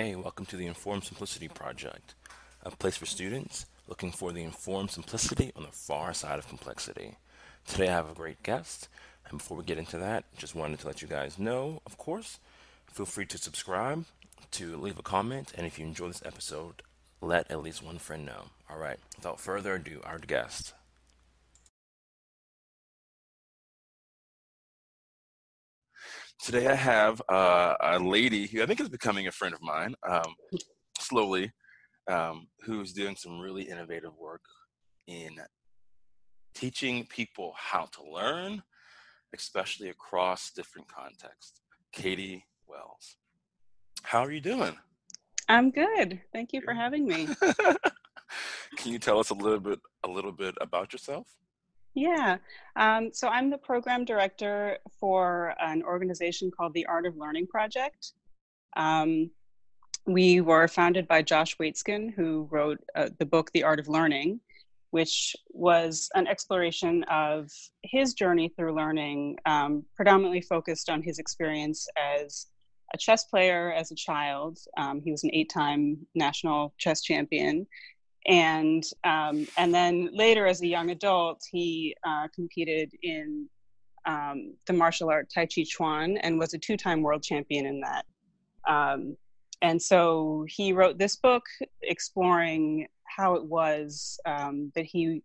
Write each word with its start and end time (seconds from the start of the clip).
Hey, 0.00 0.14
welcome 0.14 0.46
to 0.46 0.56
the 0.56 0.68
Informed 0.68 1.02
Simplicity 1.02 1.48
Project, 1.48 2.14
a 2.62 2.70
place 2.70 2.96
for 2.96 3.04
students 3.04 3.66
looking 3.88 4.12
for 4.12 4.30
the 4.30 4.44
informed 4.44 4.92
simplicity 4.92 5.50
on 5.56 5.64
the 5.64 5.72
far 5.72 6.14
side 6.14 6.38
of 6.38 6.46
complexity. 6.46 7.16
Today 7.66 7.88
I 7.88 7.94
have 7.94 8.08
a 8.08 8.14
great 8.14 8.44
guest, 8.44 8.88
and 9.28 9.38
before 9.38 9.56
we 9.56 9.64
get 9.64 9.76
into 9.76 9.98
that, 9.98 10.22
just 10.36 10.54
wanted 10.54 10.78
to 10.78 10.86
let 10.86 11.02
you 11.02 11.08
guys 11.08 11.36
know, 11.36 11.82
of 11.84 11.98
course, 11.98 12.38
feel 12.86 13.06
free 13.06 13.26
to 13.26 13.38
subscribe, 13.38 14.04
to 14.52 14.76
leave 14.76 15.00
a 15.00 15.02
comment, 15.02 15.50
and 15.56 15.66
if 15.66 15.80
you 15.80 15.84
enjoy 15.84 16.06
this 16.06 16.22
episode, 16.24 16.82
let 17.20 17.50
at 17.50 17.64
least 17.64 17.82
one 17.82 17.98
friend 17.98 18.24
know. 18.24 18.50
All 18.70 18.78
right, 18.78 19.00
without 19.16 19.40
further 19.40 19.74
ado, 19.74 20.00
our 20.04 20.20
guest. 20.20 20.74
Today 26.42 26.68
I 26.68 26.74
have 26.74 27.20
uh, 27.28 27.74
a 27.80 27.98
lady 27.98 28.46
who 28.46 28.62
I 28.62 28.66
think 28.66 28.80
is 28.80 28.88
becoming 28.88 29.26
a 29.26 29.32
friend 29.32 29.54
of 29.54 29.60
mine, 29.60 29.94
um, 30.08 30.34
slowly, 30.98 31.52
um, 32.08 32.46
who's 32.62 32.92
doing 32.92 33.16
some 33.16 33.40
really 33.40 33.64
innovative 33.64 34.16
work 34.16 34.42
in 35.06 35.36
teaching 36.54 37.06
people 37.06 37.54
how 37.56 37.86
to 37.86 38.02
learn, 38.10 38.62
especially 39.34 39.88
across 39.88 40.50
different 40.50 40.88
contexts. 40.88 41.60
Katy 41.92 42.44
Wells, 42.66 43.16
how 44.02 44.20
are 44.20 44.32
you 44.32 44.40
doing? 44.40 44.76
I'm 45.48 45.70
good. 45.70 46.20
Thank 46.32 46.52
you 46.52 46.60
for 46.60 46.72
having 46.72 47.06
me. 47.06 47.28
Can 48.76 48.92
you 48.92 48.98
tell 48.98 49.18
us 49.18 49.30
a 49.30 49.34
little 49.34 49.60
bit 49.60 49.80
a 50.04 50.08
little 50.08 50.32
bit 50.32 50.54
about 50.60 50.92
yourself? 50.92 51.26
Yeah. 51.98 52.36
Um, 52.76 53.10
so 53.12 53.26
I'm 53.26 53.50
the 53.50 53.58
program 53.58 54.04
director 54.04 54.78
for 55.00 55.54
an 55.58 55.82
organization 55.82 56.52
called 56.56 56.72
the 56.74 56.86
Art 56.86 57.06
of 57.06 57.16
Learning 57.16 57.44
Project. 57.44 58.12
Um, 58.76 59.30
we 60.06 60.40
were 60.40 60.68
founded 60.68 61.08
by 61.08 61.22
Josh 61.22 61.56
Waitzkin, 61.58 62.14
who 62.14 62.48
wrote 62.52 62.78
uh, 62.94 63.08
the 63.18 63.26
book 63.26 63.50
The 63.52 63.64
Art 63.64 63.80
of 63.80 63.88
Learning, 63.88 64.38
which 64.90 65.34
was 65.48 66.08
an 66.14 66.28
exploration 66.28 67.02
of 67.10 67.50
his 67.82 68.14
journey 68.14 68.52
through 68.56 68.76
learning, 68.76 69.36
um, 69.44 69.84
predominantly 69.96 70.40
focused 70.40 70.88
on 70.88 71.02
his 71.02 71.18
experience 71.18 71.88
as 72.00 72.46
a 72.94 72.96
chess 72.96 73.24
player 73.24 73.72
as 73.72 73.90
a 73.90 73.96
child. 73.96 74.56
Um, 74.76 75.02
he 75.04 75.10
was 75.10 75.24
an 75.24 75.30
eight 75.32 75.50
time 75.52 76.06
national 76.14 76.74
chess 76.78 77.02
champion 77.02 77.66
and 78.26 78.84
um, 79.04 79.46
and 79.56 79.72
then 79.72 80.10
later 80.12 80.46
as 80.46 80.60
a 80.62 80.66
young 80.66 80.90
adult 80.90 81.40
he 81.50 81.94
uh, 82.06 82.28
competed 82.34 82.92
in 83.02 83.48
um, 84.06 84.54
the 84.66 84.72
martial 84.72 85.10
art 85.10 85.28
tai 85.32 85.46
chi 85.46 85.64
chuan 85.64 86.16
and 86.18 86.38
was 86.38 86.54
a 86.54 86.58
two-time 86.58 87.02
world 87.02 87.22
champion 87.22 87.66
in 87.66 87.80
that. 87.80 88.04
Um, 88.68 89.16
and 89.62 89.80
so 89.80 90.44
he 90.48 90.72
wrote 90.72 90.98
this 90.98 91.16
book 91.16 91.42
exploring 91.82 92.86
how 93.04 93.34
it 93.34 93.44
was 93.44 94.18
um, 94.26 94.72
that 94.74 94.84
he 94.84 95.22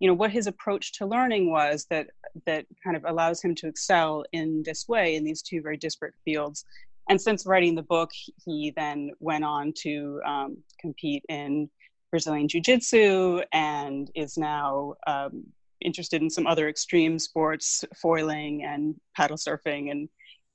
you 0.00 0.08
know 0.08 0.14
what 0.14 0.30
his 0.30 0.46
approach 0.46 0.92
to 0.94 1.06
learning 1.06 1.50
was 1.50 1.86
that 1.90 2.08
that 2.46 2.64
kind 2.82 2.96
of 2.96 3.04
allows 3.04 3.42
him 3.42 3.54
to 3.54 3.68
excel 3.68 4.24
in 4.32 4.62
this 4.64 4.88
way 4.88 5.16
in 5.16 5.24
these 5.24 5.42
two 5.42 5.60
very 5.60 5.76
disparate 5.76 6.14
fields. 6.24 6.64
And 7.08 7.20
since 7.20 7.44
writing 7.44 7.74
the 7.74 7.82
book 7.82 8.10
he 8.44 8.72
then 8.76 9.10
went 9.20 9.44
on 9.44 9.72
to 9.82 10.20
um, 10.26 10.56
compete 10.80 11.24
in 11.28 11.68
Brazilian 12.10 12.48
Jiu 12.48 12.60
Jitsu 12.60 13.40
and 13.52 14.10
is 14.14 14.36
now 14.36 14.94
um, 15.06 15.44
interested 15.80 16.22
in 16.22 16.30
some 16.30 16.46
other 16.46 16.68
extreme 16.68 17.18
sports, 17.18 17.84
foiling 18.00 18.64
and 18.64 18.94
paddle 19.16 19.36
surfing. 19.36 19.90
And, 19.90 20.08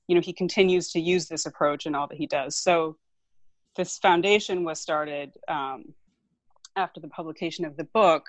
you 0.08 0.14
know, 0.14 0.20
he 0.20 0.32
continues 0.32 0.90
to 0.92 1.00
use 1.00 1.26
this 1.26 1.46
approach 1.46 1.86
in 1.86 1.94
all 1.94 2.06
that 2.08 2.18
he 2.18 2.26
does. 2.26 2.56
So 2.56 2.96
this 3.76 3.98
foundation 3.98 4.64
was 4.64 4.80
started 4.80 5.32
um, 5.48 5.94
after 6.76 7.00
the 7.00 7.08
publication 7.08 7.64
of 7.64 7.76
the 7.76 7.84
book 7.84 8.26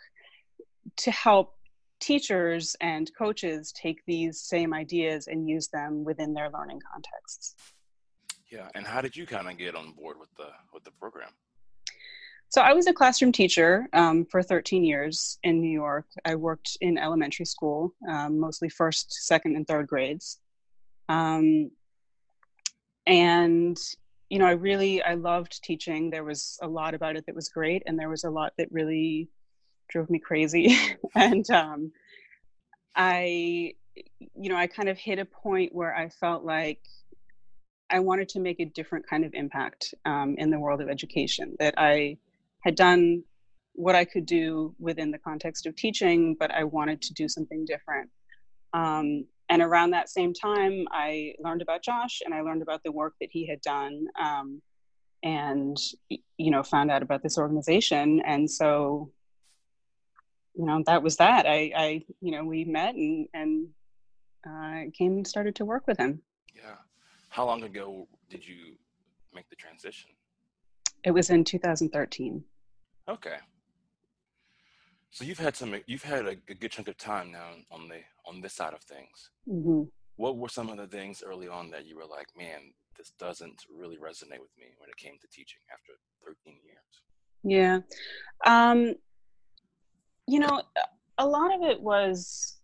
to 0.98 1.12
help 1.12 1.56
teachers 2.00 2.76
and 2.82 3.12
coaches 3.18 3.72
take 3.72 4.04
these 4.06 4.40
same 4.42 4.74
ideas 4.74 5.28
and 5.28 5.48
use 5.48 5.68
them 5.68 6.04
within 6.04 6.34
their 6.34 6.50
learning 6.50 6.80
contexts. 6.92 7.56
Yeah, 8.50 8.70
and 8.76 8.86
how 8.86 9.02
did 9.02 9.16
you 9.16 9.26
kind 9.26 9.50
of 9.50 9.58
get 9.58 9.76
on 9.76 9.92
board 9.92 10.18
with 10.20 10.34
the 10.38 10.48
with 10.72 10.84
the 10.86 10.92
program? 10.92 11.30
So 12.50 12.62
I 12.62 12.74
was 12.74 12.88
a 12.88 12.94
classroom 12.94 13.34
teacher 13.34 13.88
um, 13.92 14.26
for 14.26 14.42
13 14.42 14.84
years 14.84 15.38
in 15.44 15.60
New 15.60 15.72
York. 15.72 16.06
I 16.24 16.36
worked 16.36 16.78
in 16.80 16.98
elementary 16.98 17.46
school, 17.46 17.94
um, 18.10 18.40
mostly 18.40 18.70
first, 18.70 19.12
second, 19.12 19.58
and 19.58 19.68
third 19.68 19.88
grades. 19.88 20.40
Um, 21.10 21.72
and 23.06 23.78
you 24.30 24.40
know, 24.40 24.46
I 24.46 24.52
really 24.52 25.02
I 25.02 25.14
loved 25.14 25.64
teaching. 25.64 26.10
There 26.10 26.24
was 26.24 26.58
a 26.62 26.68
lot 26.68 26.94
about 26.94 27.16
it 27.16 27.26
that 27.26 27.36
was 27.36 27.50
great, 27.50 27.84
and 27.86 27.98
there 27.98 28.10
was 28.10 28.24
a 28.24 28.30
lot 28.30 28.54
that 28.58 28.72
really 28.72 29.30
drove 29.90 30.10
me 30.10 30.20
crazy. 30.20 30.78
and 31.16 31.50
um, 31.50 31.92
I, 32.96 33.74
you 33.96 34.50
know, 34.50 34.58
I 34.58 34.68
kind 34.68 34.90
of 34.90 34.98
hit 34.98 35.20
a 35.20 35.26
point 35.26 35.74
where 35.74 35.96
I 35.96 36.10
felt 36.10 36.44
like 36.44 36.82
I 37.90 38.00
wanted 38.00 38.28
to 38.30 38.40
make 38.40 38.60
a 38.60 38.66
different 38.66 39.08
kind 39.08 39.24
of 39.24 39.34
impact 39.34 39.94
um, 40.06 40.36
in 40.38 40.50
the 40.50 40.60
world 40.60 40.82
of 40.82 40.90
education. 40.90 41.56
That 41.60 41.76
I 41.78 42.18
had 42.68 42.76
done 42.76 43.24
what 43.72 43.96
I 43.96 44.04
could 44.04 44.26
do 44.26 44.76
within 44.78 45.10
the 45.10 45.18
context 45.18 45.66
of 45.66 45.76
teaching, 45.78 46.36
but 46.38 46.52
I 46.52 46.66
wanted 46.66 47.02
to 47.04 47.14
do 47.14 47.30
something 47.30 47.64
different. 47.64 48.10
Um, 48.74 49.26
and 49.48 49.62
around 49.62 49.92
that 49.92 50.10
same 50.10 50.34
time, 50.34 50.86
I 50.92 51.36
learned 51.40 51.62
about 51.62 51.82
Josh 51.82 52.22
and 52.26 52.34
I 52.34 52.42
learned 52.42 52.62
about 52.62 52.84
the 52.84 52.92
work 52.92 53.14
that 53.22 53.30
he 53.32 53.48
had 53.48 53.62
done, 53.62 54.08
um, 54.22 54.62
and 55.24 55.78
you 56.10 56.52
know, 56.52 56.62
found 56.62 56.92
out 56.92 57.02
about 57.02 57.24
this 57.24 57.38
organization. 57.38 58.22
And 58.26 58.52
so, 58.52 59.14
you 60.54 60.66
know, 60.66 60.84
that 60.88 61.02
was 61.02 61.16
that. 61.18 61.46
I, 61.48 61.72
I 61.74 62.04
you 62.20 62.32
know, 62.34 62.44
we 62.44 62.66
met 62.66 62.96
and 62.96 63.28
and 63.34 63.70
uh, 64.46 64.92
came 64.98 65.14
and 65.14 65.28
started 65.28 65.56
to 65.56 65.66
work 65.66 65.88
with 65.88 65.98
him. 65.98 66.22
Yeah. 66.54 66.76
How 67.30 67.46
long 67.46 67.64
ago 67.64 68.10
did 68.30 68.46
you 68.46 68.76
make 69.34 69.50
the 69.50 69.56
transition? 69.56 70.10
It 71.06 71.12
was 71.12 71.30
in 71.30 71.46
2013. 71.46 72.44
Okay. 73.10 73.38
So 75.10 75.24
you've 75.24 75.40
had 75.40 75.56
some, 75.56 75.76
you've 75.88 76.04
had 76.04 76.26
a, 76.26 76.36
a 76.50 76.54
good 76.54 76.72
chunk 76.72 76.88
of 76.88 76.98
time 76.98 77.32
now 77.32 77.50
on 77.72 77.88
the 77.88 78.00
on 78.26 78.42
this 78.42 78.54
side 78.54 78.74
of 78.74 78.82
things. 78.82 79.32
Mm-hmm. 79.48 79.84
What 80.18 80.38
were 80.38 80.50
some 80.50 80.70
of 80.70 80.78
the 80.78 80.88
things 80.88 81.24
early 81.26 81.48
on 81.48 81.70
that 81.72 81.86
you 81.86 81.96
were 81.96 82.06
like, 82.06 82.28
man, 82.38 82.74
this 82.98 83.12
doesn't 83.20 83.66
really 83.74 83.98
resonate 83.98 84.42
with 84.42 84.52
me 84.60 84.74
when 84.80 84.90
it 84.90 84.98
came 84.98 85.14
to 85.22 85.28
teaching 85.28 85.60
after 85.72 85.94
13 86.26 86.56
years? 86.66 86.84
Yeah, 87.44 87.80
um, 88.46 88.96
you 90.28 90.40
know, 90.40 90.62
a 91.18 91.26
lot 91.26 91.54
of 91.56 91.62
it 91.62 91.80
was 91.80 92.57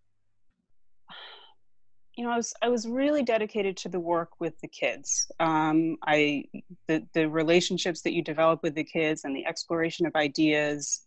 you 2.15 2.23
know, 2.23 2.31
I 2.31 2.37
was 2.37 2.53
I 2.61 2.69
was 2.69 2.87
really 2.87 3.23
dedicated 3.23 3.75
to 3.77 3.89
the 3.89 3.99
work 3.99 4.39
with 4.39 4.59
the 4.59 4.67
kids. 4.67 5.31
Um, 5.39 5.97
I 6.05 6.45
the 6.87 7.05
the 7.13 7.27
relationships 7.27 8.01
that 8.01 8.13
you 8.13 8.23
develop 8.23 8.61
with 8.61 8.75
the 8.75 8.83
kids 8.83 9.23
and 9.23 9.35
the 9.35 9.45
exploration 9.45 10.05
of 10.05 10.15
ideas, 10.15 11.05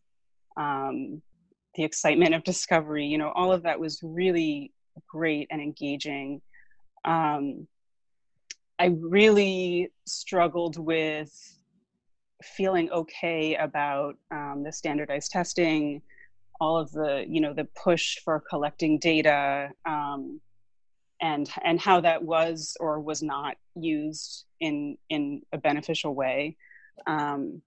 um, 0.56 1.22
the 1.76 1.84
excitement 1.84 2.34
of 2.34 2.42
discovery. 2.42 3.06
You 3.06 3.18
know, 3.18 3.30
all 3.34 3.52
of 3.52 3.62
that 3.62 3.78
was 3.78 4.00
really 4.02 4.72
great 5.08 5.46
and 5.50 5.60
engaging. 5.60 6.40
Um, 7.04 7.68
I 8.78 8.86
really 8.86 9.92
struggled 10.06 10.76
with 10.76 11.32
feeling 12.42 12.90
okay 12.90 13.54
about 13.54 14.16
um, 14.32 14.62
the 14.64 14.72
standardized 14.72 15.30
testing, 15.30 16.02
all 16.60 16.76
of 16.76 16.90
the 16.90 17.24
you 17.28 17.40
know 17.40 17.54
the 17.54 17.68
push 17.80 18.18
for 18.24 18.42
collecting 18.50 18.98
data. 18.98 19.70
Um, 19.84 20.40
and 21.20 21.50
and 21.64 21.80
how 21.80 22.00
that 22.00 22.22
was 22.22 22.76
or 22.80 23.00
was 23.00 23.22
not 23.22 23.56
used 23.74 24.44
in 24.60 24.96
in 25.10 25.42
a 25.52 25.58
beneficial 25.58 26.14
way. 26.14 26.56
Um, 27.06 27.62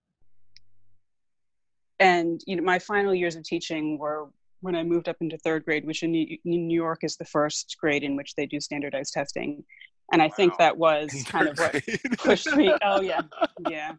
and 2.00 2.42
you 2.46 2.56
know 2.56 2.64
my 2.64 2.80
final 2.80 3.14
years 3.14 3.36
of 3.36 3.44
teaching 3.44 3.98
were 3.98 4.30
when 4.62 4.76
i 4.76 4.84
moved 4.84 5.10
up 5.10 5.18
into 5.22 5.38
third 5.38 5.64
grade 5.66 5.86
which 5.86 6.04
in 6.04 6.12
new 6.12 6.76
york 6.76 7.04
is 7.04 7.18
the 7.18 7.26
first 7.26 7.76
grade 7.80 8.04
in 8.04 8.16
which 8.16 8.36
they 8.36 8.46
do 8.46 8.60
standardized 8.60 9.14
testing. 9.14 9.64
And 10.12 10.22
i 10.22 10.26
wow. 10.26 10.34
think 10.36 10.58
that 10.58 10.78
was 10.78 11.12
kind 11.28 11.48
of 11.48 11.60
what 11.60 11.84
pushed 12.18 12.56
me 12.56 12.74
oh 12.82 13.02
yeah. 13.02 13.22
Yeah. 13.70 13.94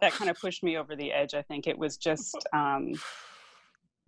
That 0.00 0.12
kind 0.12 0.28
of 0.28 0.38
pushed 0.40 0.64
me 0.64 0.76
over 0.76 0.96
the 0.96 1.12
edge. 1.12 1.34
I 1.34 1.42
think 1.42 1.68
it 1.68 1.78
was 1.78 1.96
just 1.96 2.36
um, 2.52 2.92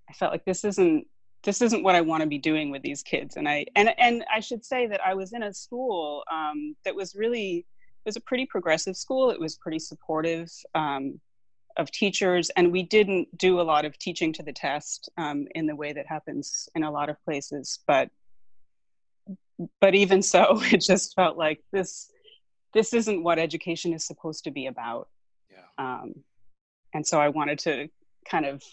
i 0.09 0.13
felt 0.13 0.33
like 0.33 0.45
this 0.45 0.65
isn't 0.65 1.07
this 1.47 1.63
isn't 1.63 1.85
what 1.85 1.95
I 1.95 2.01
want 2.01 2.23
to 2.23 2.27
be 2.27 2.39
doing 2.39 2.71
with 2.71 2.83
these 2.83 3.03
kids. 3.05 3.37
And 3.37 3.49
I 3.49 3.67
and 3.77 3.95
and 3.99 4.25
I 4.31 4.41
should 4.41 4.65
say 4.65 4.89
that 4.89 5.01
I 5.01 5.15
was 5.15 5.33
in 5.33 5.45
a 5.45 5.55
school 5.55 6.25
um, 6.31 6.75
that 6.85 6.95
was 6.95 7.15
really 7.15 7.59
it 7.59 8.09
was 8.09 8.17
a 8.17 8.21
pretty 8.21 8.47
progressive 8.47 8.97
school. 8.97 9.31
It 9.31 9.41
was 9.41 9.57
pretty 9.57 9.79
supportive 9.79 10.51
um, 10.75 11.21
of 11.77 11.91
teachers, 11.93 12.51
and 12.57 12.73
we 12.73 12.83
didn't 12.83 13.39
do 13.39 13.61
a 13.61 13.63
lot 13.63 13.85
of 13.85 13.97
teaching 13.97 14.33
to 14.35 14.43
the 14.43 14.53
test 14.53 15.09
um, 15.17 15.47
in 15.55 15.67
the 15.67 15.77
way 15.77 15.93
that 15.93 16.07
happens 16.07 16.69
in 16.75 16.83
a 16.83 16.91
lot 16.91 17.09
of 17.09 17.25
places. 17.25 17.79
But 17.87 18.11
but 19.81 19.95
even 19.95 20.23
so, 20.23 20.61
it 20.73 20.81
just 20.81 21.15
felt 21.15 21.39
like 21.39 21.63
this 21.73 22.11
this 22.75 22.93
isn't 22.93 23.23
what 23.23 23.39
education 23.39 23.95
is 23.95 24.05
supposed 24.05 24.45
to 24.45 24.51
be 24.51 24.67
about. 24.67 25.09
Yeah. 25.51 25.69
Um, 25.79 26.13
and 26.93 27.07
so 27.07 27.21
I 27.21 27.29
wanted 27.29 27.61
to 27.61 27.89
kind 28.29 28.45
of 28.45 28.65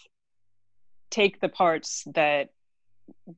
take 1.10 1.40
the 1.40 1.48
parts 1.48 2.02
that 2.14 2.50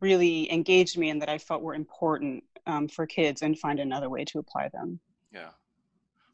really 0.00 0.50
engaged 0.52 0.98
me 0.98 1.10
and 1.10 1.20
that 1.22 1.28
I 1.28 1.38
felt 1.38 1.62
were 1.62 1.74
important 1.74 2.44
um, 2.66 2.88
for 2.88 3.06
kids 3.06 3.42
and 3.42 3.58
find 3.58 3.78
another 3.78 4.08
way 4.08 4.24
to 4.26 4.38
apply 4.38 4.68
them. 4.68 5.00
Yeah. 5.32 5.50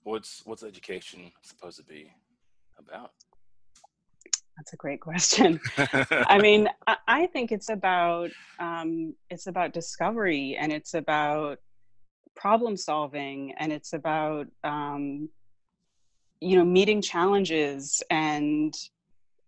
What's 0.04 0.42
what's 0.44 0.62
education 0.62 1.30
supposed 1.42 1.78
to 1.78 1.84
be 1.84 2.12
about? 2.78 3.12
That's 4.56 4.72
a 4.72 4.76
great 4.76 5.00
question. 5.00 5.60
I 5.76 6.38
mean, 6.42 6.68
I 7.06 7.26
think 7.26 7.52
it's 7.52 7.68
about 7.68 8.30
um, 8.58 9.14
it's 9.30 9.46
about 9.46 9.72
discovery 9.72 10.56
and 10.58 10.72
it's 10.72 10.94
about 10.94 11.58
problem 12.34 12.76
solving 12.76 13.52
and 13.58 13.72
it's 13.72 13.92
about 13.92 14.46
um, 14.64 15.28
you 16.40 16.56
know 16.56 16.64
meeting 16.64 17.00
challenges 17.00 18.02
and 18.10 18.74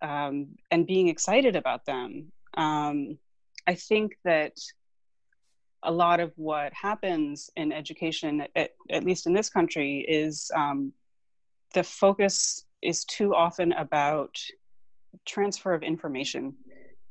um, 0.02 0.48
and 0.70 0.86
being 0.86 1.08
excited 1.08 1.56
about 1.56 1.84
them. 1.84 2.30
Um, 2.56 3.18
I 3.66 3.74
think 3.74 4.16
that 4.24 4.52
a 5.82 5.92
lot 5.92 6.20
of 6.20 6.32
what 6.36 6.72
happens 6.72 7.50
in 7.56 7.72
education, 7.72 8.46
at, 8.56 8.70
at 8.90 9.04
least 9.04 9.26
in 9.26 9.32
this 9.34 9.50
country, 9.50 10.04
is 10.08 10.50
um, 10.56 10.92
the 11.74 11.84
focus 11.84 12.64
is 12.82 13.04
too 13.04 13.34
often 13.34 13.72
about 13.72 14.36
transfer 15.26 15.74
of 15.74 15.82
information. 15.82 16.54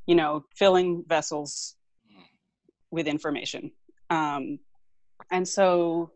You 0.06 0.16
know, 0.16 0.44
filling 0.54 1.04
vessels 1.08 1.76
with 2.90 3.06
information, 3.06 3.70
um, 4.10 4.58
and 5.30 5.48
so 5.48 6.10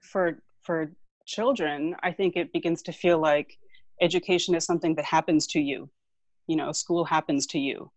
for 0.00 0.38
for 0.62 0.92
children, 1.26 1.96
I 2.04 2.12
think 2.12 2.36
it 2.36 2.52
begins 2.52 2.82
to 2.82 2.92
feel 2.92 3.18
like 3.18 3.58
education 4.00 4.54
is 4.54 4.64
something 4.64 4.94
that 4.94 5.04
happens 5.04 5.48
to 5.48 5.60
you. 5.60 5.90
You 6.46 6.54
know, 6.56 6.70
school 6.70 7.04
happens 7.04 7.46
to 7.48 7.58
you, 7.58 7.90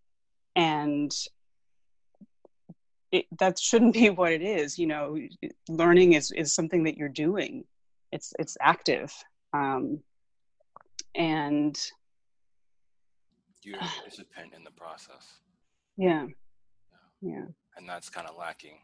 and 0.55 1.11
it, 3.15 3.25
that 3.39 3.59
shouldn't 3.59 3.93
be 3.93 4.09
what 4.19 4.31
it 4.31 4.41
is. 4.41 4.77
You 4.77 4.87
know, 4.87 5.17
learning 5.69 6.13
is 6.13 6.31
is 6.31 6.53
something 6.53 6.83
that 6.83 6.97
you're 6.97 7.09
doing. 7.09 7.63
It's 8.11 8.33
it's 8.39 8.57
active, 8.61 9.13
um, 9.53 9.99
and 11.15 11.77
you're 13.63 13.77
a 13.81 13.85
participant 13.85 14.53
in 14.55 14.63
the 14.63 14.71
process. 14.71 15.39
Yeah, 15.97 16.27
yeah. 17.21 17.45
And 17.77 17.87
that's 17.89 18.09
kind 18.09 18.27
of 18.27 18.37
lacking 18.37 18.79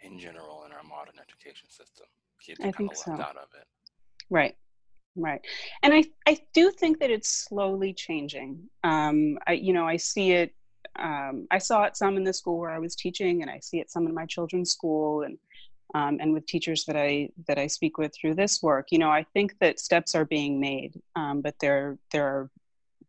in 0.00 0.18
general 0.18 0.64
in 0.66 0.72
our 0.72 0.82
modern 0.82 1.14
education 1.20 1.68
system. 1.70 2.06
Kids 2.44 2.60
are 2.60 2.72
kind 2.72 2.74
of 2.74 2.80
left 2.88 2.98
so. 2.98 3.12
out 3.12 3.36
of 3.36 3.48
it. 3.58 3.66
Right. 4.30 4.54
Right. 5.16 5.40
And 5.82 5.92
I, 5.92 6.04
I 6.26 6.38
do 6.54 6.70
think 6.70 7.00
that 7.00 7.10
it's 7.10 7.28
slowly 7.28 7.92
changing. 7.92 8.68
Um, 8.84 9.38
I, 9.48 9.54
you 9.54 9.72
know, 9.72 9.84
I 9.84 9.96
see 9.96 10.30
it 10.30 10.54
um, 10.98 11.46
I 11.50 11.58
saw 11.58 11.84
it 11.84 11.96
some 11.96 12.16
in 12.16 12.24
the 12.24 12.32
school 12.32 12.58
where 12.58 12.70
I 12.70 12.78
was 12.78 12.94
teaching, 12.94 13.42
and 13.42 13.50
I 13.50 13.60
see 13.60 13.80
it 13.80 13.90
some 13.90 14.06
in 14.06 14.14
my 14.14 14.26
children's 14.26 14.70
school, 14.70 15.22
and 15.22 15.38
um, 15.94 16.18
and 16.20 16.34
with 16.34 16.46
teachers 16.46 16.84
that 16.84 16.96
I 16.96 17.30
that 17.46 17.58
I 17.58 17.66
speak 17.66 17.98
with 17.98 18.14
through 18.14 18.34
this 18.34 18.62
work. 18.62 18.88
You 18.90 18.98
know, 18.98 19.10
I 19.10 19.24
think 19.34 19.58
that 19.60 19.80
steps 19.80 20.14
are 20.14 20.24
being 20.24 20.60
made, 20.60 21.00
um, 21.16 21.40
but 21.40 21.54
there 21.60 21.98
there 22.12 22.26
are 22.26 22.50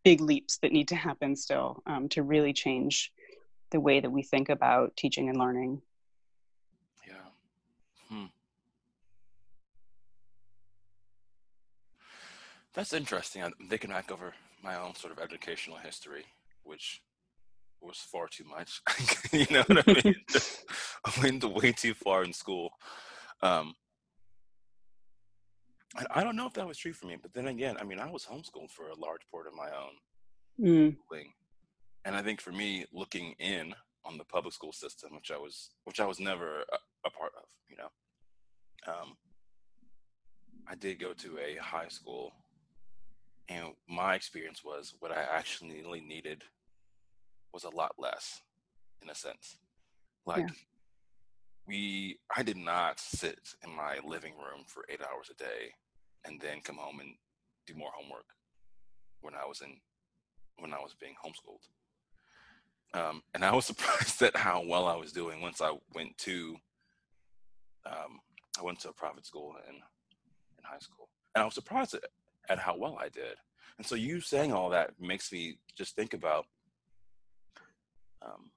big 0.03 0.21
leaps 0.21 0.57
that 0.59 0.71
need 0.71 0.87
to 0.89 0.95
happen 0.95 1.35
still 1.35 1.83
um, 1.85 2.07
to 2.09 2.23
really 2.23 2.53
change 2.53 3.11
the 3.71 3.79
way 3.79 3.99
that 3.99 4.09
we 4.09 4.23
think 4.23 4.49
about 4.49 4.95
teaching 4.95 5.29
and 5.29 5.37
learning. 5.37 5.81
Yeah. 7.07 7.13
Hmm. 8.09 8.25
That's 12.73 12.93
interesting. 12.93 13.43
I'm 13.43 13.53
thinking 13.67 13.89
back 13.89 14.11
over 14.11 14.33
my 14.63 14.75
own 14.75 14.95
sort 14.95 15.13
of 15.13 15.19
educational 15.19 15.77
history, 15.77 16.25
which 16.63 17.01
was 17.81 17.97
far 17.97 18.27
too 18.27 18.45
much. 18.45 18.81
you 19.31 19.47
know 19.49 19.63
what 19.67 19.87
I 19.87 20.01
mean? 20.03 20.15
I 21.05 21.11
went 21.21 21.43
way 21.43 21.71
too 21.71 21.93
far 21.93 22.23
in 22.23 22.33
school. 22.33 22.71
Um, 23.41 23.73
and 25.97 26.07
I 26.11 26.23
don't 26.23 26.35
know 26.35 26.45
if 26.47 26.53
that 26.53 26.67
was 26.67 26.77
true 26.77 26.93
for 26.93 27.07
me, 27.07 27.17
but 27.21 27.33
then 27.33 27.47
again, 27.47 27.77
I 27.79 27.83
mean, 27.83 27.99
I 27.99 28.09
was 28.09 28.25
homeschooled 28.25 28.71
for 28.71 28.89
a 28.89 28.99
large 28.99 29.21
part 29.31 29.47
of 29.47 29.53
my 29.55 29.69
own 29.69 30.93
mm. 30.93 30.95
and 32.05 32.15
I 32.15 32.21
think 32.21 32.41
for 32.41 32.51
me, 32.51 32.85
looking 32.93 33.33
in 33.39 33.73
on 34.05 34.17
the 34.17 34.23
public 34.23 34.53
school 34.53 34.71
system, 34.71 35.15
which 35.15 35.31
I 35.31 35.37
was, 35.37 35.71
which 35.85 35.99
I 35.99 36.05
was 36.05 36.19
never 36.19 36.59
a, 36.59 36.77
a 37.05 37.09
part 37.09 37.31
of, 37.37 37.45
you 37.69 37.77
know, 37.77 37.89
um, 38.87 39.17
I 40.67 40.75
did 40.75 40.99
go 40.99 41.13
to 41.13 41.37
a 41.39 41.61
high 41.61 41.87
school, 41.87 42.33
and 43.49 43.73
my 43.89 44.13
experience 44.13 44.63
was 44.63 44.93
what 44.99 45.11
I 45.11 45.25
actually 45.31 45.81
needed 46.01 46.43
was 47.53 47.63
a 47.63 47.69
lot 47.69 47.93
less 47.97 48.41
in 49.01 49.09
a 49.09 49.15
sense. 49.15 49.57
Like 50.25 50.41
yeah. 50.41 50.55
we 51.67 52.19
I 52.35 52.43
did 52.43 52.57
not 52.57 52.99
sit 52.99 53.39
in 53.63 53.75
my 53.75 53.99
living 54.05 54.33
room 54.33 54.63
for 54.67 54.85
8 54.89 54.99
hours 55.01 55.29
a 55.31 55.35
day 55.35 55.73
and 56.25 56.39
then 56.39 56.61
come 56.63 56.77
home 56.77 56.99
and 56.99 57.15
do 57.65 57.73
more 57.75 57.91
homework 57.93 58.25
when 59.21 59.33
I 59.33 59.45
was 59.45 59.61
in 59.61 59.77
when 60.57 60.73
I 60.73 60.79
was 60.79 60.93
being 60.99 61.15
homeschooled. 61.23 61.67
Um, 62.93 63.21
and 63.33 63.45
I 63.45 63.53
was 63.53 63.65
surprised 63.71 64.21
at 64.21 64.35
how 64.35 64.63
well 64.65 64.87
I 64.87 64.95
was 64.95 65.11
doing 65.11 65.41
once 65.41 65.61
I 65.61 65.73
went 65.93 66.17
to 66.19 66.55
um, 67.85 68.19
I 68.59 68.63
went 68.63 68.79
to 68.81 68.89
a 68.89 68.93
private 68.93 69.25
school 69.25 69.55
in 69.67 69.75
in 69.75 70.63
high 70.63 70.79
school, 70.79 71.09
and 71.33 71.41
I 71.41 71.45
was 71.45 71.55
surprised 71.55 71.93
at, 71.93 72.03
at 72.49 72.59
how 72.59 72.75
well 72.77 72.97
I 72.99 73.09
did. 73.09 73.35
And 73.77 73.87
so 73.87 73.95
you 73.95 74.19
saying 74.19 74.51
all 74.51 74.69
that 74.71 74.91
makes 74.99 75.31
me 75.31 75.57
just 75.77 75.95
think 75.95 76.13
about 76.13 76.45
um, 78.25 78.51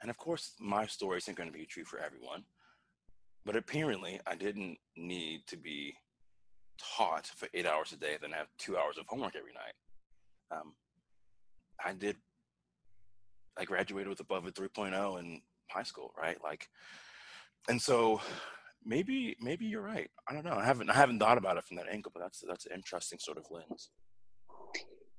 and 0.00 0.10
of 0.10 0.16
course, 0.16 0.52
my 0.60 0.86
story 0.86 1.18
isn't 1.18 1.36
going 1.36 1.50
to 1.50 1.58
be 1.58 1.66
true 1.66 1.84
for 1.84 1.98
everyone, 1.98 2.44
but 3.44 3.56
apparently, 3.56 4.20
I 4.26 4.34
didn't 4.34 4.78
need 4.96 5.40
to 5.48 5.56
be 5.56 5.94
taught 6.96 7.26
for 7.26 7.48
eight 7.54 7.66
hours 7.66 7.92
a 7.92 7.96
day, 7.96 8.16
then 8.20 8.30
have 8.30 8.46
two 8.58 8.76
hours 8.76 8.98
of 8.98 9.06
homework 9.08 9.34
every 9.36 9.52
night. 9.52 10.56
Um, 10.56 10.74
I 11.84 11.92
did. 11.92 12.16
I 13.58 13.64
graduated 13.64 14.08
with 14.08 14.20
above 14.20 14.46
a 14.46 14.52
3.0 14.52 15.18
in 15.18 15.40
high 15.68 15.82
school, 15.82 16.12
right? 16.16 16.38
Like, 16.42 16.68
and 17.68 17.82
so 17.82 18.20
maybe 18.84 19.36
maybe 19.40 19.66
you're 19.66 19.82
right. 19.82 20.10
I 20.28 20.32
don't 20.32 20.44
know. 20.44 20.56
I 20.56 20.64
haven't 20.64 20.90
I 20.90 20.94
haven't 20.94 21.18
thought 21.18 21.38
about 21.38 21.56
it 21.56 21.64
from 21.64 21.76
that 21.76 21.88
angle, 21.90 22.12
but 22.14 22.22
that's 22.22 22.42
that's 22.46 22.66
an 22.66 22.72
interesting 22.74 23.18
sort 23.18 23.38
of 23.38 23.44
lens. 23.50 23.90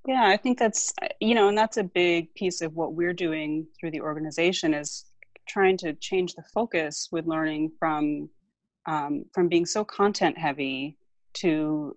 Yeah, 0.10 0.26
I 0.26 0.38
think 0.38 0.58
that's, 0.58 0.92
you 1.20 1.36
know, 1.36 1.50
and 1.50 1.58
that's 1.58 1.78
a 1.78 1.84
big 1.84 2.34
piece 2.34 2.62
of 2.62 2.76
what 2.76 2.96
we're 2.96 3.14
doing 3.14 3.68
through 3.80 3.92
the 3.92 4.02
organization 4.02 4.74
is 4.74 5.06
trying 5.48 5.78
to 5.78 5.94
change 5.94 6.34
the 6.34 6.42
focus 6.52 7.10
with 7.12 7.28
learning 7.28 7.74
from 7.78 8.28
um, 8.88 9.26
from 9.36 9.50
being 9.50 9.68
so 9.68 9.86
content 9.86 10.36
heavy 10.36 10.98
to 11.36 11.96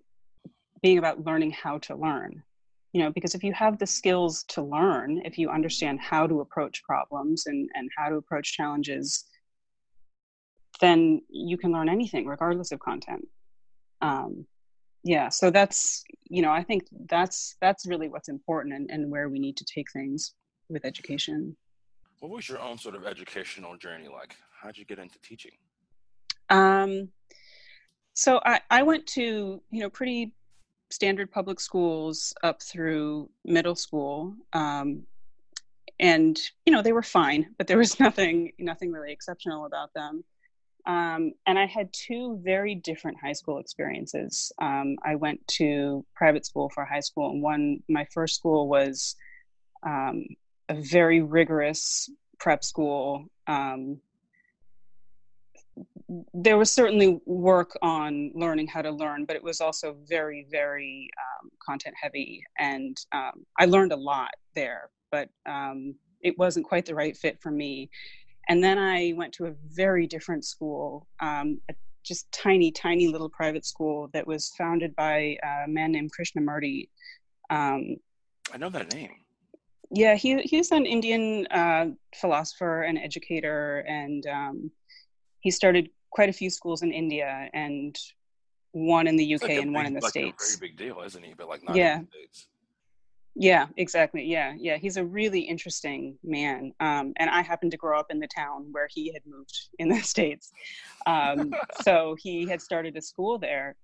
being 0.83 0.99
about 0.99 1.25
learning 1.25 1.53
how 1.53 1.79
to 1.79 1.95
learn. 1.95 2.43
You 2.91 3.01
know 3.01 3.11
because 3.11 3.33
if 3.33 3.43
you 3.43 3.51
have 3.53 3.79
the 3.79 3.87
skills 3.87 4.43
to 4.49 4.61
learn 4.61 5.19
if 5.25 5.39
you 5.39 5.49
understand 5.49 5.99
how 5.99 6.27
to 6.27 6.41
approach 6.41 6.83
problems 6.83 7.47
and 7.47 7.67
and 7.73 7.89
how 7.97 8.09
to 8.09 8.17
approach 8.17 8.53
challenges 8.53 9.25
then 10.81 11.23
you 11.29 11.57
can 11.57 11.71
learn 11.71 11.89
anything 11.89 12.27
regardless 12.27 12.71
of 12.71 12.79
content. 12.79 13.27
Um, 14.01 14.45
yeah 15.03 15.29
so 15.29 15.49
that's 15.49 16.03
you 16.29 16.41
know 16.41 16.51
i 16.51 16.63
think 16.63 16.83
that's 17.09 17.55
that's 17.61 17.85
really 17.85 18.09
what's 18.09 18.29
important 18.29 18.73
and, 18.73 18.89
and 18.89 19.11
where 19.11 19.29
we 19.29 19.39
need 19.39 19.57
to 19.57 19.65
take 19.65 19.91
things 19.91 20.33
with 20.69 20.85
education. 20.85 21.55
What 22.19 22.31
was 22.31 22.47
your 22.47 22.59
own 22.59 22.77
sort 22.77 22.95
of 22.95 23.05
educational 23.05 23.75
journey 23.75 24.07
like? 24.07 24.35
How 24.61 24.69
did 24.69 24.77
you 24.77 24.85
get 24.85 24.97
into 24.97 25.19
teaching? 25.19 25.51
Um 26.49 27.09
so 28.13 28.39
i 28.45 28.59
i 28.69 28.83
went 28.83 29.05
to 29.07 29.61
you 29.71 29.81
know 29.81 29.89
pretty 29.89 30.33
standard 30.91 31.31
public 31.31 31.59
schools 31.59 32.33
up 32.43 32.61
through 32.61 33.29
middle 33.43 33.75
school 33.75 34.35
um 34.53 35.03
and 35.99 36.39
you 36.65 36.71
know 36.71 36.81
they 36.81 36.91
were 36.91 37.03
fine 37.03 37.47
but 37.57 37.65
there 37.65 37.77
was 37.77 37.99
nothing 37.99 38.51
nothing 38.59 38.91
really 38.91 39.11
exceptional 39.11 39.65
about 39.65 39.91
them 39.93 40.23
um, 40.85 41.31
and 41.45 41.57
I 41.57 41.65
had 41.65 41.93
two 41.93 42.39
very 42.43 42.75
different 42.75 43.17
high 43.21 43.33
school 43.33 43.59
experiences. 43.59 44.51
Um, 44.61 44.97
I 45.05 45.15
went 45.15 45.45
to 45.59 46.05
private 46.13 46.45
school 46.45 46.69
for 46.69 46.83
high 46.83 46.99
school, 46.99 47.29
and 47.29 47.41
one, 47.41 47.81
my 47.87 48.05
first 48.13 48.35
school 48.35 48.67
was 48.67 49.15
um, 49.83 50.25
a 50.67 50.75
very 50.75 51.21
rigorous 51.21 52.09
prep 52.37 52.63
school. 52.65 53.25
Um, 53.47 54.01
there 56.33 56.57
was 56.57 56.69
certainly 56.69 57.21
work 57.25 57.77
on 57.81 58.31
learning 58.35 58.67
how 58.67 58.81
to 58.81 58.91
learn, 58.91 59.23
but 59.25 59.37
it 59.37 59.43
was 59.43 59.61
also 59.61 59.95
very, 60.05 60.45
very 60.51 61.09
um, 61.17 61.49
content 61.65 61.95
heavy. 61.99 62.43
And 62.59 62.97
um, 63.13 63.45
I 63.57 63.65
learned 63.65 63.93
a 63.93 63.97
lot 63.97 64.31
there, 64.53 64.89
but 65.11 65.29
it 66.21 66.37
wasn't 66.37 66.65
quite 66.65 66.85
the 66.85 66.95
right 66.95 67.15
fit 67.15 67.41
for 67.41 67.51
me 67.51 67.89
and 68.49 68.63
then 68.63 68.77
I 68.77 69.13
went 69.15 69.33
to 69.35 69.45
a 69.45 69.53
very 69.69 70.07
different 70.07 70.45
school, 70.45 71.07
um, 71.21 71.59
a 71.69 71.73
just 72.03 72.31
tiny, 72.31 72.71
tiny 72.71 73.07
little 73.07 73.29
private 73.29 73.65
school 73.65 74.09
that 74.13 74.27
was 74.27 74.53
founded 74.57 74.95
by 74.95 75.37
a 75.43 75.67
man 75.67 75.91
named 75.91 76.11
Krishnamurti. 76.11 76.89
Um, 77.49 77.95
I 78.53 78.57
know 78.57 78.69
that 78.69 78.93
name. 78.93 79.11
Yeah, 79.91 80.15
he 80.15 80.41
he's 80.41 80.71
an 80.71 80.85
Indian 80.85 81.47
uh, 81.47 81.87
philosopher 82.15 82.83
and 82.83 82.97
educator, 82.97 83.85
and 83.87 84.25
um, 84.25 84.71
he 85.39 85.51
started 85.51 85.89
quite 86.09 86.29
a 86.29 86.33
few 86.33 86.49
schools 86.49 86.81
in 86.81 86.91
India 86.91 87.49
and 87.53 87.97
one 88.71 89.07
in 89.07 89.15
the 89.15 89.35
UK 89.35 89.43
like 89.43 89.51
and 89.51 89.65
big, 89.65 89.73
one 89.73 89.85
in 89.85 89.93
the 89.93 90.01
like 90.01 90.09
states. 90.09 90.55
A 90.55 90.59
very 90.59 90.69
big 90.69 90.77
deal, 90.77 91.01
isn't 91.05 91.23
he? 91.23 91.33
But 91.37 91.47
like 91.47 91.63
not 91.63 91.75
yeah. 91.75 91.99
in 91.99 92.01
the 92.05 92.07
states. 92.11 92.47
Yeah, 93.35 93.67
exactly. 93.77 94.23
Yeah, 94.25 94.53
yeah. 94.57 94.77
He's 94.77 94.97
a 94.97 95.05
really 95.05 95.39
interesting 95.39 96.17
man. 96.23 96.71
Um, 96.79 97.13
and 97.17 97.29
I 97.29 97.41
happened 97.41 97.71
to 97.71 97.77
grow 97.77 97.99
up 97.99 98.07
in 98.11 98.19
the 98.19 98.27
town 98.27 98.67
where 98.71 98.87
he 98.89 99.11
had 99.11 99.23
moved 99.25 99.69
in 99.79 99.89
the 99.89 100.01
States. 100.01 100.51
Um, 101.07 101.53
so 101.81 102.15
he 102.19 102.47
had 102.47 102.61
started 102.61 102.95
a 102.95 103.01
school 103.01 103.39
there. 103.39 103.75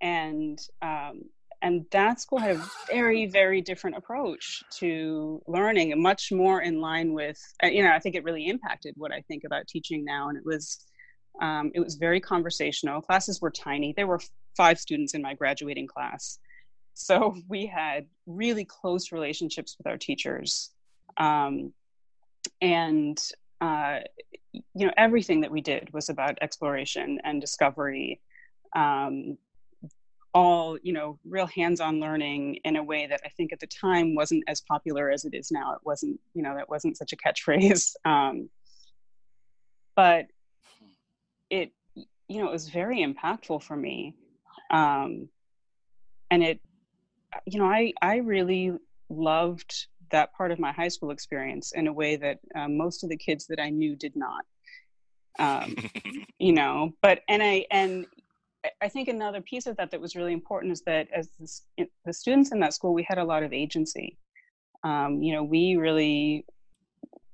And 0.00 0.58
um, 0.82 1.22
and 1.62 1.84
that 1.90 2.20
school 2.20 2.38
had 2.38 2.56
a 2.56 2.64
very, 2.88 3.26
very 3.26 3.60
different 3.60 3.96
approach 3.96 4.62
to 4.78 5.42
learning, 5.46 5.92
and 5.92 6.00
much 6.00 6.30
more 6.30 6.62
in 6.62 6.80
line 6.80 7.12
with, 7.12 7.38
uh, 7.64 7.66
you 7.66 7.82
know, 7.82 7.90
I 7.90 7.98
think 7.98 8.14
it 8.14 8.24
really 8.24 8.46
impacted 8.46 8.94
what 8.96 9.12
I 9.12 9.22
think 9.22 9.42
about 9.44 9.66
teaching 9.66 10.04
now. 10.04 10.28
And 10.28 10.38
it 10.38 10.44
was, 10.46 10.78
um, 11.42 11.72
it 11.74 11.80
was 11.80 11.96
very 11.96 12.20
conversational. 12.20 13.00
Classes 13.02 13.40
were 13.40 13.50
tiny. 13.50 13.92
There 13.96 14.06
were 14.06 14.20
five 14.56 14.78
students 14.78 15.14
in 15.14 15.22
my 15.22 15.34
graduating 15.34 15.88
class, 15.88 16.38
so 16.98 17.36
we 17.48 17.66
had 17.66 18.06
really 18.26 18.64
close 18.64 19.12
relationships 19.12 19.76
with 19.78 19.86
our 19.86 19.96
teachers. 19.96 20.70
Um, 21.16 21.72
and, 22.60 23.18
uh, 23.60 24.00
you 24.52 24.86
know, 24.86 24.92
everything 24.96 25.40
that 25.40 25.50
we 25.50 25.60
did 25.60 25.92
was 25.92 26.08
about 26.08 26.38
exploration 26.40 27.20
and 27.24 27.40
discovery. 27.40 28.20
Um, 28.74 29.38
all, 30.34 30.76
you 30.82 30.92
know, 30.92 31.18
real 31.24 31.46
hands 31.46 31.80
on 31.80 32.00
learning 32.00 32.56
in 32.64 32.76
a 32.76 32.82
way 32.82 33.06
that 33.06 33.20
I 33.24 33.28
think 33.30 33.52
at 33.52 33.60
the 33.60 33.66
time 33.66 34.14
wasn't 34.14 34.44
as 34.46 34.60
popular 34.60 35.10
as 35.10 35.24
it 35.24 35.34
is 35.34 35.50
now. 35.50 35.72
It 35.72 35.80
wasn't, 35.84 36.20
you 36.34 36.42
know, 36.42 36.54
that 36.54 36.68
wasn't 36.68 36.98
such 36.98 37.12
a 37.12 37.16
catchphrase. 37.16 37.94
Um, 38.04 38.50
but 39.96 40.26
it, 41.50 41.72
you 41.96 42.40
know, 42.40 42.48
it 42.48 42.52
was 42.52 42.68
very 42.68 42.98
impactful 43.04 43.62
for 43.64 43.74
me. 43.74 44.14
Um, 44.70 45.28
and 46.30 46.44
it 46.44 46.60
you 47.46 47.58
know, 47.58 47.66
I 47.66 47.92
I 48.02 48.16
really 48.16 48.72
loved 49.08 49.86
that 50.10 50.32
part 50.32 50.50
of 50.50 50.58
my 50.58 50.72
high 50.72 50.88
school 50.88 51.10
experience 51.10 51.72
in 51.72 51.86
a 51.86 51.92
way 51.92 52.16
that 52.16 52.38
um, 52.54 52.76
most 52.76 53.04
of 53.04 53.10
the 53.10 53.16
kids 53.16 53.46
that 53.46 53.60
I 53.60 53.70
knew 53.70 53.94
did 53.96 54.16
not. 54.16 54.44
Um, 55.38 55.76
you 56.38 56.52
know, 56.52 56.92
but 57.02 57.20
and 57.28 57.42
I 57.42 57.66
and 57.70 58.06
I 58.82 58.88
think 58.88 59.08
another 59.08 59.40
piece 59.40 59.66
of 59.66 59.76
that 59.76 59.90
that 59.90 60.00
was 60.00 60.16
really 60.16 60.32
important 60.32 60.72
is 60.72 60.82
that 60.82 61.08
as 61.12 61.28
the, 61.76 61.86
the 62.04 62.12
students 62.12 62.52
in 62.52 62.60
that 62.60 62.74
school, 62.74 62.92
we 62.92 63.06
had 63.08 63.18
a 63.18 63.24
lot 63.24 63.42
of 63.42 63.52
agency. 63.52 64.18
Um, 64.84 65.22
you 65.22 65.32
know, 65.34 65.42
we 65.44 65.76
really 65.76 66.44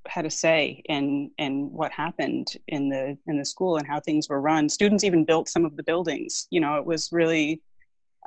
had 0.07 0.27
a 0.27 0.31
say 0.31 0.83
in 0.87 1.31
in 1.39 1.71
what 1.73 1.91
happened 1.91 2.49
in 2.69 2.91
the 2.91 3.17
in 3.27 3.39
the 3.39 3.45
school 3.45 3.77
and 3.77 3.87
how 3.87 4.01
things 4.01 4.29
were 4.29 4.41
run. 4.41 4.69
Students 4.69 5.05
even 5.05 5.25
built 5.25 5.49
some 5.49 5.65
of 5.65 5.77
the 5.77 5.83
buildings. 5.83 6.47
You 6.51 6.61
know, 6.61 6.77
it 6.77 6.85
was 6.85 7.11
really 7.11 7.63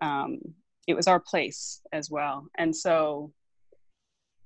um, 0.02 0.40
it 0.88 0.96
was 0.96 1.08
our 1.08 1.20
place 1.20 1.82
as 1.91 2.10
well. 2.10 2.48
And 2.58 2.75
so 2.75 3.34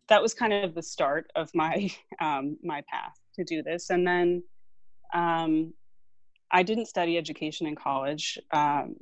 that 0.10 0.21
was 0.21 0.33
kind 0.33 0.51
of 0.51 0.75
the 0.75 0.83
start 0.83 1.31
of 1.36 1.50
my 1.53 1.89
um, 2.19 2.57
my 2.63 2.83
path 2.89 3.17
to 3.36 3.43
do 3.43 3.63
this. 3.63 3.89
And 3.89 4.05
then 4.05 4.43
um, 5.13 5.74
i 6.51 6.63
didn't 6.63 6.86
study 6.86 7.17
education 7.17 7.67
in 7.67 7.75
college 7.75 8.38
um, 8.51 8.95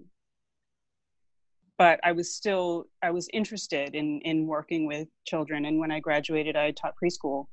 but 1.78 2.00
i 2.04 2.12
was 2.12 2.36
still 2.36 2.86
i 3.02 3.10
was 3.10 3.28
interested 3.34 3.96
in 3.96 4.22
in 4.22 4.48
working 4.48 4.86
with 4.86 5.08
children. 5.26 5.66
And 5.66 5.80
when 5.80 5.92
i 5.92 6.00
graduated 6.00 6.56
i 6.56 6.72
taught 6.72 6.96
preschool 7.02 7.48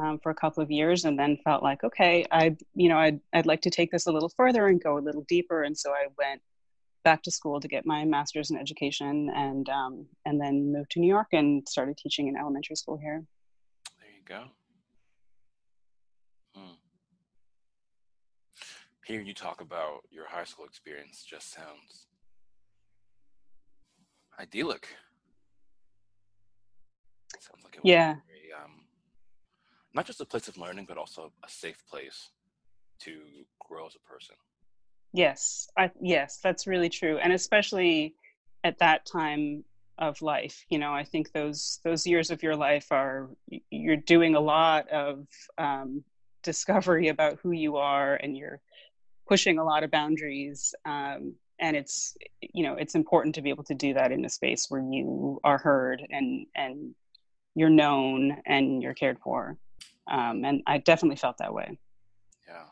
um, 0.00 0.18
for 0.22 0.30
a 0.30 0.34
couple 0.34 0.62
of 0.62 0.70
years 0.70 1.04
and 1.04 1.18
then 1.18 1.38
felt 1.44 1.62
like 1.62 1.84
okay 1.84 2.26
i 2.30 2.56
you 2.74 2.88
know 2.88 2.98
I'd, 2.98 3.20
I'd 3.32 3.46
like 3.46 3.62
to 3.62 3.70
take 3.70 3.90
this 3.90 4.06
a 4.06 4.12
little 4.12 4.32
further 4.36 4.66
and 4.66 4.82
go 4.82 4.98
a 4.98 5.06
little 5.06 5.24
deeper. 5.28 5.62
And 5.62 5.76
so 5.76 5.90
i 5.90 6.06
went 6.18 6.42
back 7.04 7.22
to 7.22 7.30
school 7.30 7.60
to 7.60 7.68
get 7.68 7.86
my 7.86 8.04
master's 8.04 8.50
in 8.50 8.56
education 8.56 9.30
and 9.34 9.68
um, 9.68 10.06
and 10.24 10.40
then 10.40 10.72
moved 10.72 10.90
to 10.92 11.00
New 11.00 11.08
York 11.08 11.28
and 11.32 11.66
started 11.68 11.96
teaching 11.96 12.28
in 12.28 12.36
elementary 12.36 12.76
school 12.76 12.96
here. 12.96 13.22
There 14.00 14.10
you 14.10 14.24
go. 14.26 14.44
Hmm. 16.56 16.74
Hearing 19.06 19.26
you 19.26 19.34
talk 19.34 19.60
about 19.60 20.00
your 20.10 20.26
high 20.26 20.44
school 20.44 20.64
experience 20.64 21.24
just 21.28 21.52
sounds 21.52 22.06
idyllic. 24.40 24.88
sounds 27.38 27.62
like 27.64 27.76
it 27.76 27.82
yeah. 27.84 28.14
Very, 28.26 28.52
um, 28.52 28.86
not 29.92 30.06
just 30.06 30.20
a 30.20 30.24
place 30.24 30.48
of 30.48 30.56
learning, 30.56 30.86
but 30.88 30.98
also 30.98 31.32
a 31.44 31.48
safe 31.48 31.84
place 31.88 32.30
to 33.00 33.20
grow 33.60 33.86
as 33.86 33.94
a 33.94 34.10
person. 34.10 34.34
Yes, 35.14 35.68
I, 35.78 35.92
yes, 36.02 36.40
that's 36.42 36.66
really 36.66 36.88
true, 36.88 37.18
and 37.18 37.32
especially 37.32 38.16
at 38.64 38.80
that 38.80 39.06
time 39.06 39.62
of 39.96 40.20
life. 40.20 40.64
You 40.68 40.80
know, 40.80 40.92
I 40.92 41.04
think 41.04 41.30
those 41.30 41.78
those 41.84 42.04
years 42.04 42.32
of 42.32 42.42
your 42.42 42.56
life 42.56 42.90
are 42.90 43.30
you're 43.70 43.96
doing 43.96 44.34
a 44.34 44.40
lot 44.40 44.88
of 44.88 45.28
um, 45.56 46.02
discovery 46.42 47.08
about 47.08 47.38
who 47.40 47.52
you 47.52 47.76
are, 47.76 48.16
and 48.16 48.36
you're 48.36 48.60
pushing 49.28 49.58
a 49.60 49.64
lot 49.64 49.84
of 49.84 49.92
boundaries. 49.92 50.74
Um, 50.84 51.36
and 51.60 51.76
it's 51.76 52.16
you 52.40 52.64
know 52.64 52.74
it's 52.74 52.96
important 52.96 53.36
to 53.36 53.42
be 53.42 53.50
able 53.50 53.62
to 53.64 53.74
do 53.74 53.94
that 53.94 54.10
in 54.10 54.24
a 54.24 54.28
space 54.28 54.66
where 54.68 54.82
you 54.82 55.40
are 55.44 55.58
heard 55.58 56.02
and 56.10 56.46
and 56.56 56.92
you're 57.54 57.70
known 57.70 58.38
and 58.46 58.82
you're 58.82 58.94
cared 58.94 59.20
for. 59.20 59.56
Um, 60.10 60.44
and 60.44 60.62
I 60.66 60.78
definitely 60.78 61.18
felt 61.18 61.38
that 61.38 61.54
way. 61.54 61.78
Yeah. 62.48 62.64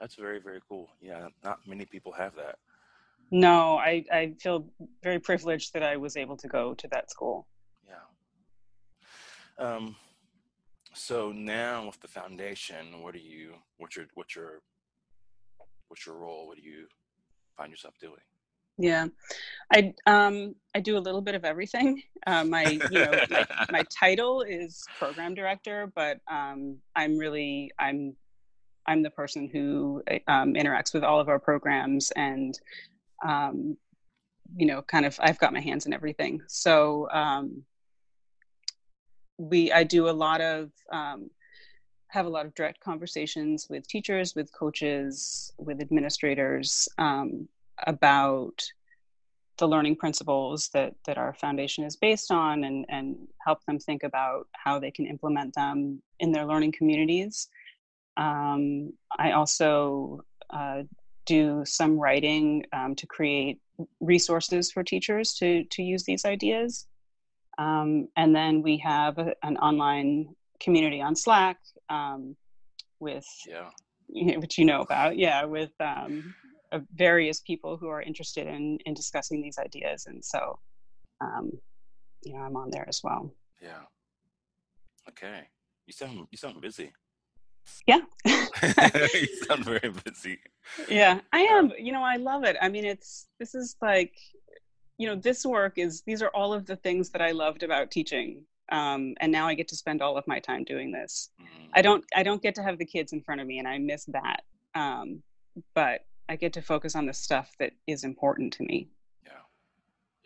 That's 0.00 0.14
very, 0.14 0.38
very 0.40 0.60
cool. 0.68 0.88
Yeah, 1.00 1.28
not 1.44 1.58
many 1.66 1.84
people 1.84 2.12
have 2.12 2.34
that. 2.36 2.56
No, 3.30 3.76
I, 3.76 4.04
I 4.10 4.34
feel 4.40 4.70
very 5.02 5.18
privileged 5.18 5.74
that 5.74 5.82
I 5.82 5.96
was 5.96 6.16
able 6.16 6.36
to 6.38 6.48
go 6.48 6.74
to 6.74 6.88
that 6.88 7.10
school. 7.10 7.46
Yeah. 7.86 9.64
Um, 9.64 9.96
so 10.94 11.32
now 11.32 11.86
with 11.86 12.00
the 12.00 12.08
foundation, 12.08 13.02
what 13.02 13.12
do 13.12 13.20
you, 13.20 13.54
what's 13.76 13.96
your, 13.96 14.06
what's 14.14 14.34
your, 14.34 14.62
what's 15.88 16.06
your 16.06 16.16
role? 16.16 16.46
What 16.46 16.56
do 16.56 16.62
you 16.62 16.86
find 17.56 17.70
yourself 17.70 17.94
doing? 18.00 18.20
Yeah, 18.80 19.08
I 19.72 19.92
um 20.06 20.54
I 20.74 20.78
do 20.78 20.96
a 20.96 21.00
little 21.00 21.20
bit 21.20 21.34
of 21.34 21.44
everything. 21.44 22.00
Uh, 22.26 22.44
my 22.44 22.62
you 22.90 23.04
know 23.04 23.12
my, 23.28 23.46
my 23.70 23.82
title 23.90 24.42
is 24.42 24.84
program 24.98 25.34
director, 25.34 25.90
but 25.96 26.20
um 26.30 26.76
I'm 26.94 27.18
really 27.18 27.72
I'm 27.78 28.14
I'm 28.88 29.02
the 29.02 29.10
person 29.10 29.48
who 29.52 30.02
um, 30.26 30.54
interacts 30.54 30.94
with 30.94 31.04
all 31.04 31.20
of 31.20 31.28
our 31.28 31.38
programs 31.38 32.10
and, 32.16 32.58
um, 33.24 33.76
you 34.56 34.66
know, 34.66 34.80
kind 34.82 35.04
of 35.04 35.18
I've 35.22 35.38
got 35.38 35.52
my 35.52 35.60
hands 35.60 35.86
in 35.86 35.92
everything. 35.92 36.40
So 36.48 37.08
um, 37.10 37.62
we 39.36 39.70
I 39.70 39.84
do 39.84 40.08
a 40.08 40.10
lot 40.10 40.40
of 40.40 40.70
um, 40.90 41.30
have 42.08 42.24
a 42.24 42.30
lot 42.30 42.46
of 42.46 42.54
direct 42.54 42.80
conversations 42.80 43.66
with 43.68 43.86
teachers, 43.86 44.34
with 44.34 44.50
coaches, 44.52 45.52
with 45.58 45.82
administrators 45.82 46.88
um, 46.96 47.46
about 47.86 48.64
the 49.58 49.68
learning 49.68 49.96
principles 49.96 50.70
that 50.72 50.94
that 51.04 51.18
our 51.18 51.34
foundation 51.34 51.84
is 51.84 51.96
based 51.96 52.30
on 52.30 52.64
and 52.64 52.86
and 52.88 53.16
help 53.44 53.62
them 53.66 53.78
think 53.78 54.02
about 54.02 54.46
how 54.52 54.78
they 54.78 54.90
can 54.90 55.06
implement 55.06 55.54
them 55.54 56.00
in 56.20 56.32
their 56.32 56.46
learning 56.46 56.72
communities 56.72 57.48
um, 58.18 58.92
I 59.16 59.32
also 59.32 60.20
uh, 60.50 60.82
do 61.24 61.62
some 61.64 61.98
writing 61.98 62.64
um, 62.72 62.94
to 62.96 63.06
create 63.06 63.60
resources 64.00 64.72
for 64.72 64.82
teachers 64.82 65.34
to, 65.34 65.64
to 65.64 65.82
use 65.82 66.04
these 66.04 66.24
ideas. 66.24 66.86
Um, 67.58 68.08
and 68.16 68.34
then 68.34 68.62
we 68.62 68.76
have 68.78 69.18
a, 69.18 69.34
an 69.42 69.56
online 69.58 70.34
community 70.60 71.00
on 71.00 71.14
Slack 71.14 71.58
um, 71.88 72.36
with, 72.98 73.26
yeah. 73.46 73.70
which 74.38 74.58
you 74.58 74.64
know 74.64 74.80
about, 74.80 75.16
yeah, 75.16 75.44
with 75.44 75.70
um, 75.80 76.34
uh, 76.72 76.80
various 76.94 77.40
people 77.40 77.76
who 77.76 77.88
are 77.88 78.02
interested 78.02 78.46
in, 78.46 78.78
in 78.84 78.94
discussing 78.94 79.40
these 79.40 79.58
ideas. 79.58 80.06
And 80.06 80.24
so, 80.24 80.58
um, 81.20 81.52
you 82.24 82.34
know, 82.34 82.40
I'm 82.40 82.56
on 82.56 82.70
there 82.70 82.86
as 82.88 83.00
well. 83.04 83.32
Yeah. 83.62 83.82
Okay. 85.08 85.48
You 85.86 85.92
sound 85.92 86.26
you 86.30 86.36
sound 86.36 86.60
busy. 86.60 86.92
Yeah. 87.86 88.00
you 88.24 89.26
sound 89.46 89.64
very 89.64 89.92
busy. 90.04 90.38
Yeah, 90.88 91.20
I 91.32 91.40
am. 91.40 91.72
You 91.78 91.92
know, 91.92 92.02
I 92.02 92.16
love 92.16 92.44
it. 92.44 92.56
I 92.60 92.68
mean, 92.68 92.84
it's 92.84 93.28
this 93.38 93.54
is 93.54 93.76
like, 93.80 94.14
you 94.98 95.06
know, 95.06 95.14
this 95.14 95.44
work 95.46 95.78
is 95.78 96.02
these 96.02 96.22
are 96.22 96.28
all 96.28 96.52
of 96.52 96.66
the 96.66 96.76
things 96.76 97.10
that 97.10 97.22
I 97.22 97.30
loved 97.32 97.62
about 97.62 97.90
teaching. 97.90 98.42
Um, 98.70 99.14
and 99.20 99.32
now 99.32 99.48
I 99.48 99.54
get 99.54 99.68
to 99.68 99.76
spend 99.76 100.02
all 100.02 100.18
of 100.18 100.26
my 100.26 100.40
time 100.40 100.64
doing 100.64 100.92
this. 100.92 101.30
Mm. 101.40 101.68
I 101.74 101.82
don't 101.82 102.04
I 102.14 102.22
don't 102.22 102.42
get 102.42 102.54
to 102.56 102.62
have 102.62 102.78
the 102.78 102.84
kids 102.84 103.12
in 103.12 103.22
front 103.22 103.40
of 103.40 103.46
me, 103.46 103.58
and 103.58 103.68
I 103.68 103.78
miss 103.78 104.04
that. 104.06 104.42
Um, 104.74 105.22
but 105.74 106.04
I 106.28 106.36
get 106.36 106.52
to 106.54 106.62
focus 106.62 106.94
on 106.94 107.06
the 107.06 107.14
stuff 107.14 107.50
that 107.58 107.72
is 107.86 108.04
important 108.04 108.52
to 108.54 108.62
me. 108.64 108.88
Yeah. 109.24 109.32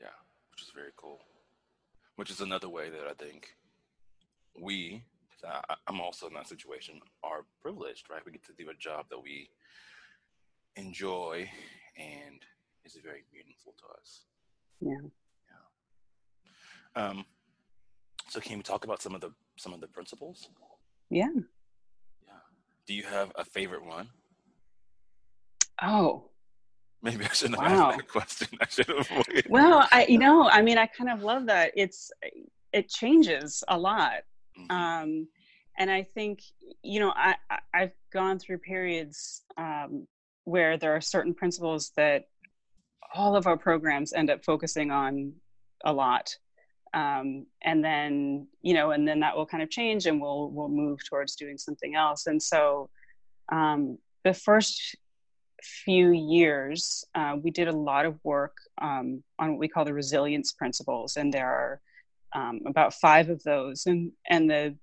Yeah. 0.00 0.06
Which 0.50 0.62
is 0.62 0.70
very 0.74 0.90
cool. 0.96 1.20
Which 2.16 2.30
is 2.30 2.40
another 2.40 2.68
way 2.68 2.90
that 2.90 3.06
I 3.08 3.14
think 3.14 3.54
we, 4.60 5.04
I'm 5.86 6.00
also 6.00 6.26
in 6.26 6.34
that 6.34 6.48
situation, 6.48 7.00
are 7.22 7.44
privileged, 7.60 8.08
right? 8.10 8.22
We 8.24 8.32
get 8.32 8.44
to 8.44 8.52
do 8.52 8.70
a 8.70 8.74
job 8.74 9.06
that 9.10 9.22
we 9.22 9.50
enjoy 10.76 11.48
and 11.96 12.40
is 12.84 12.98
very 13.02 13.24
meaningful 13.32 13.74
to 13.78 13.84
us. 14.00 14.24
Yeah. 14.80 15.08
Yeah. 16.96 17.08
Um, 17.08 17.24
so 18.28 18.40
can 18.40 18.56
we 18.56 18.62
talk 18.62 18.84
about 18.84 19.02
some 19.02 19.14
of 19.14 19.20
the 19.20 19.32
some 19.56 19.72
of 19.72 19.80
the 19.80 19.86
principles? 19.86 20.48
Yeah. 21.10 21.28
Yeah. 22.26 22.32
Do 22.86 22.94
you 22.94 23.04
have 23.04 23.32
a 23.36 23.44
favorite 23.44 23.84
one? 23.84 24.08
Oh. 25.82 26.28
Maybe 27.02 27.24
I 27.24 27.28
shouldn't 27.28 27.60
have 27.60 27.72
wow. 27.72 27.88
asked 27.88 27.98
that 27.98 28.08
question. 28.08 28.48
I 28.60 28.66
should 28.68 28.88
have 28.88 28.98
avoided. 28.98 29.46
Well, 29.48 29.88
I 29.90 30.06
you 30.06 30.18
know, 30.18 30.48
I 30.48 30.62
mean, 30.62 30.78
I 30.78 30.86
kind 30.86 31.10
of 31.10 31.22
love 31.22 31.46
that. 31.46 31.72
It's 31.76 32.10
it 32.72 32.88
changes 32.88 33.62
a 33.68 33.78
lot. 33.78 34.22
Mm-hmm. 34.58 34.70
Um, 34.70 35.28
and 35.78 35.90
I 35.90 36.02
think 36.02 36.42
you 36.82 37.00
know, 37.00 37.12
I 37.14 37.36
I've 37.72 37.92
gone 38.12 38.38
through 38.38 38.58
periods 38.58 39.42
um, 39.56 40.06
where 40.44 40.76
there 40.76 40.94
are 40.94 41.00
certain 41.00 41.34
principles 41.34 41.92
that 41.96 42.24
all 43.14 43.36
of 43.36 43.46
our 43.46 43.56
programs 43.56 44.12
end 44.12 44.30
up 44.30 44.44
focusing 44.44 44.90
on 44.90 45.32
a 45.84 45.92
lot. 45.92 46.36
Um, 46.94 47.46
and 47.62 47.82
then 47.82 48.48
you 48.60 48.74
know 48.74 48.90
and 48.90 49.08
then 49.08 49.20
that 49.20 49.36
will 49.36 49.46
kind 49.46 49.62
of 49.62 49.70
change 49.70 50.06
and 50.06 50.20
we'll 50.20 50.50
we'll 50.50 50.68
move 50.68 51.00
towards 51.08 51.36
doing 51.36 51.56
something 51.56 51.94
else. 51.94 52.26
And 52.26 52.42
so 52.42 52.90
um, 53.50 53.98
the 54.24 54.34
first 54.34 54.96
few 55.62 56.10
years 56.10 57.04
uh, 57.14 57.36
we 57.40 57.50
did 57.50 57.68
a 57.68 57.72
lot 57.72 58.04
of 58.04 58.18
work 58.24 58.56
um, 58.80 59.22
on 59.38 59.52
what 59.52 59.58
we 59.58 59.68
call 59.68 59.84
the 59.84 59.94
resilience 59.94 60.52
principles. 60.52 61.16
And 61.16 61.32
there 61.32 61.48
are 61.48 61.80
um, 62.34 62.60
about 62.66 62.94
five 62.94 63.28
of 63.28 63.42
those. 63.42 63.86
And 63.86 64.12
and 64.28 64.50
the 64.50 64.76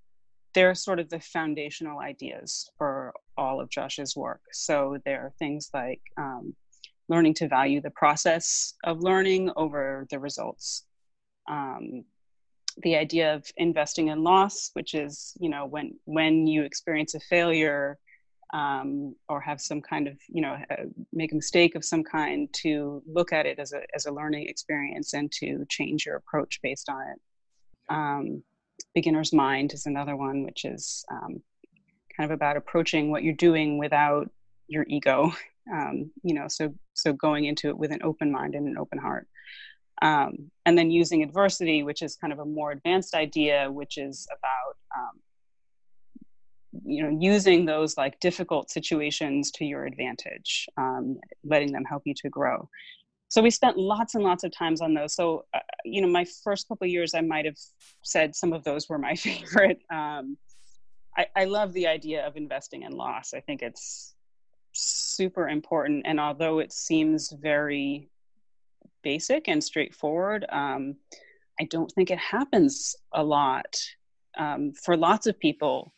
they're 0.56 0.76
sort 0.76 1.00
of 1.00 1.10
the 1.10 1.20
foundational 1.20 2.00
ideas 2.00 2.72
for 2.78 3.14
all 3.38 3.62
of 3.62 3.70
josh's 3.70 4.16
work. 4.16 4.42
So 4.52 4.98
there 5.06 5.22
are 5.22 5.34
things 5.38 5.70
like 5.74 6.02
um, 6.18 6.56
learning 7.08 7.36
to 7.36 7.48
value 7.48 7.82
the 7.82 7.92
process 7.92 8.74
of 8.84 9.02
learning 9.02 9.52
over 9.56 10.08
the 10.10 10.20
results. 10.20 10.86
Um, 11.50 12.06
the 12.84 12.96
idea 12.96 13.36
of 13.36 13.46
investing 13.58 14.08
in 14.08 14.24
loss, 14.24 14.72
which 14.74 14.94
is 14.94 15.34
you 15.40 15.50
know 15.50 15.66
when 15.66 16.00
when 16.06 16.48
you 16.48 16.64
experience 16.64 17.14
a 17.16 17.20
failure 17.20 17.98
um, 18.54 19.16
or 19.28 19.40
have 19.42 19.62
some 19.62 19.82
kind 19.82 20.08
of 20.08 20.18
you 20.28 20.42
know 20.42 20.58
make 21.12 21.32
a 21.32 21.36
mistake 21.36 21.76
of 21.76 21.84
some 21.84 22.04
kind, 22.04 22.48
to 22.62 23.04
look 23.06 23.34
at 23.34 23.46
it 23.46 23.60
as 23.60 23.74
a 23.74 23.82
as 23.94 24.06
a 24.06 24.12
learning 24.12 24.48
experience 24.48 25.14
and 25.14 25.32
to 25.34 25.66
change 25.70 26.06
your 26.06 26.16
approach 26.16 26.60
based 26.62 26.90
on 26.90 27.02
it. 27.02 27.20
Um, 27.90 28.44
beginner's 28.94 29.34
mind 29.34 29.74
is 29.74 29.86
another 29.86 30.16
one, 30.16 30.44
which 30.44 30.66
is 30.66 31.06
um, 31.12 31.42
kind 32.16 32.30
of 32.30 32.32
about 32.32 32.58
approaching 32.58 33.12
what 33.12 33.24
you're 33.24 33.34
doing 33.34 33.78
without 33.78 34.30
your 34.68 34.86
ego. 34.88 35.34
Um, 35.72 36.10
you 36.24 36.34
know, 36.34 36.48
so 36.48 36.74
so 36.96 37.14
going 37.14 37.46
into 37.46 37.68
it 37.68 37.78
with 37.78 37.92
an 37.92 38.00
open 38.02 38.32
mind 38.32 38.56
and 38.56 38.68
an 38.68 38.76
open 38.76 38.98
heart. 38.98 39.28
Um, 40.02 40.50
and 40.66 40.76
then 40.76 40.90
using 40.90 41.22
adversity, 41.22 41.84
which 41.84 42.02
is 42.02 42.16
kind 42.16 42.34
of 42.34 42.40
a 42.40 42.46
more 42.46 42.72
advanced 42.72 43.14
idea, 43.14 43.72
which 43.72 44.00
is 44.00 44.28
about 44.32 44.78
um, 44.98 45.20
you 46.86 47.04
know 47.04 47.16
using 47.20 47.66
those 47.66 47.98
like 47.98 48.20
difficult 48.20 48.72
situations 48.72 49.52
to 49.52 49.66
your 49.66 49.86
advantage, 49.86 50.66
um, 50.78 51.20
letting 51.44 51.72
them 51.72 51.86
help 51.86 52.02
you 52.06 52.16
to 52.16 52.30
grow. 52.30 52.68
So 53.30 53.42
we 53.42 53.52
spent 53.52 53.78
lots 53.78 54.16
and 54.16 54.24
lots 54.24 54.44
of 54.44 54.52
times 54.52 54.82
on 54.82 54.94
those. 54.94 55.16
So 55.16 55.46
uh, 55.54 55.60
you 55.86 56.02
know, 56.02 56.08
my 56.08 56.26
first 56.44 56.68
couple 56.68 56.88
years, 56.88 57.14
I 57.14 57.22
might 57.22 57.46
have 57.46 57.58
said 58.04 58.36
some 58.36 58.54
of 58.54 58.64
those 58.64 58.90
were 58.90 58.98
my 58.98 59.16
favorite. 59.16 59.80
Um, 59.92 60.38
I, 61.18 61.28
I 61.36 61.46
love 61.46 61.74
the 61.74 61.88
idea 61.88 62.26
of 62.26 62.38
investing 62.38 62.84
in 62.84 62.92
loss. 62.92 63.34
I 63.34 63.40
think 63.40 63.62
it's 63.62 64.16
super 64.74 65.50
important, 65.50 66.04
and 66.06 66.20
although 66.20 66.60
it 66.60 66.72
seems 66.72 67.32
very 67.32 68.10
basic 69.04 69.48
and 69.48 69.64
straightforward. 69.64 70.46
Um, 70.50 70.96
I 71.60 71.66
don't 71.66 71.92
think 71.92 72.12
it 72.12 72.20
happens 72.20 72.96
a 73.14 73.24
lot 73.24 73.80
um, 74.38 74.74
for 74.74 74.96
lots 74.96 75.28
of 75.28 75.40
people, 75.40 75.94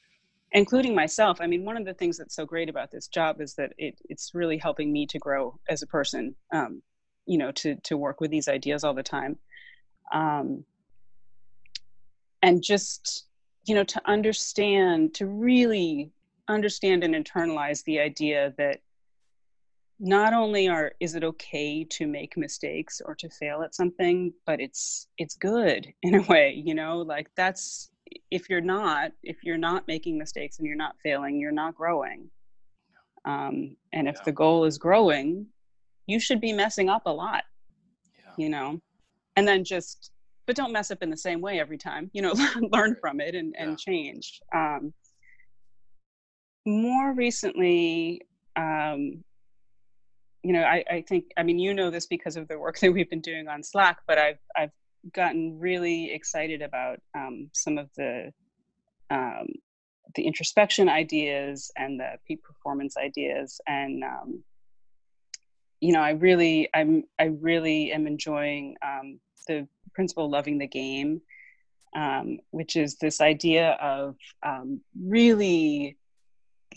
including 0.51 0.95
myself. 0.95 1.39
I 1.39 1.47
mean, 1.47 1.65
one 1.65 1.77
of 1.77 1.85
the 1.85 1.93
things 1.93 2.17
that's 2.17 2.35
so 2.35 2.45
great 2.45 2.69
about 2.69 2.91
this 2.91 3.07
job 3.07 3.41
is 3.41 3.53
that 3.55 3.73
it, 3.77 3.99
it's 4.09 4.31
really 4.33 4.57
helping 4.57 4.91
me 4.91 5.05
to 5.07 5.19
grow 5.19 5.59
as 5.69 5.81
a 5.81 5.87
person. 5.87 6.35
Um, 6.53 6.81
you 7.25 7.37
know, 7.37 7.51
to 7.51 7.75
to 7.75 7.97
work 7.97 8.21
with 8.21 8.31
these 8.31 8.47
ideas 8.47 8.83
all 8.83 8.93
the 8.93 9.03
time, 9.03 9.37
um, 10.11 10.63
and 12.41 12.63
just 12.63 13.25
you 13.65 13.75
know 13.75 13.83
to 13.83 14.01
understand, 14.05 15.13
to 15.15 15.25
really 15.25 16.11
understand 16.47 17.03
and 17.03 17.15
internalize 17.15 17.83
the 17.83 17.99
idea 17.99 18.53
that 18.57 18.81
not 20.03 20.33
only 20.33 20.67
are 20.67 20.93
is 20.99 21.13
it 21.13 21.23
okay 21.23 21.83
to 21.83 22.07
make 22.07 22.35
mistakes 22.35 23.01
or 23.05 23.13
to 23.13 23.29
fail 23.29 23.61
at 23.61 23.75
something 23.75 24.33
but 24.47 24.59
it's 24.59 25.07
it's 25.19 25.35
good 25.35 25.87
in 26.01 26.15
a 26.15 26.21
way 26.23 26.61
you 26.65 26.73
know? 26.73 26.97
Like 26.97 27.29
that's 27.37 27.91
if 28.29 28.49
you're 28.49 28.61
not 28.61 29.11
if 29.23 29.37
you're 29.43 29.57
not 29.57 29.87
making 29.87 30.17
mistakes 30.17 30.57
and 30.57 30.67
you're 30.67 30.75
not 30.75 30.95
failing 31.03 31.39
you're 31.39 31.51
not 31.51 31.75
growing. 31.75 32.29
Um, 33.23 33.77
and 33.93 34.07
if 34.07 34.15
yeah. 34.15 34.23
the 34.25 34.31
goal 34.31 34.65
is 34.65 34.79
growing 34.79 35.45
you 36.07 36.19
should 36.19 36.41
be 36.41 36.53
messing 36.53 36.89
up 36.89 37.03
a 37.05 37.09
lot 37.09 37.43
yeah. 38.17 38.31
you 38.37 38.49
know 38.49 38.79
and 39.35 39.47
then 39.47 39.63
just 39.63 40.11
but 40.47 40.55
don't 40.55 40.73
mess 40.73 40.91
up 40.91 41.01
in 41.01 41.09
the 41.09 41.17
same 41.17 41.41
way 41.41 41.59
every 41.59 41.77
time 41.77 42.09
you 42.13 42.21
know 42.21 42.33
learn 42.71 42.95
from 42.99 43.19
it 43.19 43.35
and, 43.35 43.55
and 43.57 43.71
yeah. 43.71 43.75
change 43.77 44.41
um, 44.53 44.93
more 46.65 47.13
recently 47.13 48.21
um, 48.55 49.23
you 50.43 50.53
know, 50.53 50.63
I, 50.63 50.83
I 50.89 51.01
think, 51.07 51.25
I 51.37 51.43
mean, 51.43 51.59
you 51.59 51.73
know 51.73 51.89
this 51.89 52.07
because 52.07 52.35
of 52.35 52.47
the 52.47 52.57
work 52.57 52.79
that 52.81 52.91
we've 52.91 53.09
been 53.09 53.21
doing 53.21 53.47
on 53.47 53.63
Slack, 53.63 53.99
but 54.07 54.17
I've, 54.17 54.39
I've 54.55 54.71
gotten 55.13 55.59
really 55.59 56.11
excited 56.13 56.61
about 56.61 56.99
um, 57.15 57.49
some 57.53 57.77
of 57.77 57.89
the, 57.95 58.31
um, 59.09 59.47
the 60.15 60.23
introspection 60.23 60.89
ideas 60.89 61.71
and 61.77 61.99
the 61.99 62.13
peak 62.27 62.43
performance 62.43 62.97
ideas. 62.97 63.61
And, 63.67 64.03
um, 64.03 64.43
you 65.81 65.91
know, 65.91 66.01
I 66.01 66.11
really, 66.11 66.69
I'm, 66.73 67.03
I 67.19 67.25
really 67.25 67.91
am 67.91 68.07
enjoying 68.07 68.75
um, 68.83 69.19
the 69.47 69.67
principle 69.93 70.29
loving 70.29 70.57
the 70.57 70.67
game, 70.67 71.21
um, 71.95 72.37
which 72.51 72.75
is 72.75 72.95
this 72.97 73.19
idea 73.19 73.71
of 73.81 74.15
um, 74.43 74.81
really 74.97 75.97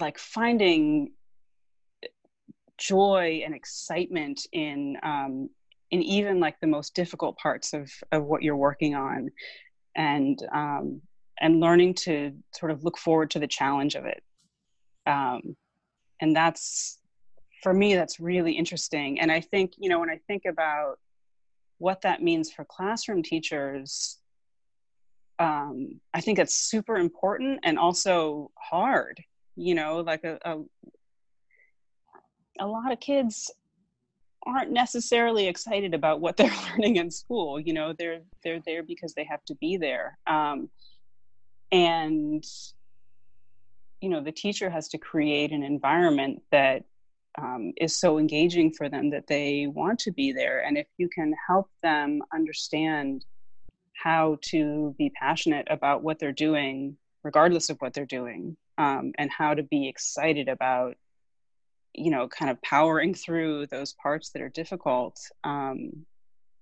like 0.00 0.18
finding 0.18 1.12
joy 2.78 3.42
and 3.44 3.54
excitement 3.54 4.46
in 4.52 4.96
um, 5.02 5.48
in 5.90 6.02
even 6.02 6.40
like 6.40 6.58
the 6.60 6.66
most 6.66 6.94
difficult 6.94 7.36
parts 7.38 7.72
of 7.72 7.92
of 8.10 8.24
what 8.24 8.42
you're 8.42 8.56
working 8.56 8.94
on, 8.94 9.30
and 9.94 10.42
um, 10.52 11.00
and 11.40 11.60
learning 11.60 11.94
to 11.94 12.32
sort 12.52 12.72
of 12.72 12.82
look 12.82 12.98
forward 12.98 13.30
to 13.30 13.38
the 13.38 13.46
challenge 13.46 13.94
of 13.94 14.06
it. 14.06 14.22
Um, 15.06 15.56
and 16.20 16.34
that's 16.34 16.98
for 17.64 17.74
me 17.74 17.96
that's 17.96 18.20
really 18.20 18.52
interesting. 18.52 19.18
And 19.18 19.32
I 19.32 19.40
think 19.40 19.72
you 19.78 19.88
know 19.88 19.98
when 19.98 20.10
I 20.10 20.20
think 20.28 20.44
about 20.44 21.00
what 21.78 22.02
that 22.02 22.22
means 22.22 22.52
for 22.52 22.64
classroom 22.64 23.24
teachers 23.24 24.18
um, 25.40 26.00
I 26.12 26.20
think 26.20 26.38
it's 26.38 26.54
super 26.54 26.96
important 26.96 27.60
and 27.64 27.76
also 27.76 28.52
hard. 28.56 29.20
You 29.56 29.74
know, 29.74 29.96
like 29.96 30.22
a, 30.22 30.38
a, 30.44 30.62
a 32.60 32.66
lot 32.66 32.92
of 32.92 33.00
kids 33.00 33.50
aren't 34.46 34.70
necessarily 34.70 35.48
excited 35.48 35.94
about 35.94 36.20
what 36.20 36.36
they're 36.38 36.52
learning 36.70 36.96
in 36.96 37.10
school 37.10 37.58
you 37.58 37.72
know 37.72 37.94
they're 37.98 38.20
they're 38.42 38.60
there 38.66 38.82
because 38.82 39.14
they 39.14 39.24
have 39.24 39.42
to 39.46 39.54
be 39.54 39.78
there 39.78 40.18
um, 40.26 40.68
and 41.72 42.44
you 44.02 44.10
know 44.10 44.20
the 44.20 44.30
teacher 44.30 44.68
has 44.68 44.88
to 44.88 44.98
create 44.98 45.50
an 45.50 45.62
environment 45.62 46.42
that 46.50 46.84
um, 47.38 47.72
is 47.76 47.98
so 47.98 48.18
engaging 48.18 48.72
for 48.72 48.88
them 48.88 49.10
that 49.10 49.26
they 49.26 49.66
want 49.66 49.98
to 50.00 50.12
be 50.12 50.32
there. 50.32 50.64
And 50.64 50.78
if 50.78 50.86
you 50.98 51.08
can 51.08 51.34
help 51.46 51.68
them 51.82 52.22
understand 52.32 53.24
how 53.94 54.38
to 54.42 54.94
be 54.98 55.10
passionate 55.10 55.66
about 55.70 56.02
what 56.02 56.18
they're 56.18 56.32
doing 56.32 56.96
regardless 57.22 57.70
of 57.70 57.78
what 57.78 57.94
they're 57.94 58.04
doing 58.04 58.56
um, 58.76 59.12
and 59.18 59.30
how 59.30 59.54
to 59.54 59.62
be 59.62 59.88
excited 59.88 60.48
about 60.48 60.96
you 61.94 62.10
know 62.10 62.28
kind 62.28 62.50
of 62.50 62.60
powering 62.62 63.14
through 63.14 63.66
those 63.68 63.94
parts 63.94 64.30
that 64.30 64.42
are 64.42 64.48
difficult 64.48 65.16
um, 65.44 66.04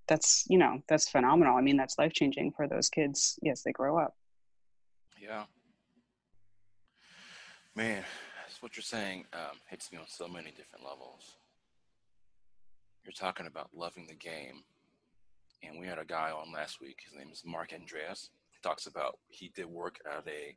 that's 0.08 0.44
you 0.48 0.58
know 0.58 0.82
that's 0.88 1.08
phenomenal. 1.08 1.56
I 1.56 1.62
mean 1.62 1.76
that's 1.76 1.98
life 1.98 2.12
changing 2.12 2.52
for 2.52 2.68
those 2.68 2.88
kids 2.88 3.38
as 3.50 3.62
they 3.62 3.72
grow 3.72 3.98
up. 3.98 4.14
Yeah. 5.20 5.44
Man 7.74 8.04
what 8.62 8.76
you're 8.76 8.82
saying 8.84 9.24
um, 9.32 9.58
hits 9.68 9.90
me 9.90 9.98
on 9.98 10.04
so 10.06 10.28
many 10.28 10.52
different 10.52 10.84
levels. 10.84 11.32
You're 13.04 13.12
talking 13.12 13.48
about 13.48 13.70
loving 13.74 14.06
the 14.06 14.14
game, 14.14 14.62
and 15.64 15.80
we 15.80 15.88
had 15.88 15.98
a 15.98 16.04
guy 16.04 16.30
on 16.30 16.52
last 16.52 16.80
week. 16.80 17.00
His 17.04 17.18
name 17.18 17.30
is 17.32 17.42
Mark 17.44 17.72
Andreas. 17.74 18.30
He 18.52 18.58
talks 18.62 18.86
about 18.86 19.18
he 19.28 19.50
did 19.56 19.66
work 19.66 19.98
at 20.06 20.24
a 20.28 20.54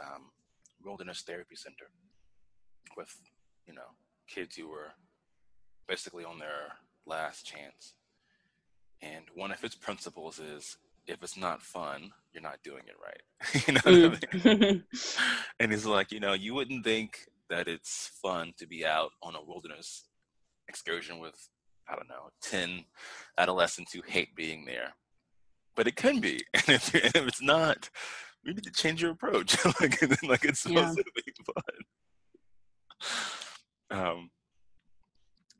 um, 0.00 0.30
wilderness 0.82 1.20
therapy 1.20 1.56
center 1.56 1.90
with 2.96 3.14
you 3.66 3.74
know 3.74 3.92
kids 4.26 4.56
who 4.56 4.68
were 4.68 4.92
basically 5.86 6.24
on 6.24 6.38
their 6.38 6.72
last 7.04 7.44
chance. 7.44 7.92
And 9.02 9.24
one 9.34 9.52
of 9.52 9.60
his 9.60 9.74
principles 9.74 10.38
is 10.38 10.78
if 11.10 11.22
it's 11.22 11.36
not 11.36 11.62
fun, 11.62 12.10
you're 12.32 12.42
not 12.42 12.62
doing 12.62 12.82
it 12.86 12.96
right. 13.02 13.22
you 13.66 13.74
know 13.74 13.80
mm. 13.80 14.44
I 14.44 14.54
mean? 14.54 14.84
and 15.60 15.72
he's 15.72 15.86
like, 15.86 16.12
you 16.12 16.20
know, 16.20 16.32
you 16.32 16.54
wouldn't 16.54 16.84
think 16.84 17.26
that 17.48 17.68
it's 17.68 18.10
fun 18.22 18.52
to 18.58 18.66
be 18.66 18.86
out 18.86 19.10
on 19.22 19.34
a 19.34 19.44
wilderness 19.44 20.04
excursion 20.68 21.18
with, 21.18 21.48
I 21.88 21.96
don't 21.96 22.08
know, 22.08 22.30
10 22.42 22.84
adolescents 23.38 23.92
who 23.92 24.02
hate 24.06 24.34
being 24.36 24.64
there. 24.64 24.94
But 25.76 25.86
it 25.86 25.96
can 25.96 26.20
be. 26.20 26.42
And 26.54 26.68
if, 26.68 26.94
if 26.94 27.16
it's 27.16 27.42
not, 27.42 27.90
you 28.44 28.54
need 28.54 28.64
to 28.64 28.70
change 28.70 29.02
your 29.02 29.12
approach. 29.12 29.56
like, 29.80 30.00
like 30.22 30.44
it's 30.44 30.60
supposed 30.60 30.98
yeah. 30.98 31.02
to 31.02 31.12
be 31.16 31.32
fun. 33.90 33.98
Um, 33.98 34.30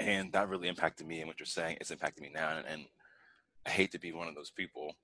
and 0.00 0.32
that 0.32 0.48
really 0.48 0.68
impacted 0.68 1.06
me 1.06 1.20
and 1.20 1.28
what 1.28 1.38
you're 1.38 1.46
saying 1.46 1.76
it's 1.80 1.90
impacting 1.90 2.22
me 2.22 2.30
now 2.34 2.56
and, 2.56 2.66
and 2.66 2.84
i 3.66 3.70
hate 3.70 3.92
to 3.92 4.00
be 4.00 4.12
one 4.12 4.26
of 4.26 4.34
those 4.34 4.50
people 4.50 4.94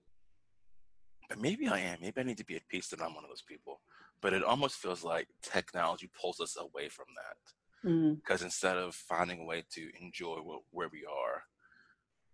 but 1.28 1.40
maybe 1.40 1.68
i 1.68 1.78
am 1.78 1.98
maybe 2.00 2.20
i 2.20 2.24
need 2.24 2.36
to 2.36 2.44
be 2.44 2.56
at 2.56 2.68
peace 2.68 2.88
that 2.88 3.00
i'm 3.02 3.14
one 3.14 3.24
of 3.24 3.30
those 3.30 3.42
people 3.42 3.80
but 4.20 4.32
it 4.32 4.42
almost 4.42 4.76
feels 4.76 5.04
like 5.04 5.28
technology 5.42 6.10
pulls 6.20 6.40
us 6.40 6.56
away 6.58 6.88
from 6.88 7.06
that 7.14 7.88
mm-hmm. 7.88 8.14
because 8.14 8.42
instead 8.42 8.76
of 8.76 8.94
finding 8.94 9.40
a 9.40 9.44
way 9.44 9.62
to 9.70 9.90
enjoy 10.00 10.36
what, 10.36 10.60
where 10.70 10.88
we 10.92 11.04
are 11.04 11.42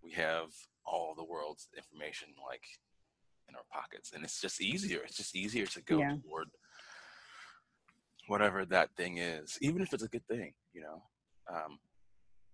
we 0.03 0.11
have 0.11 0.49
all 0.85 1.15
the 1.17 1.25
world's 1.25 1.69
information 1.77 2.29
like 2.47 2.65
in 3.49 3.55
our 3.55 3.65
pockets 3.73 4.13
and 4.15 4.25
it's 4.25 4.41
just 4.41 4.61
easier 4.61 5.01
it's 5.05 5.17
just 5.17 5.37
easier 5.37 5.67
to 5.67 5.83
go 5.83 5.99
yeah. 5.99 6.17
toward 6.25 6.49
whatever 8.29 8.65
that 8.65 8.89
thing 8.97 9.19
is 9.19 9.59
even 9.61 9.83
if 9.83 9.93
it's 9.93 10.03
a 10.03 10.09
good 10.09 10.27
thing 10.27 10.53
you 10.73 10.81
know 10.81 11.03
um, 11.53 11.79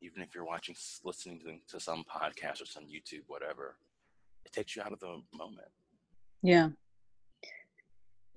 even 0.01 0.23
if 0.23 0.35
you're 0.35 0.45
watching, 0.45 0.77
listening 1.05 1.41
to, 1.41 1.75
to 1.75 1.81
some 1.81 2.05
podcast 2.05 2.63
or 2.63 2.67
some 2.67 2.85
YouTube, 2.85 3.23
whatever, 3.27 3.77
it 4.45 4.53
takes 4.53 4.77
you 4.77 4.83
out 4.83 4.93
of 4.93 5.01
the 5.01 5.21
moment. 5.35 5.69
Yeah. 6.43 6.69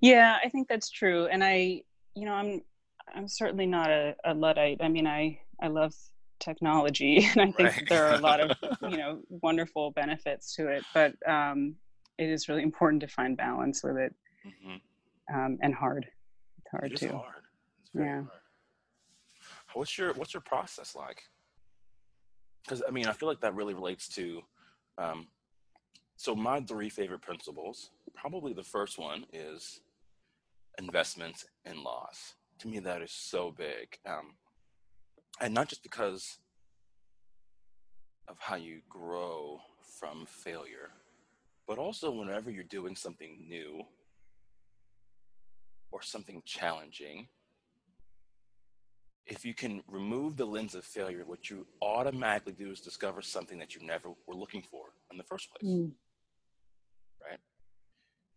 Yeah, 0.00 0.36
I 0.44 0.48
think 0.48 0.68
that's 0.68 0.90
true. 0.90 1.26
And 1.26 1.44
I, 1.44 1.82
you 2.14 2.26
know, 2.26 2.34
I'm, 2.34 2.62
I'm 3.14 3.28
certainly 3.28 3.66
not 3.66 3.90
a, 3.90 4.16
a 4.24 4.34
Luddite. 4.34 4.78
I 4.80 4.88
mean, 4.88 5.06
I, 5.06 5.40
I 5.60 5.68
love 5.68 5.94
technology 6.40 7.28
and 7.36 7.40
I 7.40 7.52
think 7.52 7.58
right. 7.58 7.88
there 7.88 8.06
are 8.06 8.14
a 8.14 8.20
lot 8.20 8.40
of, 8.40 8.56
you 8.90 8.96
know, 8.96 9.20
wonderful 9.28 9.92
benefits 9.92 10.54
to 10.56 10.68
it, 10.68 10.84
but 10.92 11.14
um, 11.28 11.76
it 12.18 12.28
is 12.28 12.48
really 12.48 12.62
important 12.62 13.00
to 13.02 13.08
find 13.08 13.36
balance 13.36 13.82
with 13.84 13.96
it 13.96 14.14
mm-hmm. 14.46 15.36
um, 15.36 15.58
and 15.62 15.74
hard. 15.74 16.06
It's 16.58 16.70
hard 16.70 16.92
it 16.92 16.98
too. 16.98 17.08
Hard. 17.08 17.42
yeah. 17.94 18.14
Hard. 18.14 18.28
What's 19.74 19.96
your, 19.96 20.12
what's 20.14 20.34
your 20.34 20.42
process 20.42 20.94
like? 20.94 21.22
because 22.62 22.82
I 22.86 22.90
mean, 22.90 23.06
I 23.06 23.12
feel 23.12 23.28
like 23.28 23.40
that 23.40 23.54
really 23.54 23.74
relates 23.74 24.08
to. 24.10 24.42
Um, 24.98 25.26
so 26.22 26.36
my 26.36 26.60
three 26.60 26.88
favorite 26.88 27.20
principles. 27.20 27.90
Probably 28.14 28.52
the 28.52 28.62
first 28.62 28.96
one 28.96 29.26
is 29.32 29.80
investments 30.78 31.44
in 31.64 31.82
loss. 31.82 32.34
To 32.60 32.68
me, 32.68 32.78
that 32.78 33.02
is 33.02 33.10
so 33.10 33.50
big, 33.50 33.98
um, 34.06 34.36
and 35.40 35.52
not 35.52 35.66
just 35.66 35.82
because 35.82 36.38
of 38.28 38.36
how 38.38 38.54
you 38.54 38.82
grow 38.88 39.58
from 39.98 40.24
failure, 40.26 40.92
but 41.66 41.78
also 41.78 42.12
whenever 42.12 42.52
you're 42.52 42.62
doing 42.62 42.94
something 42.94 43.44
new 43.48 43.82
or 45.90 46.02
something 46.02 46.40
challenging 46.46 47.26
if 49.26 49.44
you 49.44 49.54
can 49.54 49.82
remove 49.88 50.36
the 50.36 50.44
lens 50.44 50.74
of 50.74 50.84
failure, 50.84 51.24
what 51.24 51.48
you 51.48 51.66
automatically 51.80 52.52
do 52.52 52.70
is 52.70 52.80
discover 52.80 53.22
something 53.22 53.58
that 53.58 53.74
you 53.74 53.86
never 53.86 54.08
were 54.26 54.34
looking 54.34 54.62
for 54.62 54.86
in 55.10 55.16
the 55.16 55.24
first 55.24 55.48
place. 55.50 55.72
Mm. 55.72 55.92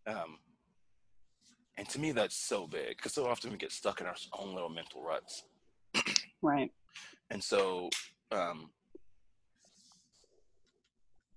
Um, 0.07 0.37
and 1.77 1.87
to 1.89 1.99
me, 1.99 2.11
that's 2.11 2.37
so 2.37 2.67
big 2.67 2.97
because 2.97 3.13
so 3.13 3.27
often 3.27 3.51
we 3.51 3.57
get 3.57 3.71
stuck 3.71 4.01
in 4.01 4.07
our 4.07 4.15
own 4.33 4.53
little 4.53 4.69
mental 4.69 5.01
ruts. 5.01 5.43
right. 6.41 6.71
And 7.31 7.43
so, 7.43 7.89
um, 8.31 8.69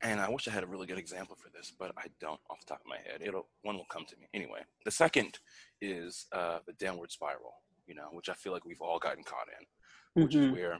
and 0.02 0.20
I 0.20 0.28
wish 0.28 0.46
I 0.46 0.52
had 0.52 0.62
a 0.62 0.66
really 0.66 0.86
good 0.86 0.98
example 0.98 1.36
for 1.36 1.50
this, 1.50 1.72
but 1.76 1.92
I 1.98 2.04
don't 2.20 2.40
off 2.50 2.60
the 2.60 2.66
top 2.66 2.80
of 2.80 2.86
my 2.86 2.98
head. 2.98 3.20
It'll 3.20 3.48
one 3.62 3.76
will 3.76 3.86
come 3.90 4.04
to 4.06 4.16
me 4.16 4.26
anyway. 4.32 4.60
The 4.84 4.92
second 4.92 5.38
is 5.80 6.26
uh, 6.32 6.58
the 6.66 6.72
downward 6.74 7.10
spiral 7.10 7.54
you 7.88 7.94
know, 7.94 8.08
which 8.12 8.28
I 8.28 8.34
feel 8.34 8.52
like 8.52 8.64
we've 8.64 8.82
all 8.82 8.98
gotten 8.98 9.24
caught 9.24 9.48
in, 9.58 10.22
which 10.22 10.34
mm-hmm. 10.34 10.50
is 10.50 10.52
where 10.52 10.78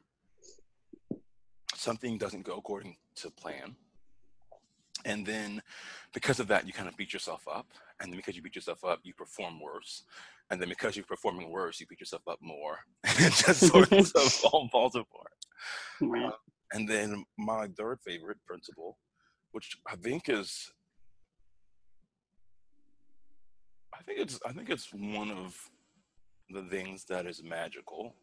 something 1.74 2.18
doesn't 2.18 2.44
go 2.44 2.56
according 2.58 2.96
to 3.16 3.30
plan. 3.30 3.74
And 5.04 5.24
then 5.24 5.62
because 6.12 6.40
of 6.40 6.48
that, 6.48 6.66
you 6.66 6.72
kind 6.72 6.88
of 6.88 6.96
beat 6.96 7.12
yourself 7.12 7.46
up. 7.50 7.66
And 8.00 8.12
then 8.12 8.18
because 8.18 8.36
you 8.36 8.42
beat 8.42 8.56
yourself 8.56 8.84
up, 8.84 9.00
you 9.02 9.14
perform 9.14 9.60
worse. 9.60 10.04
And 10.50 10.60
then 10.60 10.68
because 10.68 10.96
you're 10.96 11.04
performing 11.04 11.50
worse, 11.50 11.80
you 11.80 11.86
beat 11.86 12.00
yourself 12.00 12.26
up 12.28 12.38
more. 12.40 12.78
And 13.04 13.16
it 13.18 13.32
just 13.32 13.68
sort 13.68 13.92
of 13.92 14.12
all 14.52 14.68
falls 14.68 14.94
apart. 14.94 15.32
Uh, 16.02 16.30
and 16.72 16.88
then 16.88 17.24
my 17.38 17.68
third 17.76 17.98
favorite 18.04 18.38
principle, 18.46 18.98
which 19.52 19.76
I 19.86 19.96
think 19.96 20.28
is 20.28 20.72
I 23.98 24.02
think 24.02 24.20
it's 24.20 24.38
I 24.46 24.52
think 24.52 24.70
it's 24.70 24.92
one 24.92 25.30
of 25.30 25.56
the 26.50 26.62
things 26.62 27.04
that 27.04 27.26
is 27.26 27.42
magical. 27.42 28.14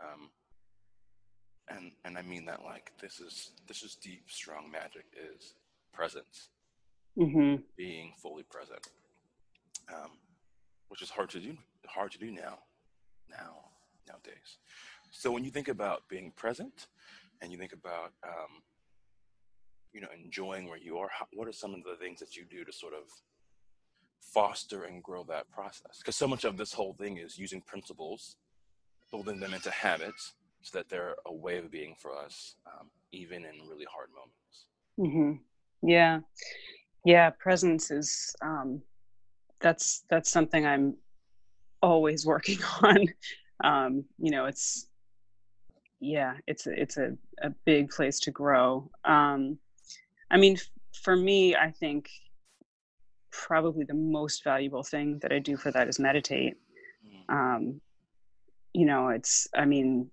Um, 0.00 0.30
and 1.68 1.92
and 2.04 2.18
I 2.18 2.22
mean 2.22 2.44
that 2.46 2.64
like 2.64 2.92
this 3.00 3.20
is 3.20 3.52
this 3.66 3.82
is 3.82 3.94
deep, 3.94 4.24
strong 4.28 4.70
magic 4.70 5.06
is 5.16 5.54
presence, 5.92 6.48
mm-hmm. 7.18 7.62
being 7.76 8.12
fully 8.20 8.42
present, 8.42 8.86
um, 9.92 10.10
which 10.88 11.02
is 11.02 11.10
hard 11.10 11.30
to 11.30 11.40
do 11.40 11.56
hard 11.90 12.12
to 12.12 12.18
do 12.18 12.30
now, 12.30 12.58
now 13.28 13.64
nowadays. 14.06 14.58
So 15.10 15.32
when 15.32 15.44
you 15.44 15.50
think 15.50 15.68
about 15.68 16.08
being 16.08 16.32
present, 16.36 16.86
and 17.42 17.50
you 17.50 17.58
think 17.58 17.72
about 17.72 18.12
um, 18.24 18.62
you 19.92 20.00
know 20.00 20.08
enjoying 20.24 20.68
where 20.68 20.78
you 20.78 20.98
are, 20.98 21.08
how, 21.08 21.26
what 21.32 21.48
are 21.48 21.52
some 21.52 21.74
of 21.74 21.82
the 21.84 21.96
things 21.96 22.20
that 22.20 22.36
you 22.36 22.44
do 22.44 22.64
to 22.64 22.72
sort 22.72 22.94
of 22.94 23.10
foster 24.20 24.84
and 24.84 25.02
grow 25.02 25.24
that 25.24 25.50
process 25.50 25.98
because 25.98 26.14
so 26.14 26.28
much 26.28 26.44
of 26.44 26.56
this 26.56 26.72
whole 26.72 26.92
thing 26.92 27.16
is 27.16 27.38
using 27.38 27.60
principles 27.62 28.36
building 29.10 29.40
them 29.40 29.54
into 29.54 29.70
habits 29.70 30.34
so 30.60 30.78
that 30.78 30.88
they're 30.88 31.16
a 31.26 31.32
way 31.32 31.56
of 31.56 31.70
being 31.70 31.96
for 31.98 32.14
us 32.14 32.54
um, 32.66 32.88
even 33.12 33.38
in 33.38 33.68
really 33.68 33.86
hard 33.90 34.08
moments 34.14 34.66
mm-hmm. 35.00 35.42
Yeah 35.82 36.20
yeah 37.04 37.30
presence 37.30 37.90
is 37.90 38.34
um, 38.42 38.80
that's 39.60 40.04
that's 40.10 40.30
something 40.30 40.66
i'm 40.66 40.96
always 41.82 42.26
working 42.34 42.58
on 42.82 43.06
um, 43.64 44.04
you 44.18 44.30
know 44.30 44.46
it's 44.46 44.88
yeah 46.00 46.34
it's 46.46 46.66
it's 46.66 46.96
a, 46.96 47.12
a 47.42 47.50
big 47.66 47.90
place 47.90 48.20
to 48.20 48.30
grow 48.30 48.90
um, 49.04 49.58
i 50.30 50.36
mean 50.36 50.54
f- 50.54 50.68
for 51.02 51.14
me 51.14 51.54
i 51.54 51.70
think 51.70 52.08
probably 53.30 53.84
the 53.84 53.94
most 53.94 54.44
valuable 54.44 54.82
thing 54.82 55.18
that 55.22 55.32
I 55.32 55.38
do 55.38 55.56
for 55.56 55.70
that 55.70 55.88
is 55.88 55.98
meditate. 55.98 56.54
Mm. 57.30 57.34
Um, 57.34 57.80
you 58.72 58.86
know, 58.86 59.08
it's, 59.08 59.48
I 59.54 59.64
mean, 59.64 60.10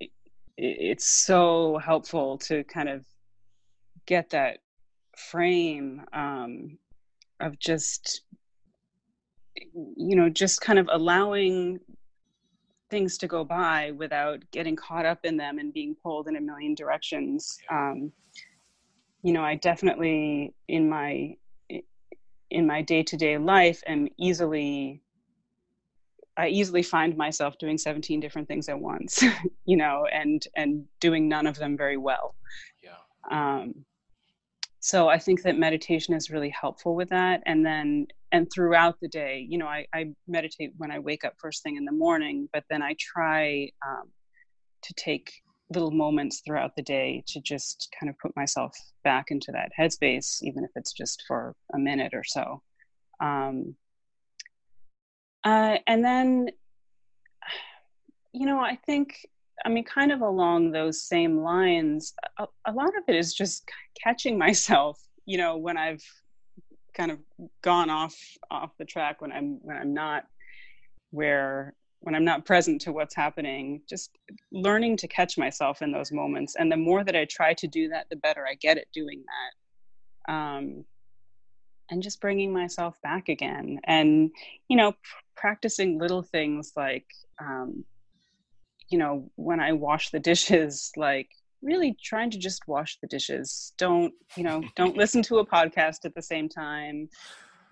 it, 0.00 0.10
it's 0.56 1.06
so 1.06 1.78
helpful 1.78 2.38
to 2.38 2.64
kind 2.64 2.88
of 2.88 3.04
get 4.06 4.30
that 4.30 4.58
frame 5.16 6.02
um, 6.12 6.78
of 7.40 7.58
just, 7.58 8.22
you 9.74 10.16
know, 10.16 10.28
just 10.28 10.60
kind 10.60 10.78
of 10.78 10.88
allowing 10.92 11.80
things 12.90 13.16
to 13.18 13.26
go 13.26 13.42
by 13.42 13.90
without 13.92 14.42
getting 14.50 14.76
caught 14.76 15.06
up 15.06 15.24
in 15.24 15.36
them 15.36 15.58
and 15.58 15.72
being 15.72 15.96
pulled 16.02 16.28
in 16.28 16.36
a 16.36 16.40
million 16.40 16.74
directions. 16.74 17.58
Um, 17.70 18.12
you 19.22 19.32
know, 19.32 19.42
I 19.42 19.54
definitely 19.56 20.54
in 20.68 20.88
my 20.88 21.36
in 22.50 22.66
my 22.66 22.82
day-to-day 22.82 23.38
life 23.38 23.82
am 23.86 24.08
easily 24.18 25.02
I 26.36 26.48
easily 26.48 26.82
find 26.82 27.16
myself 27.16 27.58
doing 27.58 27.76
17 27.78 28.20
different 28.20 28.48
things 28.48 28.68
at 28.68 28.78
once, 28.78 29.22
you 29.64 29.76
know, 29.76 30.06
and 30.12 30.46
and 30.56 30.84
doing 31.00 31.28
none 31.28 31.46
of 31.46 31.56
them 31.56 31.76
very 31.76 31.96
well. 31.96 32.34
Yeah. 32.82 32.96
Um, 33.30 33.84
so 34.82 35.08
I 35.08 35.18
think 35.18 35.42
that 35.42 35.58
meditation 35.58 36.14
is 36.14 36.30
really 36.30 36.50
helpful 36.50 36.94
with 36.94 37.08
that. 37.10 37.42
And 37.46 37.64
then 37.64 38.06
and 38.32 38.50
throughout 38.52 38.98
the 39.00 39.08
day 39.08 39.46
you 39.48 39.58
know 39.58 39.66
I, 39.66 39.86
I 39.94 40.06
meditate 40.26 40.72
when 40.78 40.90
i 40.90 40.98
wake 40.98 41.24
up 41.24 41.34
first 41.38 41.62
thing 41.62 41.76
in 41.76 41.84
the 41.84 41.92
morning 41.92 42.48
but 42.52 42.64
then 42.68 42.82
i 42.82 42.96
try 42.98 43.70
um, 43.86 44.10
to 44.82 44.94
take 44.94 45.32
little 45.70 45.90
moments 45.90 46.42
throughout 46.44 46.74
the 46.76 46.82
day 46.82 47.22
to 47.28 47.40
just 47.40 47.94
kind 47.98 48.10
of 48.10 48.18
put 48.18 48.34
myself 48.36 48.74
back 49.04 49.26
into 49.28 49.52
that 49.52 49.70
headspace 49.78 50.42
even 50.42 50.64
if 50.64 50.70
it's 50.74 50.92
just 50.92 51.22
for 51.28 51.54
a 51.74 51.78
minute 51.78 52.12
or 52.14 52.24
so 52.24 52.60
um, 53.20 53.76
uh, 55.44 55.78
and 55.86 56.04
then 56.04 56.48
you 58.32 58.46
know 58.46 58.58
i 58.58 58.76
think 58.86 59.26
I 59.64 59.68
mean, 59.68 59.84
kind 59.84 60.12
of 60.12 60.20
along 60.20 60.72
those 60.72 61.02
same 61.02 61.38
lines, 61.38 62.14
a, 62.38 62.46
a, 62.66 62.72
lot 62.72 62.96
of 62.96 63.04
it 63.08 63.14
is 63.14 63.34
just 63.34 63.68
catching 64.02 64.36
myself, 64.38 65.00
you 65.26 65.38
know, 65.38 65.56
when 65.56 65.76
I've 65.76 66.02
kind 66.94 67.10
of 67.10 67.18
gone 67.62 67.88
off 67.88 68.14
off 68.50 68.76
the 68.78 68.84
track 68.84 69.22
when 69.22 69.32
I'm 69.32 69.58
when 69.62 69.78
I'm 69.78 69.94
not 69.94 70.24
where 71.10 71.74
when 72.00 72.14
I'm 72.14 72.24
not 72.24 72.44
present 72.44 72.80
to 72.82 72.92
what's 72.92 73.14
happening, 73.14 73.80
just 73.88 74.10
learning 74.50 74.96
to 74.98 75.08
catch 75.08 75.38
myself 75.38 75.82
in 75.82 75.92
those 75.92 76.10
moments. 76.10 76.56
And 76.56 76.70
the 76.70 76.76
more 76.76 77.04
that 77.04 77.14
I 77.14 77.24
try 77.26 77.54
to 77.54 77.66
do 77.68 77.88
that, 77.90 78.06
the 78.10 78.16
better 78.16 78.44
I 78.46 78.54
get 78.54 78.76
at 78.76 78.90
doing 78.92 79.22
that. 80.26 80.32
Um, 80.32 80.84
and 81.90 82.02
just 82.02 82.20
bringing 82.20 82.52
myself 82.52 82.96
back 83.02 83.28
again. 83.28 83.78
And, 83.84 84.30
you 84.68 84.76
know, 84.76 84.94
practicing 85.36 85.98
little 85.98 86.22
things 86.22 86.72
like, 86.76 87.06
um, 87.40 87.84
you 88.92 88.98
know, 88.98 89.30
when 89.36 89.58
I 89.58 89.72
wash 89.72 90.10
the 90.10 90.20
dishes, 90.20 90.92
like 90.96 91.28
really 91.62 91.96
trying 92.02 92.30
to 92.30 92.38
just 92.38 92.62
wash 92.66 92.98
the 93.00 93.06
dishes. 93.06 93.72
Don't, 93.78 94.12
you 94.36 94.44
know, 94.44 94.62
don't 94.76 94.96
listen 95.02 95.22
to 95.22 95.38
a 95.38 95.46
podcast 95.46 96.04
at 96.04 96.14
the 96.14 96.22
same 96.22 96.48
time. 96.48 97.08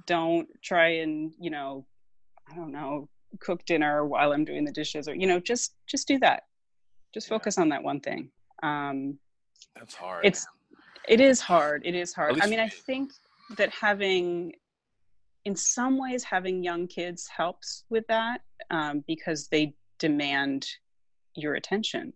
Don't 0.07 0.49
try 0.63 0.89
and, 1.01 1.33
you 1.39 1.51
know, 1.51 1.87
I 2.51 2.57
don't 2.57 2.73
know, 2.73 3.09
cook 3.39 3.65
dinner 3.67 4.07
while 4.07 4.33
I'm 4.33 4.45
doing 4.45 4.65
the 4.65 4.73
dishes 4.73 5.09
or, 5.09 5.15
you 5.15 5.27
know, 5.27 5.39
just 5.39 5.75
just 5.87 6.09
do 6.09 6.19
that. 6.21 6.45
Just 7.13 7.29
focus 7.29 7.57
yeah. 7.59 7.63
on 7.63 7.69
that 7.69 7.83
one 7.83 8.01
thing. 8.01 8.31
Um 8.63 9.19
That's 9.77 9.95
hard. 9.95 10.25
It's 10.25 10.47
it 11.07 11.21
is 11.21 11.41
hard. 11.41 11.83
It 11.85 11.95
is 11.95 12.15
hard. 12.15 12.41
I 12.41 12.47
mean, 12.47 12.61
I 12.61 12.69
think 12.69 13.13
that 13.57 13.71
having 13.71 14.53
in 15.45 15.57
some 15.57 15.99
ways 15.99 16.23
having 16.23 16.63
young 16.63 16.87
kids 16.87 17.29
helps 17.29 17.85
with 17.89 18.07
that 18.09 18.43
um, 18.71 19.03
because 19.07 19.49
they 19.49 19.75
demand 19.99 20.67
your 21.35 21.55
attention 21.55 22.13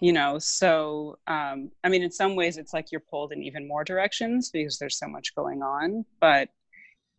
you 0.00 0.12
know 0.12 0.38
so 0.38 1.18
um, 1.26 1.70
i 1.84 1.88
mean 1.88 2.02
in 2.02 2.10
some 2.10 2.36
ways 2.36 2.56
it's 2.56 2.72
like 2.72 2.90
you're 2.90 3.00
pulled 3.00 3.32
in 3.32 3.42
even 3.42 3.66
more 3.66 3.84
directions 3.84 4.50
because 4.50 4.78
there's 4.78 4.98
so 4.98 5.08
much 5.08 5.34
going 5.34 5.62
on 5.62 6.04
but 6.20 6.48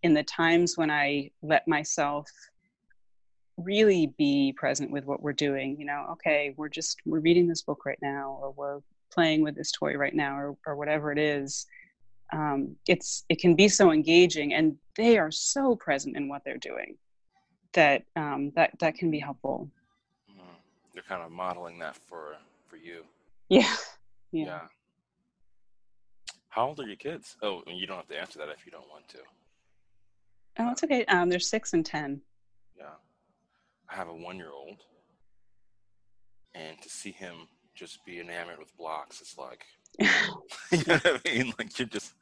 in 0.04 0.14
the 0.14 0.24
times 0.24 0.78
when 0.78 0.90
i 0.90 1.30
let 1.42 1.68
myself 1.68 2.30
really 3.58 4.14
be 4.18 4.54
present 4.56 4.90
with 4.90 5.06
what 5.06 5.22
we're 5.22 5.34
doing 5.34 5.76
you 5.78 5.86
know 5.86 6.06
okay 6.12 6.54
we're 6.58 6.70
just 6.70 6.98
we're 7.06 7.20
reading 7.20 7.48
this 7.48 7.62
book 7.62 7.86
right 7.86 8.00
now 8.02 8.38
or 8.42 8.52
we're 8.52 8.80
playing 9.12 9.42
with 9.42 9.56
this 9.56 9.72
toy 9.72 9.96
right 9.96 10.16
now 10.16 10.38
or, 10.38 10.58
or 10.66 10.76
whatever 10.76 11.12
it 11.12 11.18
is 11.18 11.66
um, 12.32 12.76
it's 12.88 13.26
it 13.28 13.40
can 13.40 13.56
be 13.56 13.68
so 13.68 13.92
engaging 13.92 14.54
and 14.54 14.76
they 14.96 15.18
are 15.18 15.32
so 15.32 15.76
present 15.76 16.16
in 16.16 16.30
what 16.30 16.44
they're 16.46 16.58
doing 16.58 16.96
that 17.74 18.04
um, 18.16 18.52
that 18.56 18.72
that 18.80 18.96
can 18.96 19.12
be 19.12 19.20
helpful 19.20 19.66
mm-hmm. 19.66 19.79
They're 21.00 21.18
kind 21.18 21.26
of 21.26 21.32
modeling 21.32 21.80
that 21.80 21.96
for 21.96 22.36
for 22.68 22.78
you. 22.78 23.04
Yeah. 23.50 23.72
Yeah. 24.32 24.46
yeah. 24.46 24.60
How 26.50 26.68
old 26.68 26.80
are 26.80 26.86
your 26.86 26.96
kids? 26.96 27.36
Oh, 27.42 27.64
you 27.66 27.88
don't 27.88 27.98
have 27.98 28.08
to 28.10 28.22
answer 28.22 28.38
that 28.38 28.50
if 28.50 28.64
you 28.64 28.72
don't 28.72 28.88
want 28.88 29.08
to. 29.08 29.18
Oh, 30.60 30.70
it's 30.70 30.84
okay. 30.84 31.04
Um, 31.06 31.30
they're 31.30 31.40
six 31.40 31.74
and 31.74 31.84
ten. 31.84 32.22
Yeah, 32.78 32.94
I 33.90 33.96
have 33.96 34.08
a 34.08 34.14
one-year-old, 34.14 34.84
and 36.54 36.80
to 36.80 36.90
see 36.90 37.10
him 37.10 37.48
just 37.74 38.06
be 38.06 38.20
enamored 38.20 38.60
with 38.60 38.78
blocks, 38.78 39.20
it's 39.20 39.36
like, 39.36 39.66
you 40.00 40.84
know 40.86 41.00
what 41.00 41.22
I 41.26 41.28
mean? 41.28 41.52
Like 41.58 41.80
you're 41.80 41.88
just, 41.88 42.14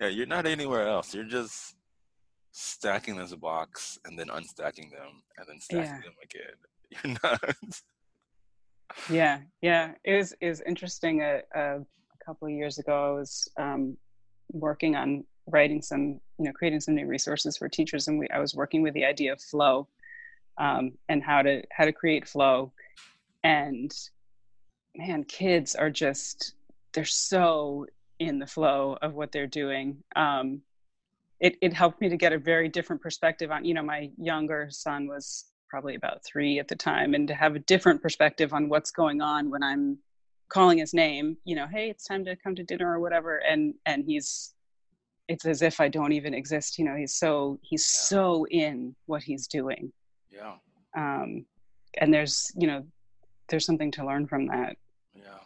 yeah, 0.00 0.06
you're 0.06 0.26
not 0.26 0.46
anywhere 0.46 0.86
else. 0.86 1.12
You're 1.12 1.24
just 1.24 1.74
stacking 2.52 3.16
those 3.16 3.34
blocks 3.34 3.98
and 4.04 4.16
then 4.16 4.28
unstacking 4.28 4.92
them 4.92 5.20
and 5.36 5.48
then 5.48 5.58
stacking 5.58 5.82
yeah. 5.82 6.00
them 6.00 6.14
again. 6.22 6.54
You're 7.02 7.16
not 7.24 7.56
yeah 9.10 9.40
yeah 9.60 9.92
it 10.04 10.16
was 10.16 10.34
it 10.40 10.48
was 10.48 10.60
interesting 10.62 11.22
a, 11.22 11.40
a, 11.54 11.78
a 11.78 12.24
couple 12.24 12.46
of 12.46 12.52
years 12.52 12.78
ago 12.78 13.12
i 13.12 13.18
was 13.18 13.48
um, 13.58 13.96
working 14.52 14.96
on 14.96 15.24
writing 15.46 15.82
some 15.82 16.20
you 16.38 16.44
know 16.46 16.52
creating 16.52 16.80
some 16.80 16.94
new 16.94 17.06
resources 17.06 17.56
for 17.56 17.68
teachers 17.68 18.08
and 18.08 18.18
we, 18.18 18.28
i 18.28 18.38
was 18.38 18.54
working 18.54 18.82
with 18.82 18.94
the 18.94 19.04
idea 19.04 19.32
of 19.32 19.40
flow 19.40 19.86
um, 20.58 20.92
and 21.08 21.22
how 21.22 21.42
to 21.42 21.62
how 21.70 21.84
to 21.84 21.92
create 21.92 22.26
flow 22.28 22.72
and 23.42 23.92
man 24.96 25.24
kids 25.24 25.74
are 25.74 25.90
just 25.90 26.54
they're 26.92 27.04
so 27.04 27.86
in 28.18 28.38
the 28.38 28.46
flow 28.46 28.96
of 29.02 29.14
what 29.14 29.32
they're 29.32 29.46
doing 29.46 29.96
um, 30.16 30.60
it, 31.40 31.56
it 31.60 31.72
helped 31.72 32.00
me 32.00 32.08
to 32.08 32.16
get 32.16 32.32
a 32.32 32.38
very 32.38 32.68
different 32.68 33.02
perspective 33.02 33.50
on 33.50 33.64
you 33.64 33.74
know 33.74 33.82
my 33.82 34.10
younger 34.16 34.68
son 34.70 35.06
was 35.06 35.44
probably 35.74 35.96
about 35.96 36.22
three 36.22 36.60
at 36.60 36.68
the 36.68 36.76
time, 36.76 37.14
and 37.14 37.26
to 37.26 37.34
have 37.34 37.56
a 37.56 37.58
different 37.58 38.00
perspective 38.00 38.52
on 38.52 38.68
what's 38.68 38.92
going 38.92 39.20
on 39.20 39.50
when 39.50 39.64
I'm 39.64 39.98
calling 40.48 40.78
his 40.78 40.94
name, 40.94 41.36
you 41.44 41.56
know, 41.56 41.66
hey, 41.66 41.90
it's 41.90 42.04
time 42.04 42.24
to 42.26 42.36
come 42.36 42.54
to 42.54 42.62
dinner 42.62 42.88
or 42.94 43.00
whatever, 43.00 43.38
and 43.38 43.74
and 43.84 44.04
he's 44.06 44.54
it's 45.26 45.46
as 45.46 45.62
if 45.62 45.80
I 45.80 45.88
don't 45.88 46.12
even 46.12 46.32
exist. 46.32 46.78
You 46.78 46.84
know, 46.84 46.94
he's 46.94 47.16
so 47.16 47.58
he's 47.62 47.84
yeah. 47.92 48.06
so 48.06 48.46
in 48.52 48.94
what 49.06 49.24
he's 49.24 49.48
doing. 49.48 49.92
Yeah. 50.30 50.54
Um, 50.96 51.44
and 52.00 52.14
there's 52.14 52.52
you 52.54 52.68
know, 52.68 52.86
there's 53.48 53.66
something 53.66 53.90
to 53.96 54.06
learn 54.06 54.28
from 54.28 54.46
that. 54.46 54.76
Yeah. 55.12 55.42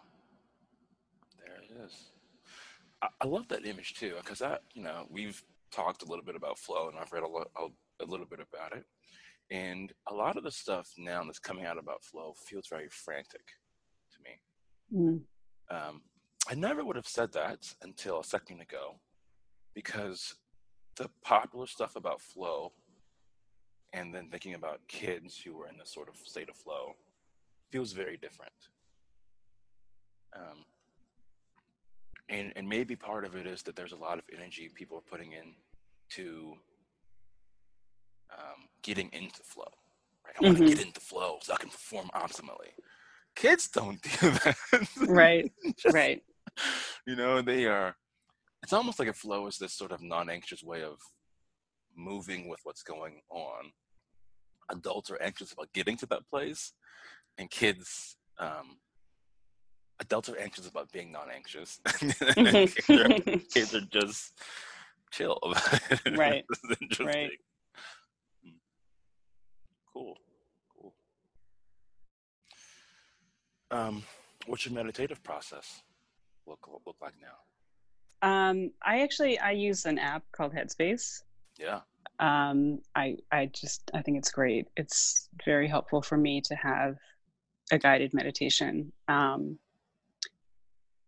There 1.39 1.57
it 1.63 1.87
is. 1.87 1.95
I, 3.01 3.09
I 3.23 3.27
love 3.27 3.49
that 3.49 3.65
image 3.65 3.95
too, 3.95 4.13
because 4.21 4.43
I, 4.43 4.59
you 4.75 4.83
know, 4.83 5.07
we've 5.09 5.43
talked 5.71 6.03
a 6.03 6.07
little 6.07 6.25
bit 6.25 6.37
about 6.37 6.59
flow, 6.59 6.91
and 6.91 6.99
I've 6.99 7.13
read 7.15 7.23
a, 7.23 7.29
lo- 7.29 7.51
a, 7.57 8.05
a 8.05 8.07
little 8.07 8.27
bit 8.27 8.41
about 8.41 8.77
it. 8.77 8.85
And 9.51 9.93
a 10.11 10.15
lot 10.15 10.37
of 10.37 10.45
the 10.45 10.51
stuff 10.51 10.91
now 10.99 11.23
that's 11.25 11.39
coming 11.39 11.65
out 11.65 11.79
about 11.79 12.05
flow 12.05 12.35
feels 12.47 12.67
very 12.69 12.89
frantic 12.91 13.47
to 14.13 14.19
me. 14.23 14.41
Mm. 14.95 15.21
Um, 15.71 16.03
I 16.51 16.55
never 16.55 16.85
would 16.85 16.97
have 16.97 17.07
said 17.07 17.33
that 17.33 17.75
until 17.83 18.21
a 18.21 18.25
second 18.25 18.61
ago 18.61 19.01
because 19.75 20.35
the 20.97 21.09
popular 21.25 21.67
stuff 21.67 21.97
about 21.97 22.21
flow 22.21 22.73
and 23.93 24.15
then 24.15 24.29
thinking 24.29 24.55
about 24.55 24.81
kids 24.89 25.39
who 25.39 25.55
were 25.55 25.69
in 25.69 25.79
this 25.79 25.93
sort 25.93 26.09
of 26.09 26.17
state 26.17 26.49
of 26.51 26.57
flow 26.57 26.95
feels 27.71 27.93
very 27.93 28.17
different. 28.17 28.53
Um, 30.37 30.65
and, 32.29 32.53
and 32.57 32.69
maybe 32.69 32.97
part 32.97 33.25
of 33.25 33.35
it 33.35 33.47
is 33.47 33.63
that 33.63 33.77
there's 33.77 33.93
a 33.93 33.97
lot 33.97 34.19
of 34.19 34.25
energy 34.37 34.71
people 34.75 34.99
are 34.99 35.11
putting 35.11 35.33
in 35.33 35.55
to 36.11 36.55
um, 38.37 38.69
getting 38.83 39.11
into 39.13 39.43
flow. 39.43 39.73
Right? 40.25 40.35
I 40.41 40.45
want 40.45 40.59
to 40.59 40.65
mm-hmm. 40.65 40.75
get 40.75 40.87
into 40.87 41.01
flow 41.01 41.39
so 41.43 41.55
I 41.55 41.57
can 41.57 41.71
perform 41.71 42.11
optimally. 42.15 42.73
Kids 43.37 43.69
don't 43.69 44.01
do 44.21 44.31
that. 44.31 44.57
right. 45.07 45.51
Just, 45.79 45.95
right. 45.95 46.23
You 47.07 47.17
know, 47.17 47.43
they 47.43 47.67
are. 47.67 47.97
It's 48.63 48.73
almost 48.73 48.99
like 48.99 49.09
a 49.09 49.13
flow 49.13 49.47
is 49.47 49.59
this 49.59 49.73
sort 49.73 49.93
of 49.93 50.03
non-anxious 50.03 50.65
way 50.65 50.83
of 50.83 50.99
moving 51.97 52.49
with 52.49 52.61
what's 52.65 52.83
going 52.83 53.21
on. 53.31 53.73
Adults 54.71 55.11
are 55.11 55.23
anxious 55.23 55.53
about 55.53 55.73
getting 55.73 55.97
to 55.99 56.07
that 56.07 56.29
place, 56.29 56.73
and 57.39 57.51
kids 57.51 58.17
um, 58.39 58.79
adults 60.01 60.29
are 60.29 60.39
anxious 60.39 60.69
about 60.69 60.91
being 60.93 61.13
non-anxious. 61.13 61.81
kids, 61.99 62.21
are, 62.91 63.09
kids, 63.53 63.75
are, 63.75 63.81
just 63.93 64.33
chill. 65.13 65.39
right. 66.17 66.45
right 67.01 67.31
cool. 69.99 70.17
Cool. 70.75 70.95
Um, 73.71 74.03
what's 74.47 74.65
your 74.65 74.75
meditative 74.75 75.23
process 75.23 75.83
look 76.47 76.69
look 76.87 76.97
like 77.03 77.15
now? 77.21 78.29
Um, 78.29 78.71
I 78.83 79.01
actually 79.01 79.39
I 79.39 79.53
use 79.53 79.85
an 79.87 79.99
app 79.99 80.25
called 80.33 80.53
Headspace. 80.55 81.23
Yeah. 81.59 81.81
Um, 82.21 82.81
I 82.95 83.17
I 83.31 83.47
just 83.47 83.91
I 83.95 84.03
think 84.03 84.19
it's 84.19 84.31
great. 84.31 84.69
It's 84.77 85.29
very 85.45 85.69
helpful 85.69 86.03
for 86.03 86.17
me 86.17 86.41
to 86.43 86.55
have 86.55 86.97
a 87.71 87.79
guided 87.79 88.15
meditation. 88.15 88.93
Um, 89.09 89.59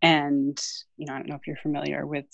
and 0.03 0.61
you 0.97 1.07
know, 1.07 1.15
I 1.15 1.17
don't 1.19 1.29
know 1.29 1.35
if 1.37 1.47
you're 1.47 1.57
familiar 1.57 2.07
with 2.07 2.27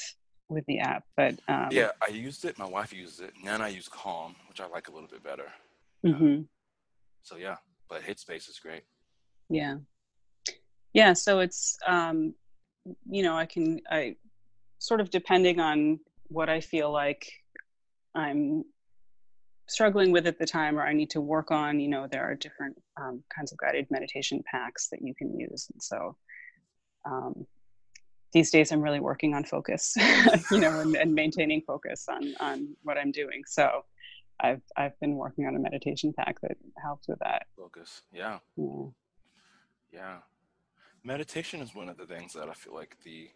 with 0.48 0.64
the 0.66 0.78
app, 0.78 1.04
but 1.16 1.34
um, 1.48 1.68
yeah, 1.70 1.90
I 2.06 2.10
used 2.10 2.44
it. 2.44 2.58
My 2.58 2.66
wife 2.66 2.92
uses 2.92 3.20
it, 3.20 3.32
and 3.36 3.46
then 3.46 3.60
I 3.60 3.68
use 3.68 3.88
Calm, 3.88 4.36
which 4.48 4.60
I 4.60 4.66
like 4.66 4.88
a 4.88 4.92
little 4.92 5.08
bit 5.08 5.24
better. 5.24 5.50
Mm-hmm. 6.06 6.42
so 7.22 7.36
yeah, 7.36 7.56
but 7.88 8.02
Headspace 8.02 8.48
is 8.48 8.58
great. 8.62 8.82
Yeah, 9.48 9.76
yeah. 10.92 11.12
So 11.12 11.40
it's 11.40 11.76
um, 11.86 12.34
you 13.10 13.22
know 13.22 13.36
I 13.36 13.46
can 13.46 13.80
I 13.90 14.16
sort 14.78 15.00
of 15.00 15.10
depending 15.10 15.60
on 15.60 16.00
what 16.28 16.48
I 16.48 16.60
feel 16.60 16.92
like 16.92 17.26
I'm 18.14 18.64
struggling 19.68 20.12
with 20.12 20.26
at 20.26 20.38
the 20.38 20.46
time 20.46 20.78
or 20.78 20.86
I 20.86 20.92
need 20.92 21.10
to 21.10 21.20
work 21.20 21.50
on, 21.50 21.80
you 21.80 21.88
know, 21.88 22.06
there 22.10 22.22
are 22.22 22.34
different 22.34 22.80
um, 23.00 23.22
kinds 23.34 23.52
of 23.52 23.58
guided 23.58 23.86
meditation 23.90 24.42
packs 24.50 24.88
that 24.88 25.02
you 25.02 25.14
can 25.14 25.38
use. 25.38 25.68
And 25.72 25.82
so 25.82 26.16
um, 27.04 27.46
these 28.32 28.50
days 28.50 28.70
I'm 28.70 28.80
really 28.80 29.00
working 29.00 29.34
on 29.34 29.44
focus, 29.44 29.94
you 30.50 30.58
know, 30.58 30.80
and, 30.80 30.96
and, 30.96 31.14
maintaining 31.14 31.62
focus 31.62 32.06
on, 32.08 32.34
on 32.40 32.76
what 32.82 32.96
I'm 32.96 33.10
doing. 33.10 33.42
So 33.46 33.84
I've, 34.40 34.62
I've 34.76 34.98
been 35.00 35.16
working 35.16 35.46
on 35.46 35.56
a 35.56 35.58
meditation 35.58 36.12
pack 36.16 36.40
that 36.42 36.56
helps 36.82 37.08
with 37.08 37.18
that. 37.20 37.46
Focus. 37.56 38.02
Yeah. 38.12 38.38
Yeah. 38.56 38.86
Yeah. 39.92 40.16
Meditation 41.04 41.60
is 41.60 41.74
one 41.74 41.88
of 41.88 41.96
the 41.96 42.06
things 42.06 42.32
that 42.34 42.48
I 42.48 42.52
feel 42.52 42.74
like 42.74 42.96
the, 43.04 43.30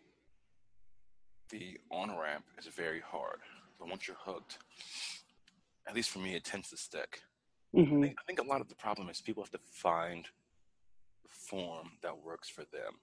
the 1.50 1.78
on 1.90 2.18
ramp 2.18 2.44
is 2.58 2.66
very 2.66 3.00
hard, 3.00 3.38
but 3.78 3.88
once 3.88 4.08
you're 4.08 4.16
hooked, 4.18 4.58
at 5.86 5.94
least 5.94 6.10
for 6.10 6.18
me, 6.18 6.34
it 6.34 6.44
tends 6.44 6.70
to 6.70 6.76
stick. 6.76 7.22
Mm-hmm. 7.74 7.98
I, 7.98 8.00
think, 8.00 8.18
I, 8.18 8.22
think, 8.26 8.40
a 8.40 8.44
lot 8.44 8.60
of 8.60 8.68
the 8.68 8.74
problem 8.74 9.08
is 9.08 9.20
people 9.20 9.42
have 9.42 9.52
to 9.52 9.58
find 9.72 10.24
the 11.22 11.28
form 11.28 11.92
that 12.02 12.24
works 12.24 12.48
for 12.48 12.62
them, 12.62 12.98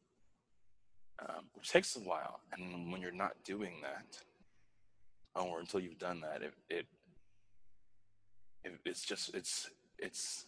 um, 1.19 1.45
which 1.53 1.69
takes 1.69 1.95
a 1.95 1.99
while. 1.99 2.41
And 2.51 2.91
when 2.91 3.01
you're 3.01 3.11
not 3.11 3.33
doing 3.43 3.75
that, 3.81 4.21
or 5.41 5.59
until 5.59 5.79
you've 5.79 5.99
done 5.99 6.21
that, 6.21 6.41
it, 6.41 6.53
it, 6.69 6.75
it 6.75 6.85
it's 8.85 9.03
just 9.03 9.33
it's 9.35 9.69
it's. 9.97 10.45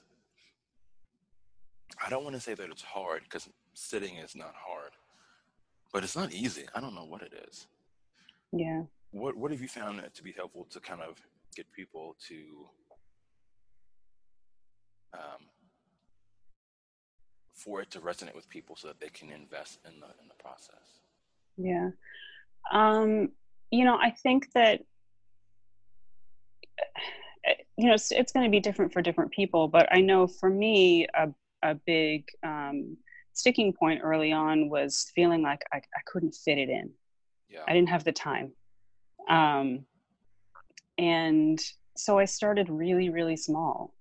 I 2.06 2.10
don't 2.10 2.24
want 2.24 2.36
to 2.36 2.42
say 2.42 2.54
that 2.54 2.70
it's 2.70 2.84
hard 2.84 3.24
because 3.24 3.50
sitting 3.74 4.18
is 4.18 4.36
not 4.36 4.54
hard, 4.56 4.92
but 5.92 6.04
it's 6.04 6.16
not 6.16 6.32
easy. 6.32 6.66
I 6.76 6.80
don't 6.80 6.96
know 6.96 7.06
what 7.06 7.22
it 7.22 7.34
is. 7.50 7.68
Yeah. 8.52 8.84
What 9.12 9.36
What 9.36 9.52
have 9.52 9.62
you 9.62 9.68
found 9.68 10.02
to 10.14 10.24
be 10.24 10.32
helpful 10.32 10.68
to 10.72 10.80
kind 10.80 11.02
of 11.02 11.22
get 11.56 11.72
people 11.72 12.16
to 12.28 12.36
um, 15.14 15.50
for 17.60 17.82
it 17.82 17.92
to 17.92 18.00
resonate 18.00 18.36
with 18.36 18.48
people 18.50 18.76
so 18.76 18.88
that 18.88 19.00
they 19.00 19.10
can 19.10 19.32
invest 19.32 19.80
in 19.86 20.00
the 20.00 20.08
in 20.22 20.28
the 20.28 20.44
process 20.44 21.02
yeah 21.58 21.90
um, 22.72 23.30
you 23.72 23.84
know 23.84 23.98
i 24.02 24.10
think 24.10 24.52
that 24.54 24.82
you 27.80 27.88
know 27.88 27.94
it's, 27.94 28.12
it's 28.12 28.32
going 28.32 28.46
to 28.46 28.52
be 28.52 28.60
different 28.60 28.92
for 28.92 29.02
different 29.02 29.32
people 29.32 29.68
but 29.68 29.88
i 29.92 30.02
know 30.02 30.28
for 30.28 30.50
me 30.50 31.08
a, 31.16 31.30
a 31.64 31.76
big 31.76 32.26
um, 32.44 32.98
sticking 33.34 33.74
point 33.74 34.02
early 34.04 34.32
on 34.32 34.70
was 34.70 35.12
feeling 35.16 35.42
like 35.42 35.62
I, 35.72 35.78
I 35.78 36.02
couldn't 36.06 36.36
fit 36.36 36.58
it 36.58 36.70
in 36.70 36.92
yeah. 37.50 37.62
i 37.68 37.74
didn't 37.74 37.90
have 37.90 38.04
the 38.04 38.12
time 38.12 38.52
um, 39.30 39.86
and 40.98 41.60
so 41.96 42.18
I 42.18 42.26
started 42.26 42.70
really, 42.70 43.10
really 43.10 43.38
small. 43.38 43.94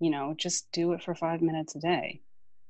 You 0.00 0.10
know, 0.10 0.34
just 0.36 0.70
do 0.72 0.92
it 0.92 1.02
for 1.02 1.14
five 1.14 1.42
minutes 1.42 1.74
a 1.74 1.80
day. 1.80 2.20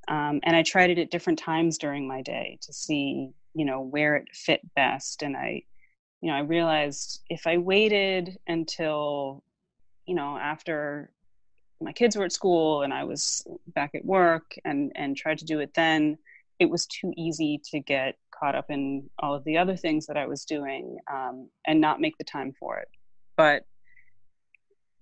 Um, 0.09 0.40
and 0.42 0.57
I 0.57 0.62
tried 0.62 0.90
it 0.90 0.98
at 0.98 1.11
different 1.11 1.38
times 1.38 1.78
during 1.78 2.07
my 2.07 2.22
day 2.22 2.59
to 2.62 2.72
see, 2.72 3.31
you 3.55 3.64
know, 3.64 3.81
where 3.81 4.16
it 4.16 4.28
fit 4.35 4.61
best. 4.74 5.22
And 5.22 5.37
I, 5.37 5.62
you 6.20 6.31
know, 6.31 6.37
I 6.37 6.40
realized 6.40 7.22
if 7.31 7.46
I 7.46 7.59
waited 7.59 8.38
until, 8.46 9.44
you 10.07 10.15
know, 10.15 10.37
after 10.37 11.11
my 11.81 11.93
kids 11.93 12.17
were 12.17 12.25
at 12.25 12.33
school 12.33 12.83
and 12.83 12.93
I 12.95 13.05
was 13.05 13.45
back 13.69 13.95
at 13.95 14.05
work 14.05 14.55
and 14.65 14.93
and 14.95 15.17
tried 15.17 15.38
to 15.38 15.45
do 15.45 15.61
it 15.61 15.75
then, 15.75 16.19
it 16.59 16.71
was 16.71 16.87
too 16.87 17.12
easy 17.17 17.61
to 17.71 17.81
get 17.81 18.17
caught 18.31 18.55
up 18.55 18.71
in 18.71 19.09
all 19.19 19.35
of 19.35 19.45
the 19.45 19.59
other 19.59 19.77
things 19.77 20.07
that 20.07 20.17
I 20.17 20.27
was 20.27 20.45
doing 20.45 20.97
um, 21.12 21.49
and 21.67 21.81
not 21.81 22.01
make 22.01 22.17
the 22.19 22.25
time 22.25 22.53
for 22.59 22.79
it. 22.79 22.88
But 23.37 23.65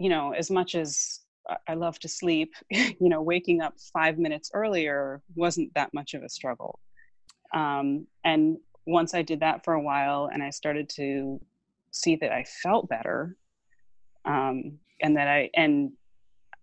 you 0.00 0.08
know 0.08 0.32
as 0.32 0.50
much 0.50 0.74
as 0.74 1.20
i 1.68 1.74
love 1.74 1.98
to 2.00 2.08
sleep 2.08 2.54
you 2.70 3.08
know 3.08 3.22
waking 3.22 3.60
up 3.60 3.74
five 3.92 4.18
minutes 4.18 4.50
earlier 4.54 5.22
wasn't 5.36 5.72
that 5.74 5.94
much 5.94 6.14
of 6.14 6.24
a 6.24 6.28
struggle. 6.28 6.80
Um, 7.54 8.06
and 8.24 8.56
once 8.86 9.14
i 9.14 9.22
did 9.22 9.40
that 9.40 9.62
for 9.64 9.74
a 9.74 9.80
while 9.80 10.30
and 10.32 10.42
i 10.42 10.50
started 10.50 10.88
to 10.90 11.40
see 11.90 12.16
that 12.16 12.32
i 12.32 12.44
felt 12.62 12.88
better 12.88 13.36
um, 14.24 14.78
and 15.02 15.16
that 15.16 15.28
i 15.28 15.50
and 15.54 15.92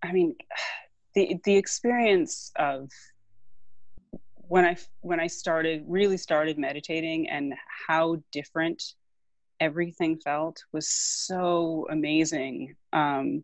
i 0.02 0.12
mean 0.12 0.34
the 1.14 1.38
the 1.44 1.56
experience 1.56 2.50
of 2.56 2.90
when 4.36 4.64
i 4.64 4.76
when 5.00 5.20
i 5.20 5.26
started 5.26 5.84
really 5.86 6.16
started 6.16 6.58
meditating 6.58 7.28
and 7.28 7.54
how 7.86 8.16
different 8.32 8.82
everything 9.60 10.18
felt 10.18 10.62
was 10.72 10.88
so 10.88 11.86
amazing. 11.90 12.76
Um, 12.92 13.42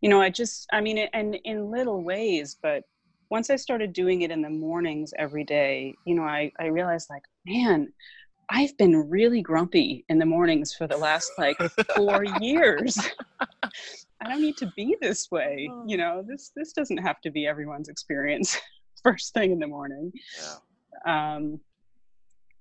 you 0.00 0.08
know, 0.08 0.20
I 0.20 0.30
just, 0.30 0.66
I 0.72 0.80
mean, 0.80 0.98
and 0.98 1.36
in 1.44 1.70
little 1.70 2.02
ways, 2.02 2.56
but 2.60 2.84
once 3.30 3.50
I 3.50 3.56
started 3.56 3.92
doing 3.92 4.22
it 4.22 4.30
in 4.30 4.42
the 4.42 4.50
mornings 4.50 5.14
every 5.18 5.44
day, 5.44 5.94
you 6.04 6.14
know, 6.14 6.22
I, 6.22 6.52
I 6.58 6.66
realized 6.66 7.08
like, 7.08 7.22
man, 7.46 7.92
I've 8.50 8.76
been 8.76 9.08
really 9.08 9.40
grumpy 9.40 10.04
in 10.08 10.18
the 10.18 10.26
mornings 10.26 10.74
for 10.74 10.86
the 10.86 10.96
last 10.96 11.30
like 11.38 11.56
four 11.96 12.24
years. 12.40 12.98
I 14.22 14.28
don't 14.28 14.40
need 14.40 14.56
to 14.58 14.70
be 14.76 14.96
this 15.00 15.30
way. 15.30 15.68
Oh. 15.70 15.84
You 15.86 15.96
know, 15.96 16.24
this 16.26 16.52
this 16.54 16.72
doesn't 16.72 16.98
have 16.98 17.20
to 17.22 17.30
be 17.30 17.46
everyone's 17.46 17.88
experience 17.88 18.56
first 19.02 19.34
thing 19.34 19.52
in 19.52 19.58
the 19.58 19.66
morning. 19.66 20.12
Yeah. 21.06 21.34
Um, 21.34 21.60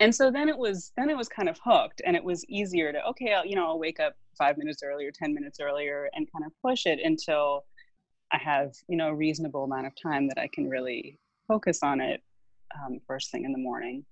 and 0.02 0.14
so 0.14 0.32
then 0.32 0.50
it 0.50 0.58
was 0.58 0.92
then 0.98 1.10
it 1.10 1.16
was 1.16 1.30
kind 1.30 1.48
of 1.48 1.58
hooked 1.64 2.02
and 2.06 2.16
it 2.16 2.24
was 2.24 2.44
easier 2.50 2.92
to 2.92 3.02
okay 3.06 3.34
I'll, 3.34 3.46
you 3.46 3.56
know 3.56 3.68
i'll 3.68 3.80
wake 3.80 4.00
up 4.00 4.16
five 4.38 4.58
minutes 4.58 4.82
earlier 4.84 5.12
ten 5.12 5.34
minutes 5.34 5.60
earlier 5.62 6.10
and 6.14 6.28
kind 6.32 6.44
of 6.44 6.52
push 6.62 6.86
it 6.86 7.00
until 7.04 7.64
i 8.34 8.38
have 8.38 8.74
you 8.90 8.98
know 8.98 9.10
a 9.10 9.16
reasonable 9.16 9.64
amount 9.64 9.86
of 9.86 9.94
time 10.02 10.28
that 10.28 10.40
i 10.40 10.50
can 10.52 10.68
really 10.68 11.20
focus 11.48 11.80
on 11.84 12.02
it 12.02 12.22
um, 12.84 13.00
first 13.06 13.32
thing 13.32 13.46
in 13.46 13.52
the 13.52 13.60
morning 13.60 14.04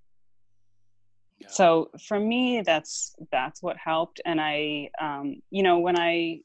yeah. 1.40 1.48
so 1.50 1.90
for 2.06 2.20
me 2.20 2.62
that's 2.62 3.16
that's 3.32 3.60
what 3.62 3.76
helped 3.76 4.20
and 4.24 4.40
i 4.40 4.88
um, 5.00 5.42
you 5.50 5.62
know 5.62 5.80
when 5.80 5.98
i 5.98 6.38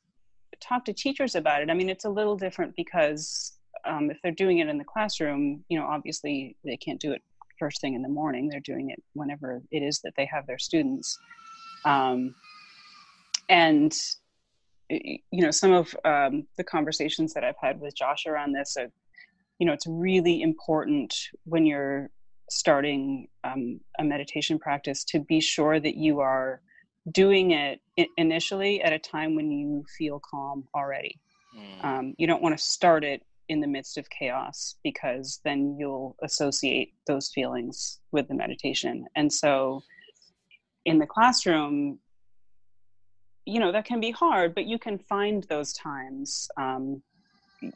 talk 0.56 0.86
to 0.86 0.94
teachers 0.94 1.36
about 1.36 1.62
it 1.62 1.70
i 1.70 1.74
mean 1.74 1.89
it's 1.89 2.06
a 2.06 2.10
little 2.10 2.36
different 2.38 2.76
because 2.76 3.54
um, 3.86 4.10
if 4.10 4.18
they're 4.24 4.32
doing 4.32 4.60
it 4.60 4.68
in 4.68 4.78
the 4.78 4.84
classroom 4.84 5.63
you 5.70 5.80
know 5.80 5.86
obviously 5.86 6.56
they 6.63 6.78
can't 6.78 7.00
do 7.00 7.12
it 7.12 7.22
first 7.60 7.82
thing 7.82 7.94
in 7.96 8.02
the 8.02 8.10
morning. 8.10 8.50
They're 8.50 8.60
doing 8.60 8.89
it 8.89 9.02
whenever 9.13 9.62
it 9.72 9.82
is 9.82 10.00
that 10.02 10.13
they 10.18 10.26
have 10.26 10.48
their 10.48 10.60
students. 10.60 11.18
Um, 11.84 12.36
and 13.50 13.94
you 14.89 15.20
know, 15.32 15.52
some 15.52 15.74
of 15.74 15.96
um, 16.06 16.46
the 16.58 16.63
conversations 16.63 17.34
that 17.34 17.44
I've 17.44 17.58
had 17.60 17.80
with 17.80 17.96
Josh 17.96 18.26
around 18.28 18.54
this, 18.54 18.78
are, 18.78 18.91
you 19.58 19.65
know, 19.65 19.74
it's 19.74 19.88
really 19.88 20.41
important 20.41 21.15
when 21.46 21.65
you're 21.65 22.12
starting 22.52 23.28
um, 23.44 23.80
a 23.98 24.04
meditation 24.04 24.60
practice 24.60 25.04
to 25.06 25.20
be 25.20 25.39
sure 25.39 25.80
that 25.80 25.96
you 25.96 26.20
are 26.20 26.62
doing 27.12 27.52
it 27.52 27.80
initially 28.18 28.82
at 28.82 28.94
a 28.94 29.00
time 29.00 29.36
when 29.36 29.52
you 29.52 29.86
feel 29.98 30.20
calm 30.20 30.68
already. 30.76 31.20
Mm. 31.58 31.86
Um, 31.86 32.15
you 32.18 32.28
don't 32.28 32.41
want 32.41 32.58
to 32.58 32.63
start 32.63 33.04
it 33.04 33.22
in 33.50 33.62
the 33.62 33.68
midst 33.68 33.98
of 33.98 34.10
chaos 34.10 34.76
because 34.84 35.39
then 35.46 35.78
you'll 35.80 36.15
associate 36.24 36.94
those 37.08 37.30
feelings 37.34 38.00
with 38.12 38.28
the 38.28 38.34
meditation. 38.34 39.06
And 39.15 39.32
so 39.32 39.84
in 40.86 40.98
the 40.98 41.06
classroom, 41.06 42.00
you 43.46 43.60
know, 43.60 43.72
that 43.72 43.86
can 43.86 44.00
be 44.00 44.12
hard, 44.12 44.56
but 44.56 44.65
you 44.65 44.80
can 44.80 44.98
find 44.98 45.44
those 45.44 45.74
times. 45.74 46.48
Um, 46.58 47.04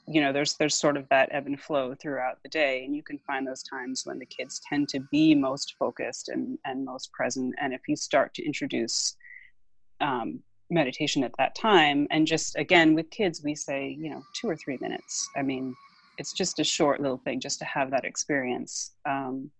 you 0.07 0.21
know, 0.21 0.33
there's 0.33 0.55
there's 0.55 0.75
sort 0.75 0.97
of 0.97 1.07
that 1.09 1.29
ebb 1.31 1.45
and 1.45 1.59
flow 1.59 1.95
throughout 1.95 2.41
the 2.43 2.49
day, 2.49 2.83
and 2.85 2.95
you 2.95 3.03
can 3.03 3.19
find 3.19 3.47
those 3.47 3.63
times 3.63 4.01
when 4.05 4.19
the 4.19 4.25
kids 4.25 4.59
tend 4.67 4.89
to 4.89 4.99
be 5.11 5.35
most 5.35 5.75
focused 5.77 6.29
and 6.29 6.57
and 6.65 6.83
most 6.83 7.11
present. 7.13 7.53
And 7.61 7.73
if 7.73 7.81
you 7.87 7.95
start 7.95 8.33
to 8.35 8.45
introduce 8.45 9.15
um, 10.01 10.41
meditation 10.69 11.23
at 11.23 11.31
that 11.37 11.55
time. 11.55 12.07
And 12.11 12.27
just 12.27 12.55
again 12.57 12.93
with 12.95 13.09
kids 13.09 13.41
we 13.43 13.55
say 13.55 13.95
you 13.99 14.09
know 14.09 14.23
two 14.33 14.49
or 14.49 14.55
three 14.55 14.77
minutes. 14.81 15.27
I 15.35 15.41
mean 15.41 15.75
it's 16.17 16.33
just 16.33 16.59
a 16.59 16.63
short 16.63 16.99
little 16.99 17.17
thing 17.17 17.39
just 17.39 17.59
to 17.59 17.65
have 17.65 17.91
that 17.91 18.05
experience. 18.05 18.91
Um, 19.07 19.51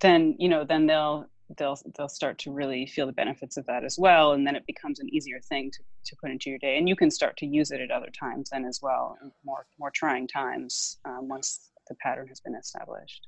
then 0.00 0.34
you 0.38 0.48
know 0.48 0.64
then 0.64 0.86
they'll 0.86 1.26
they'll 1.56 1.78
they'll 1.96 2.08
start 2.08 2.38
to 2.38 2.52
really 2.52 2.86
feel 2.86 3.06
the 3.06 3.12
benefits 3.12 3.56
of 3.56 3.66
that 3.66 3.84
as 3.84 3.98
well. 3.98 4.32
And 4.32 4.46
then 4.46 4.56
it 4.56 4.66
becomes 4.66 5.00
an 5.00 5.12
easier 5.14 5.40
thing 5.40 5.70
to, 5.70 5.78
to 6.06 6.16
put 6.20 6.30
into 6.30 6.50
your 6.50 6.58
day. 6.58 6.78
And 6.78 6.88
you 6.88 6.96
can 6.96 7.10
start 7.10 7.36
to 7.38 7.46
use 7.46 7.70
it 7.70 7.80
at 7.80 7.90
other 7.90 8.10
times 8.18 8.50
then 8.50 8.64
as 8.64 8.80
well 8.82 9.16
more 9.44 9.66
more 9.78 9.90
trying 9.90 10.26
times 10.26 10.98
um, 11.04 11.28
once 11.28 11.70
the 11.88 11.94
pattern 11.96 12.26
has 12.28 12.40
been 12.40 12.54
established. 12.54 13.26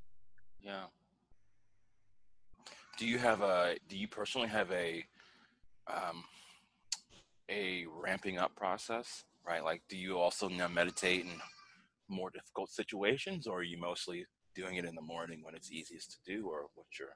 Yeah. 0.63 0.85
Do 2.97 3.07
you 3.07 3.19
have 3.19 3.43
a 3.43 3.77
do 3.89 3.97
you 3.97 4.09
personally 4.09 4.49
have 4.49 4.71
a 4.73 5.05
um, 5.87 6.25
a 7.51 7.85
ramping 7.87 8.39
up 8.39 8.55
process, 8.57 9.25
right? 9.47 9.65
Like, 9.65 9.83
do 9.89 9.97
you 9.97 10.19
also 10.19 10.49
now 10.49 10.69
meditate 10.69 11.25
in 11.25 11.33
more 12.09 12.31
difficult 12.31 12.71
situations, 12.71 13.47
or 13.47 13.59
are 13.59 13.63
you 13.63 13.79
mostly 13.79 14.27
doing 14.55 14.77
it 14.77 14.85
in 14.85 14.95
the 14.95 15.03
morning 15.03 15.43
when 15.43 15.55
it's 15.55 15.71
easiest 15.71 16.13
to 16.13 16.19
do, 16.25 16.47
or 16.47 16.67
what's 16.75 16.99
your? 16.99 17.09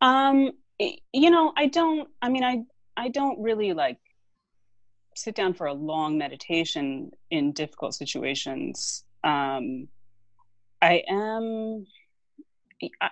Um, 0.00 0.52
you 1.12 1.30
know, 1.30 1.52
I 1.56 1.66
don't. 1.66 2.08
I 2.22 2.28
mean, 2.28 2.44
I 2.44 2.64
I 2.96 3.08
don't 3.08 3.40
really 3.40 3.72
like 3.72 3.98
sit 5.14 5.34
down 5.34 5.54
for 5.54 5.66
a 5.66 5.72
long 5.72 6.18
meditation 6.18 7.10
in 7.30 7.52
difficult 7.52 7.94
situations. 7.94 9.04
Um, 9.24 9.88
I 10.82 11.02
am 11.08 11.86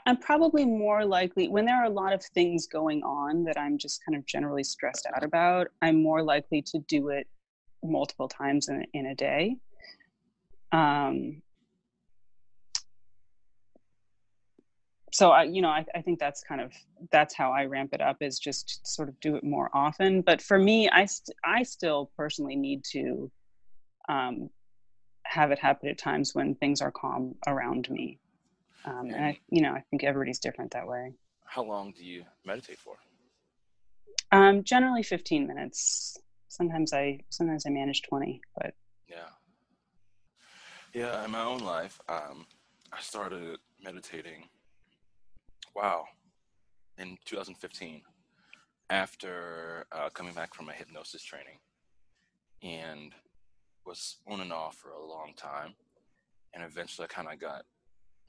I'm 0.06 0.18
probably 0.18 0.66
more 0.66 1.04
likely 1.06 1.48
when 1.48 1.64
there 1.64 1.76
are 1.76 1.86
a 1.86 1.90
lot 1.90 2.12
of 2.12 2.22
things 2.22 2.66
going 2.66 3.02
on 3.02 3.44
that 3.44 3.58
I'm 3.58 3.78
just 3.78 4.04
kind 4.04 4.16
of 4.16 4.26
generally 4.26 4.62
stressed 4.62 5.06
out 5.14 5.24
about. 5.24 5.68
I'm 5.80 6.02
more 6.02 6.22
likely 6.22 6.60
to 6.62 6.78
do 6.80 7.08
it 7.08 7.26
multiple 7.82 8.28
times 8.28 8.68
in, 8.68 8.84
in 8.92 9.06
a 9.06 9.14
day. 9.14 9.56
Um, 10.72 11.42
so 15.12 15.30
I, 15.30 15.44
you 15.44 15.62
know, 15.62 15.68
I, 15.68 15.86
I 15.94 16.02
think 16.02 16.18
that's 16.18 16.42
kind 16.42 16.60
of 16.60 16.72
that's 17.12 17.34
how 17.34 17.52
I 17.52 17.64
ramp 17.66 17.94
it 17.94 18.00
up 18.00 18.16
is 18.20 18.38
just 18.38 18.86
sort 18.86 19.08
of 19.08 19.18
do 19.20 19.36
it 19.36 19.44
more 19.44 19.70
often. 19.72 20.22
But 20.22 20.42
for 20.42 20.58
me, 20.58 20.88
I 20.90 21.06
st- 21.06 21.36
I 21.44 21.62
still 21.62 22.10
personally 22.16 22.56
need 22.56 22.82
to 22.92 23.30
um, 24.08 24.50
have 25.24 25.52
it 25.52 25.58
happen 25.58 25.88
at 25.88 25.98
times 25.98 26.34
when 26.34 26.56
things 26.56 26.82
are 26.82 26.90
calm 26.90 27.36
around 27.46 27.88
me. 27.90 28.18
Um, 28.84 29.10
and 29.14 29.24
I, 29.24 29.38
you 29.50 29.62
know, 29.62 29.72
I 29.72 29.82
think 29.90 30.04
everybody's 30.04 30.38
different 30.38 30.72
that 30.72 30.86
way. 30.86 31.12
How 31.46 31.62
long 31.62 31.92
do 31.96 32.04
you 32.04 32.24
meditate 32.44 32.78
for? 32.78 32.96
Um, 34.32 34.64
generally 34.64 35.02
15 35.02 35.46
minutes. 35.46 36.18
Sometimes 36.48 36.92
I 36.92 37.20
sometimes 37.30 37.64
I 37.66 37.70
manage 37.70 38.02
20, 38.02 38.40
but 38.56 38.74
yeah, 39.08 39.30
yeah. 40.92 41.24
In 41.24 41.30
my 41.30 41.44
own 41.44 41.60
life, 41.60 42.00
um, 42.08 42.46
I 42.92 43.00
started 43.00 43.58
meditating. 43.82 44.44
Wow, 45.74 46.04
in 46.98 47.18
2015, 47.24 48.02
after 48.90 49.86
uh, 49.90 50.10
coming 50.10 50.32
back 50.32 50.54
from 50.54 50.66
my 50.66 50.72
hypnosis 50.72 51.22
training, 51.24 51.58
and 52.62 53.12
was 53.84 54.18
on 54.28 54.40
and 54.40 54.52
off 54.52 54.76
for 54.76 54.90
a 54.90 55.04
long 55.04 55.32
time, 55.36 55.74
and 56.52 56.62
eventually 56.62 57.06
I 57.10 57.12
kind 57.12 57.28
of 57.32 57.40
got 57.40 57.64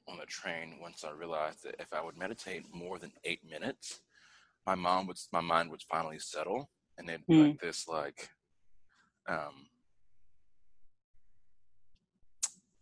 on 0.08 0.18
the 0.18 0.26
train 0.26 0.76
once 0.80 1.04
I 1.04 1.10
realized 1.10 1.64
that 1.64 1.76
if 1.78 1.92
I 1.92 2.02
would 2.02 2.16
meditate 2.16 2.64
more 2.72 2.98
than 2.98 3.12
eight 3.24 3.40
minutes, 3.48 4.00
my 4.66 4.74
mom 4.74 5.06
would 5.06 5.18
my 5.32 5.40
mind 5.40 5.70
would 5.70 5.82
finally 5.82 6.18
settle, 6.18 6.70
and 6.98 7.08
it'd 7.08 7.26
be 7.26 7.34
mm. 7.34 7.46
like 7.48 7.60
this 7.60 7.88
like, 7.88 8.28
um, 9.28 9.66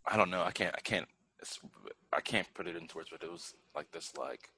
I 0.07 0.17
don't 0.17 0.31
know, 0.31 0.43
I 0.43 0.51
can't, 0.51 0.75
I 0.75 0.81
can't, 0.81 1.07
I 2.13 2.21
can't 2.21 2.53
put 2.55 2.67
it 2.67 2.77
into 2.77 2.97
words, 2.97 3.11
but 3.11 3.23
it 3.23 3.31
was 3.31 3.55
like 3.75 3.91
this 3.91 4.13
like 4.17 4.51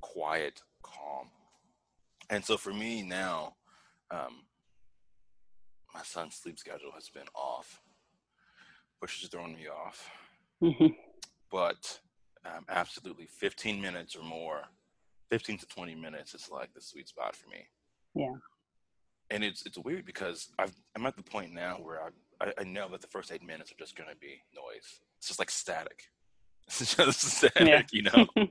quiet 0.00 0.62
calm, 0.82 1.28
and 2.30 2.44
so 2.44 2.56
for 2.56 2.72
me 2.72 3.02
now, 3.02 3.54
um, 4.10 4.44
my 5.94 6.02
son's 6.02 6.34
sleep 6.36 6.58
schedule 6.58 6.92
has 6.94 7.08
been 7.08 7.28
off, 7.34 7.80
which 9.00 9.22
is 9.22 9.28
throwing 9.28 9.54
me 9.54 9.66
off. 9.68 10.10
Mm-hmm 10.62 11.05
but 11.56 11.98
um, 12.44 12.66
absolutely 12.68 13.26
15 13.26 13.80
minutes 13.80 14.14
or 14.14 14.22
more 14.22 14.64
15 15.30 15.56
to 15.56 15.66
20 15.66 15.94
minutes 15.94 16.34
is 16.34 16.50
like 16.52 16.68
the 16.74 16.82
sweet 16.82 17.08
spot 17.08 17.34
for 17.34 17.48
me. 17.48 17.66
Yeah. 18.14 18.34
And 19.30 19.42
it's 19.42 19.64
it's 19.64 19.78
weird 19.78 20.04
because 20.04 20.50
i 20.58 20.66
am 20.94 21.06
at 21.06 21.16
the 21.16 21.22
point 21.22 21.54
now 21.54 21.78
where 21.82 22.12
I, 22.42 22.52
I 22.58 22.64
know 22.64 22.90
that 22.90 23.00
the 23.00 23.06
first 23.06 23.32
eight 23.32 23.42
minutes 23.42 23.72
are 23.72 23.78
just 23.78 23.96
going 23.96 24.10
to 24.10 24.16
be 24.16 24.42
noise. 24.54 25.00
It's 25.16 25.28
just 25.28 25.38
like 25.38 25.50
static. 25.50 26.02
It's 26.68 26.94
just 26.94 27.20
static 27.20 27.66
yeah. 27.66 27.82
you 27.90 28.02
know? 28.02 28.26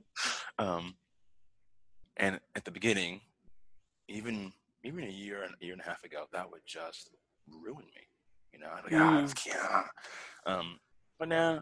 Um, 0.58 0.96
and 2.18 2.40
at 2.56 2.66
the 2.66 2.72
beginning 2.72 3.22
even 4.08 4.52
even 4.84 5.04
a 5.04 5.12
year 5.12 5.44
and 5.44 5.54
a 5.54 5.64
year 5.64 5.74
and 5.74 5.82
a 5.82 5.86
half 5.86 6.04
ago 6.04 6.26
that 6.34 6.50
would 6.50 6.66
just 6.66 7.12
ruin 7.48 7.86
me. 7.86 8.04
You 8.52 8.60
know 8.62 8.70
like 8.84 8.94
mm. 8.94 9.56
ah, 9.62 9.90
um, 10.48 10.80
but 11.20 11.28
now 11.28 11.62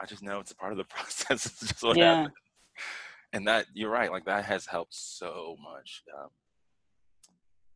I 0.00 0.06
just 0.06 0.22
know 0.22 0.40
it's 0.40 0.50
a 0.50 0.56
part 0.56 0.72
of 0.72 0.78
the 0.78 0.84
process. 0.96 1.46
it's 1.46 1.60
just 1.60 1.82
what 1.82 1.96
yeah. 1.96 2.16
happened. 2.16 2.34
And 3.32 3.46
that 3.48 3.66
you're 3.72 3.90
right, 3.90 4.10
like 4.10 4.26
that 4.26 4.44
has 4.44 4.66
helped 4.66 4.94
so 4.94 5.56
much. 5.62 6.02
Um, 6.18 6.28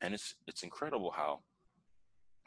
and 0.02 0.12
it's 0.12 0.34
it's 0.46 0.62
incredible 0.62 1.10
how 1.10 1.40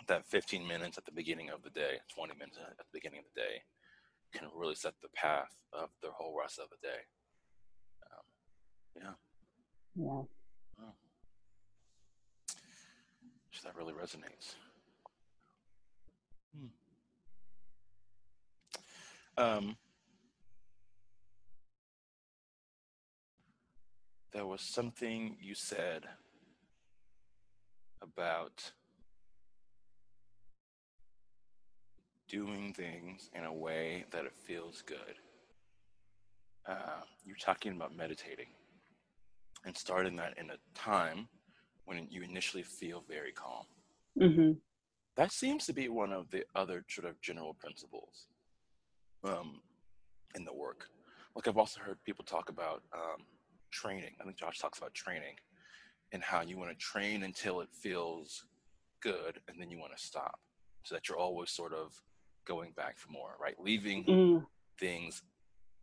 that 0.08 0.26
15 0.28 0.68
minutes 0.68 0.98
at 0.98 1.06
the 1.06 1.12
beginning 1.12 1.50
of 1.50 1.64
the 1.64 1.70
day, 1.72 2.00
20 2.16 2.34
minutes 2.36 2.58
at 2.60 2.78
the 2.78 2.84
beginning 2.94 3.20
of 3.20 3.26
the 3.34 3.42
day, 3.42 3.62
can 4.34 4.48
really 4.56 4.76
set 4.76 4.94
the 5.02 5.10
path 5.16 5.56
of 5.74 5.90
the 6.02 6.10
whole 6.12 6.36
rest 6.40 6.60
of 6.60 6.70
the 6.70 6.88
day. 6.88 7.02
Um, 8.06 8.26
yeah. 8.96 9.14
Yeah. 9.96 10.06
Oh. 10.12 10.28
So 13.52 13.68
that 13.68 13.76
really 13.76 13.94
resonates. 13.94 14.56
Hmm. 16.58 16.68
Um, 19.40 19.78
there 24.34 24.46
was 24.46 24.60
something 24.60 25.38
you 25.40 25.56
said 25.56 26.04
about 28.02 28.74
doing 32.28 32.74
things 32.74 33.30
in 33.34 33.46
a 33.46 33.54
way 33.54 34.04
that 34.12 34.26
it 34.26 34.34
feels 34.36 34.82
good. 34.82 34.98
Uh, 36.68 37.04
you're 37.24 37.38
talking 37.38 37.72
about 37.72 37.96
meditating 37.96 38.48
and 39.66 39.78
starting 39.78 40.18
that 40.18 40.38
in 40.38 40.50
a 40.50 40.78
time 40.78 41.30
when 41.86 42.08
you 42.10 42.24
initially 42.24 42.64
feel 42.64 43.06
very 43.08 43.32
calm. 43.32 43.64
Mm-hmm. 44.20 44.52
That 45.16 45.32
seems 45.32 45.66
to 45.68 45.74
be 45.74 45.88
one 45.88 46.12
of 46.12 46.30
the 46.30 46.44
other 46.56 46.84
sort 46.90 47.08
of 47.08 47.22
general 47.22 47.54
principles 47.54 48.28
um, 49.24 49.62
in 50.36 50.46
the 50.46 50.54
work. 50.54 50.88
Like 51.36 51.48
I've 51.48 51.58
also 51.58 51.80
heard 51.82 52.04
people 52.04 52.26
talk 52.26 52.50
about 52.50 52.84
um, 52.94 53.26
training. 53.72 54.16
I 54.20 54.24
think 54.24 54.38
Josh 54.38 54.60
talks 54.60 54.78
about 54.78 54.94
training 54.94 55.36
and 56.12 56.24
how 56.24 56.42
you 56.42 56.58
want 56.58 56.72
to 56.72 56.76
train 56.76 57.24
until 57.24 57.62
it 57.62 57.70
feels 57.72 58.46
good 59.02 59.40
and 59.48 59.60
then 59.60 59.70
you 59.70 59.80
want 59.80 59.96
to 59.96 60.04
stop 60.04 60.40
so 60.84 60.96
that 60.96 61.08
you're 61.08 61.18
always 61.18 61.52
sort 61.52 61.74
of 61.74 61.94
going 62.46 62.72
back 62.76 62.98
for 62.98 63.12
more, 63.12 63.36
right? 63.40 63.56
Leaving 63.60 64.04
mm. 64.06 64.46
things 64.80 65.22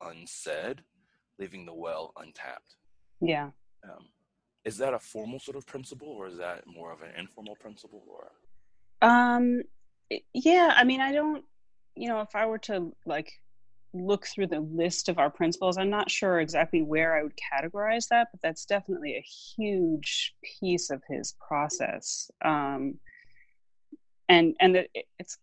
unsaid, 0.03 0.83
leaving 1.39 1.65
the 1.65 1.75
well 1.75 2.13
untapped. 2.19 2.77
Yeah. 3.21 3.51
Um, 3.85 4.07
is 4.65 4.77
that 4.79 4.95
a 4.95 4.99
formal 4.99 5.39
sort 5.39 5.57
of 5.57 5.67
principle 5.67 6.09
or 6.09 6.27
is 6.27 6.37
that 6.39 6.65
more 6.67 6.93
of 6.93 7.03
an 7.03 7.11
informal 7.17 7.57
principle 7.57 8.03
or? 8.09 9.09
Um, 9.09 9.63
yeah, 10.35 10.75
I 10.77 10.85
mean, 10.85 11.01
I 11.01 11.13
don't 11.13 11.45
you 11.97 12.09
know, 12.09 12.21
if 12.21 12.35
I 12.35 12.47
were 12.47 12.59
to 12.59 12.93
like 13.05 13.33
look 13.95 14.27
through 14.27 14.49
the 14.49 14.61
list 14.61 15.09
of 15.09 15.19
our 15.19 15.31
principles, 15.31 15.79
I'm 15.79 15.91
not 15.91 16.11
sure 16.11 16.41
exactly 16.41 16.83
where 16.83 17.17
I 17.17 17.23
would 17.23 17.37
categorize 17.37 18.09
that, 18.11 18.29
but 18.33 18.41
that's 18.43 18.67
definitely 18.67 19.17
a 19.17 19.25
huge 19.57 20.35
piece 20.61 20.91
of 20.91 21.03
his 21.09 21.35
process. 21.47 22.31
Um, 22.45 22.99
and 24.29 24.55
and 24.61 24.75
the, 24.75 24.89
it's 25.19 25.39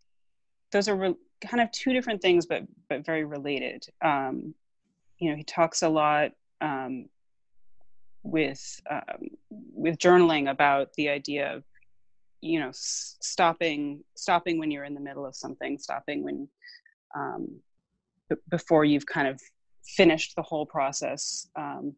those 0.72 0.88
are 0.88 0.96
re- 0.96 1.16
kind 1.42 1.62
of 1.62 1.72
two 1.72 1.94
different 1.94 2.22
things, 2.22 2.46
but 2.46 2.64
but 2.90 3.06
very 3.06 3.24
related. 3.24 3.86
Um, 4.04 4.54
you 5.20 5.30
know, 5.30 5.36
he 5.36 5.44
talks 5.44 5.82
a 5.82 5.90
lot 5.90 6.32
um, 6.62 7.08
with 8.24 8.82
um, 8.90 9.30
with 9.50 9.98
journaling 9.98 10.50
about 10.50 10.94
the 10.94 11.10
idea 11.10 11.56
of 11.56 11.64
you 12.44 12.60
know 12.60 12.70
stopping 12.74 14.04
stopping 14.16 14.60
when 14.60 14.70
you're 14.70 14.84
in 14.84 14.94
the 14.94 15.00
middle 15.00 15.26
of 15.26 15.36
something 15.36 15.78
stopping 15.78 16.24
when 16.24 16.48
um, 17.16 17.48
b- 18.30 18.36
before 18.50 18.84
you've 18.84 19.06
kind 19.06 19.28
of 19.28 19.40
finished 19.86 20.36
the 20.36 20.42
whole 20.42 20.66
process 20.66 21.48
um, 21.56 21.96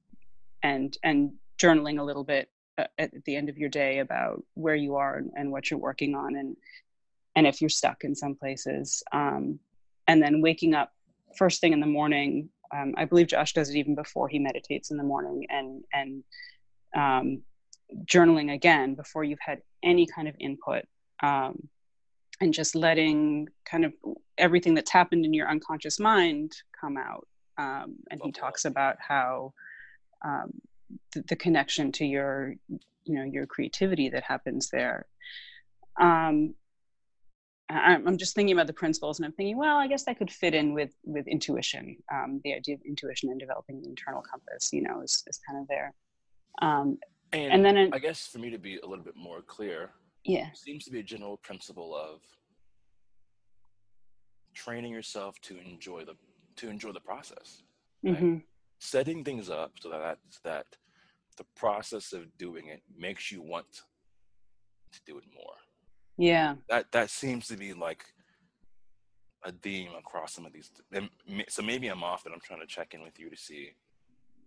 and 0.62 0.98
and 1.04 1.32
journaling 1.58 2.00
a 2.00 2.04
little 2.04 2.24
bit 2.24 2.50
uh, 2.78 2.86
at 3.00 3.12
the 3.26 3.36
end 3.36 3.50
of 3.50 3.58
your 3.58 3.70
day 3.70 4.00
about 4.00 4.44
where 4.54 4.76
you 4.76 4.96
are 4.96 5.18
and, 5.18 5.32
and, 5.36 5.52
what 5.52 5.72
you're 5.72 5.80
working 5.80 6.14
on 6.14 6.36
and 6.36 6.56
and 7.36 7.48
if 7.48 7.60
you're 7.60 7.70
stuck 7.70 8.04
in 8.04 8.16
some 8.16 8.36
places 8.36 9.04
um, 9.14 9.60
and 10.08 10.22
then 10.22 10.42
waking 10.42 10.76
up 10.76 10.92
first 11.38 11.60
thing 11.60 11.74
in 11.74 11.80
the 11.80 11.88
morning 11.88 12.50
um, 12.76 12.94
i 12.98 13.06
believe 13.06 13.28
josh 13.28 13.54
does 13.54 13.70
it 13.70 13.78
even 13.78 13.96
before 13.96 14.28
he 14.28 14.38
meditates 14.38 14.92
in 14.92 14.98
the 14.98 15.04
morning 15.04 15.46
and 15.50 15.84
and 15.94 16.24
um, 16.96 17.42
journaling 18.06 18.54
again 18.54 18.96
before 18.96 19.24
you've 19.24 19.40
had 19.40 19.62
any 19.84 20.08
kind 20.08 20.28
of 20.28 20.36
input 20.40 20.84
um, 21.24 21.68
and 22.42 22.54
just 22.54 22.76
letting 22.76 23.48
kind 23.70 23.86
of 23.86 23.94
everything 24.38 24.74
that's 24.74 24.92
happened 24.92 25.26
in 25.26 25.34
your 25.34 25.50
unconscious 25.50 26.00
mind 26.00 26.52
come 26.80 26.98
out 26.98 27.28
um, 27.58 27.96
and 28.12 28.20
he 28.24 28.32
talks 28.32 28.66
about 28.66 28.98
how 29.00 29.54
um, 30.26 30.52
the, 31.14 31.24
the, 31.30 31.36
connection 31.36 31.92
to 31.92 32.06
your 32.06 32.56
you 32.70 33.16
know 33.16 33.24
your 33.24 33.46
creativity 33.46 34.10
that 34.10 34.24
happens 34.24 34.70
there 34.70 35.06
um, 36.00 36.54
I'm 37.70 38.18
just 38.18 38.36
thinking 38.36 38.54
about 38.54 38.68
the 38.68 38.74
principles, 38.74 39.18
and 39.18 39.26
I'm 39.26 39.32
thinking, 39.32 39.58
well, 39.58 39.78
I 39.78 39.88
guess 39.88 40.04
that 40.04 40.20
could 40.20 40.30
fit 40.30 40.54
in 40.54 40.74
with 40.74 40.92
with 41.04 41.28
intuition. 41.28 41.98
Um, 42.14 42.40
the 42.44 42.54
idea 42.54 42.76
of 42.76 42.82
intuition 42.86 43.30
and 43.32 43.40
developing 43.40 43.82
the 43.82 43.90
internal 43.90 44.22
compass, 44.22 44.72
you 44.72 44.84
know, 44.84 45.02
is, 45.02 45.24
is 45.28 45.40
kind 45.48 45.60
of 45.60 45.68
there. 45.68 45.94
Um, 46.62 47.00
And, 47.44 47.66
and 47.66 47.78
then, 47.78 47.90
I 47.94 48.00
guess 48.00 48.28
for 48.28 48.40
me 48.40 48.50
to 48.50 48.58
be 48.58 48.78
a 48.78 48.86
little 48.88 49.04
bit 49.04 49.16
more 49.16 49.42
clear, 49.42 49.92
yeah, 50.24 50.48
seems 50.54 50.86
to 50.86 50.92
be 50.92 51.00
a 51.00 51.04
general 51.04 51.38
principle 51.38 51.96
of 51.96 52.22
training 54.54 54.94
yourself 54.94 55.36
to 55.42 55.58
enjoy 55.60 56.06
the 56.06 56.16
to 56.58 56.70
enjoy 56.70 56.92
the 56.92 57.00
process. 57.00 57.64
Right? 58.04 58.18
hmm 58.18 58.38
Setting 58.80 59.24
things 59.24 59.50
up 59.50 59.72
so 59.82 59.90
that 59.90 60.20
that 60.44 60.66
the 61.38 61.46
process 61.56 62.14
of 62.14 62.38
doing 62.38 62.68
it 62.68 62.82
makes 62.98 63.32
you 63.32 63.42
want 63.42 63.66
to 64.92 65.00
do 65.06 65.18
it 65.18 65.24
more. 65.34 65.56
yeah, 66.18 66.56
That 66.70 66.92
that 66.92 67.10
seems 67.10 67.48
to 67.48 67.58
be 67.58 67.74
like 67.74 68.06
a 69.44 69.52
theme 69.52 69.90
across 69.98 70.34
some 70.34 70.46
of 70.46 70.54
these. 70.54 70.72
So 71.50 71.62
maybe 71.62 71.88
I'm 71.88 72.04
off, 72.04 72.26
and 72.26 72.34
I'm 72.34 72.40
trying 72.42 72.62
to 72.62 72.68
check 72.68 72.94
in 72.94 73.04
with 73.04 73.20
you 73.20 73.30
to 73.30 73.38
see. 73.38 73.74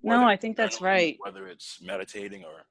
no, 0.02 0.24
I 0.26 0.36
think 0.36 0.56
that's 0.56 0.80
right. 0.80 1.16
Whether 1.20 1.46
it's 1.46 1.80
meditating 1.82 2.44
or, 2.44 2.64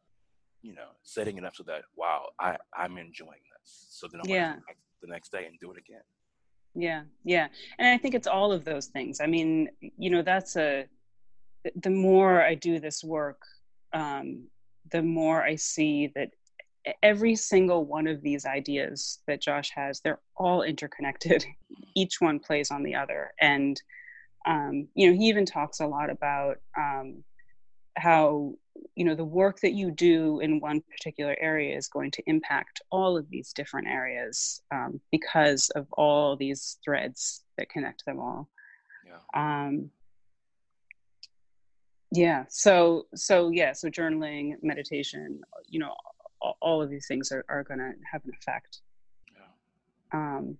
you 0.67 0.75
know, 0.75 0.89
setting 1.03 1.37
it 1.37 1.45
up 1.45 1.55
so 1.55 1.63
that 1.63 1.83
wow, 1.95 2.25
I 2.39 2.57
I'm 2.75 2.97
enjoying 2.97 3.45
this. 3.53 3.87
So 3.89 4.07
then 4.11 4.21
I 4.21 4.27
Yeah. 4.27 4.53
to 4.55 4.61
the 5.01 5.07
next 5.07 5.31
day 5.31 5.45
and 5.45 5.57
do 5.59 5.71
it 5.71 5.77
again. 5.77 6.01
Yeah, 6.75 7.03
yeah. 7.23 7.47
And 7.79 7.87
I 7.87 7.97
think 7.97 8.13
it's 8.13 8.27
all 8.27 8.51
of 8.51 8.65
those 8.65 8.87
things. 8.87 9.21
I 9.21 9.27
mean, 9.27 9.69
you 9.79 10.09
know, 10.09 10.21
that's 10.21 10.57
a, 10.57 10.85
the 11.81 11.89
more 11.89 12.41
I 12.41 12.53
do 12.55 12.79
this 12.79 13.03
work, 13.03 13.41
um, 13.93 14.47
the 14.91 15.01
more 15.01 15.41
I 15.41 15.55
see 15.55 16.11
that 16.15 16.29
every 17.01 17.35
single 17.35 17.85
one 17.85 18.07
of 18.07 18.21
these 18.21 18.45
ideas 18.45 19.19
that 19.27 19.41
Josh 19.41 19.71
has, 19.73 20.01
they're 20.01 20.19
all 20.35 20.61
interconnected. 20.63 21.45
Each 21.95 22.19
one 22.19 22.39
plays 22.39 22.69
on 22.71 22.83
the 22.83 22.95
other. 22.95 23.31
And, 23.41 23.81
um, 24.45 24.87
you 24.95 25.09
know, 25.09 25.17
he 25.17 25.29
even 25.29 25.45
talks 25.45 25.79
a 25.79 25.87
lot 25.87 26.09
about 26.09 26.57
um, 26.77 27.23
how, 27.97 28.53
you 28.95 29.03
know, 29.05 29.15
the 29.15 29.23
work 29.23 29.59
that 29.61 29.73
you 29.73 29.91
do 29.91 30.39
in 30.39 30.59
one 30.59 30.81
particular 30.81 31.35
area 31.39 31.75
is 31.75 31.87
going 31.87 32.11
to 32.11 32.23
impact 32.25 32.81
all 32.89 33.17
of 33.17 33.29
these 33.29 33.53
different 33.53 33.87
areas 33.87 34.61
um, 34.71 34.99
because 35.11 35.69
of 35.71 35.87
all 35.93 36.35
these 36.35 36.77
threads 36.83 37.43
that 37.57 37.69
connect 37.69 38.05
them 38.05 38.19
all. 38.19 38.49
Yeah. 39.05 39.17
Um, 39.33 39.91
yeah. 42.11 42.45
So, 42.49 43.07
so 43.15 43.49
yeah. 43.49 43.73
So 43.73 43.89
journaling, 43.89 44.55
meditation, 44.61 45.41
you 45.67 45.79
know, 45.79 45.93
all, 46.41 46.57
all 46.61 46.81
of 46.81 46.89
these 46.89 47.07
things 47.07 47.31
are, 47.31 47.45
are 47.49 47.63
going 47.63 47.79
to 47.79 47.93
have 48.11 48.23
an 48.25 48.31
effect. 48.39 48.81
Yeah. 49.31 49.47
Um, 50.13 50.57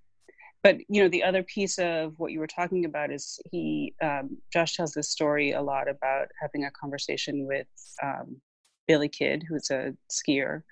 but 0.63 0.77
you 0.89 1.01
know, 1.01 1.09
the 1.09 1.23
other 1.23 1.43
piece 1.43 1.77
of 1.77 2.13
what 2.17 2.31
you 2.31 2.39
were 2.39 2.47
talking 2.47 2.85
about 2.85 3.11
is 3.11 3.39
he, 3.51 3.93
um, 4.01 4.37
Josh 4.51 4.75
tells 4.75 4.93
this 4.93 5.09
story 5.09 5.51
a 5.51 5.61
lot 5.61 5.87
about 5.89 6.27
having 6.41 6.65
a 6.65 6.71
conversation 6.71 7.45
with 7.45 7.67
um, 8.03 8.41
Billy 8.87 9.09
Kidd, 9.09 9.43
who's 9.47 9.69
a 9.69 9.93
skier, 10.11 10.63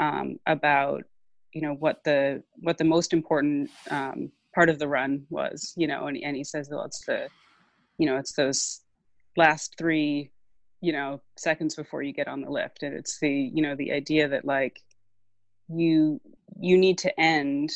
um, 0.00 0.38
about 0.46 1.04
you 1.52 1.62
know 1.62 1.74
what 1.74 2.04
the 2.04 2.42
what 2.56 2.78
the 2.78 2.84
most 2.84 3.12
important 3.12 3.70
um, 3.90 4.30
part 4.54 4.68
of 4.68 4.78
the 4.78 4.88
run 4.88 5.26
was. 5.30 5.72
You 5.76 5.86
know, 5.86 6.06
and, 6.06 6.16
and 6.22 6.36
he 6.36 6.44
says, 6.44 6.68
well, 6.70 6.84
it's 6.84 7.04
the 7.04 7.28
you 7.98 8.06
know, 8.06 8.16
it's 8.16 8.32
those 8.32 8.80
last 9.36 9.74
three 9.78 10.30
you 10.80 10.92
know 10.92 11.20
seconds 11.36 11.74
before 11.74 12.02
you 12.02 12.12
get 12.12 12.28
on 12.28 12.40
the 12.40 12.50
lift 12.50 12.82
and 12.82 12.94
it's 12.94 13.18
the 13.20 13.30
you 13.30 13.62
know 13.62 13.74
the 13.74 13.92
idea 13.92 14.28
that 14.28 14.44
like 14.44 14.80
you 15.68 16.20
you 16.60 16.78
need 16.78 16.98
to 16.98 17.20
end 17.20 17.70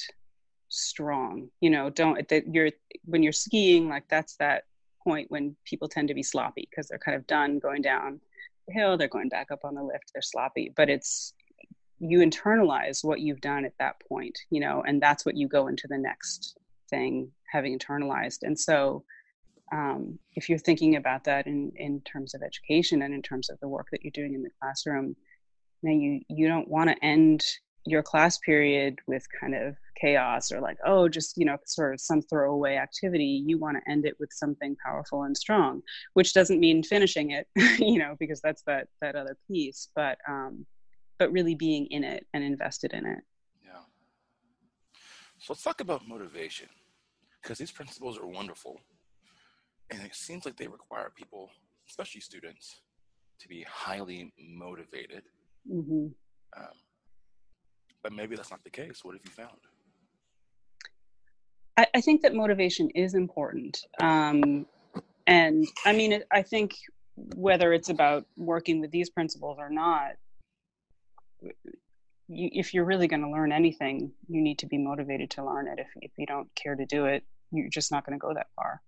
strong 0.73 1.49
you 1.61 1.71
know 1.71 1.91
don't 1.91 2.29
that 2.29 2.45
you're 2.53 2.71
when 3.05 3.23
you're 3.23 3.33
skiing 3.33 3.89
like 3.89 4.09
that's 4.09 4.37
that 4.37 4.65
point 5.05 5.31
when 5.31 5.55
people 5.65 5.89
tend 5.89 6.09
to 6.09 6.15
be 6.15 6.23
sloppy 6.23 6.67
because 6.71 6.89
they're 6.89 6.99
kind 6.99 7.17
of 7.17 7.27
done 7.27 7.59
going 7.59 7.83
down 7.83 8.21
the 8.67 8.75
hill 8.75 8.97
they're 8.97 9.09
going 9.09 9.29
back 9.29 9.51
up 9.51 9.65
on 9.65 9.75
the 9.75 9.83
lift 9.83 10.13
they're 10.15 10.23
sloppy. 10.23 10.73
But 10.77 10.89
it's 10.89 11.35
you 11.99 12.21
internalize 12.21 13.05
what 13.05 13.21
you've 13.21 13.41
done 13.41 13.65
at 13.65 13.75
that 13.79 13.97
point 14.09 14.39
you 14.51 14.61
know 14.61 14.83
and 14.87 15.01
that's 15.03 15.27
what 15.27 15.37
you 15.37 15.49
go 15.49 15.67
into 15.67 15.87
the 15.89 15.99
next 15.99 16.57
thing 16.93 17.33
having 17.51 17.77
internalized. 17.77 18.39
And 18.43 18.59
so 18.59 19.05
um, 19.73 20.19
if 20.37 20.49
you're 20.49 20.59
thinking 20.59 20.97
about 20.97 21.25
that 21.25 21.47
in, 21.47 21.73
in 21.77 22.01
terms 22.03 22.35
of 22.35 22.43
education 22.43 23.03
and 23.03 23.15
in 23.15 23.23
terms 23.23 23.51
of 23.51 23.59
the 23.61 23.69
work 23.69 23.89
that 23.91 24.03
you're 24.03 24.13
doing 24.13 24.35
in 24.35 24.43
the 24.43 24.51
classroom, 24.61 25.17
now 25.83 25.93
you 25.93 26.21
you 26.29 26.47
don't 26.47 26.69
want 26.69 26.91
to 26.91 27.05
end 27.05 27.45
your 27.85 28.03
class 28.03 28.39
period 28.39 28.99
with 29.07 29.27
kind 29.41 29.55
of 29.55 29.77
chaos 30.01 30.53
or 30.53 30.61
like 30.61 30.79
oh 30.87 31.09
just 31.09 31.37
you 31.37 31.45
know 31.45 31.57
sort 31.67 31.95
of 31.95 32.01
some 32.01 32.23
throwaway 32.23 32.77
activity 32.77 33.43
you 33.45 33.59
want 33.59 33.77
to 33.77 33.91
end 33.91 34.05
it 34.05 34.15
with 34.21 34.31
something 34.33 34.77
powerful 34.85 35.25
and 35.25 35.37
strong 35.37 35.81
which 36.15 36.33
doesn't 36.33 36.61
mean 36.61 36.83
finishing 36.83 37.33
it 37.33 37.47
you 37.79 37.99
know 37.99 38.17
because 38.19 38.41
that's 38.41 38.63
that 38.63 38.89
that 39.01 39.17
other 39.17 39.37
piece 39.49 39.89
but 39.95 40.19
um 40.29 40.65
but 41.19 41.33
really 41.33 41.55
being 41.55 41.87
in 41.87 42.05
it 42.05 42.27
and 42.35 42.43
invested 42.43 42.93
in 42.93 43.07
it 43.07 43.23
Yeah. 43.65 43.83
So 45.39 45.53
let's 45.53 45.63
talk 45.63 45.81
about 45.81 46.07
motivation 46.09 46.69
because 47.43 47.59
these 47.59 47.71
principles 47.71 48.19
are 48.19 48.27
wonderful. 48.27 48.81
And 49.91 50.03
it 50.03 50.15
seems 50.15 50.45
like 50.47 50.57
they 50.57 50.69
require 50.69 51.13
people, 51.15 51.51
especially 51.89 52.21
students, 52.21 52.81
to 53.41 53.49
be 53.49 53.65
highly 53.69 54.33
motivated. 54.39 55.25
mm-hmm. 55.71 56.07
Um, 56.57 56.77
but 58.03 58.13
maybe 58.13 58.37
that's 58.37 58.51
not 58.51 58.63
the 58.65 58.71
case. 58.71 59.01
What 59.05 59.15
have 59.15 59.23
you 59.25 59.31
found? 59.31 59.59
I, 61.77 61.87
I 61.95 62.01
think 62.01 62.23
that 62.23 62.35
motivation 62.35 62.91
is 62.91 63.15
important. 63.15 63.81
Um, 64.01 64.67
and 65.27 65.67
I 65.85 65.93
mean, 65.93 66.23
I 66.31 66.43
think 66.43 66.75
whether 67.35 67.73
it's 67.73 67.89
about 67.89 68.27
working 68.37 68.81
with 68.81 68.91
these 68.91 69.11
principles 69.11 69.59
or 69.59 69.71
not, 69.71 70.13
you, 72.29 72.51
if 72.53 72.75
you're 72.75 72.85
really 72.85 73.07
going 73.07 73.23
to 73.23 73.31
learn 73.31 73.53
anything, 73.53 74.13
you 74.29 74.41
need 74.41 74.59
to 74.59 74.67
be 74.67 74.79
motivated 74.79 75.31
to 75.31 75.45
learn 75.45 75.69
it. 75.69 75.79
If, 75.79 75.89
if 76.01 76.13
you 76.19 76.27
don't 76.27 76.49
care 76.55 76.75
to 76.75 76.87
do 76.87 77.07
it, 77.07 77.25
you're 77.51 77.69
just 77.69 77.93
not 77.93 78.05
going 78.05 78.19
to 78.19 78.23
go 78.23 78.35
that 78.35 78.49
far. 78.57 78.83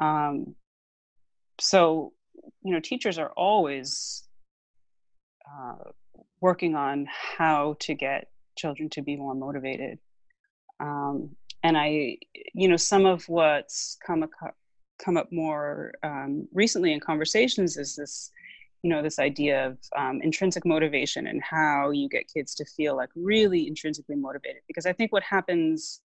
Um, 0.00 0.54
so, 1.60 2.12
you 2.62 2.72
know, 2.72 2.80
teachers 2.80 3.18
are 3.18 3.30
always 3.36 4.24
uh, 5.46 5.90
working 6.40 6.74
on 6.74 7.06
how 7.10 7.76
to 7.80 7.94
get 7.94 8.28
children 8.56 8.88
to 8.90 9.02
be 9.02 9.16
more 9.16 9.34
motivated. 9.34 9.98
Um, 10.80 11.30
and 11.62 11.76
I, 11.76 12.18
you 12.54 12.68
know, 12.68 12.76
some 12.76 13.06
of 13.06 13.28
what's 13.28 13.98
come 14.06 14.22
ac- 14.22 14.54
come 14.98 15.16
up 15.16 15.30
more 15.30 15.92
um, 16.02 16.48
recently 16.52 16.92
in 16.92 17.00
conversations 17.00 17.76
is 17.76 17.96
this, 17.96 18.30
you 18.82 18.90
know, 18.90 19.02
this 19.02 19.18
idea 19.18 19.66
of 19.66 19.78
um, 19.96 20.20
intrinsic 20.22 20.64
motivation 20.64 21.26
and 21.26 21.42
how 21.42 21.90
you 21.90 22.08
get 22.08 22.32
kids 22.32 22.54
to 22.54 22.64
feel 22.64 22.96
like 22.96 23.10
really 23.14 23.66
intrinsically 23.66 24.16
motivated. 24.16 24.62
Because 24.66 24.86
I 24.86 24.92
think 24.92 25.12
what 25.12 25.22
happens 25.22 26.00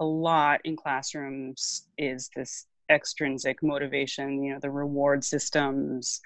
a 0.00 0.04
lot 0.04 0.60
in 0.64 0.76
classrooms 0.76 1.88
is 1.96 2.30
this 2.34 2.66
extrinsic 2.90 3.62
motivation, 3.62 4.42
you 4.42 4.52
know, 4.52 4.58
the 4.60 4.70
reward 4.70 5.24
systems 5.24 6.20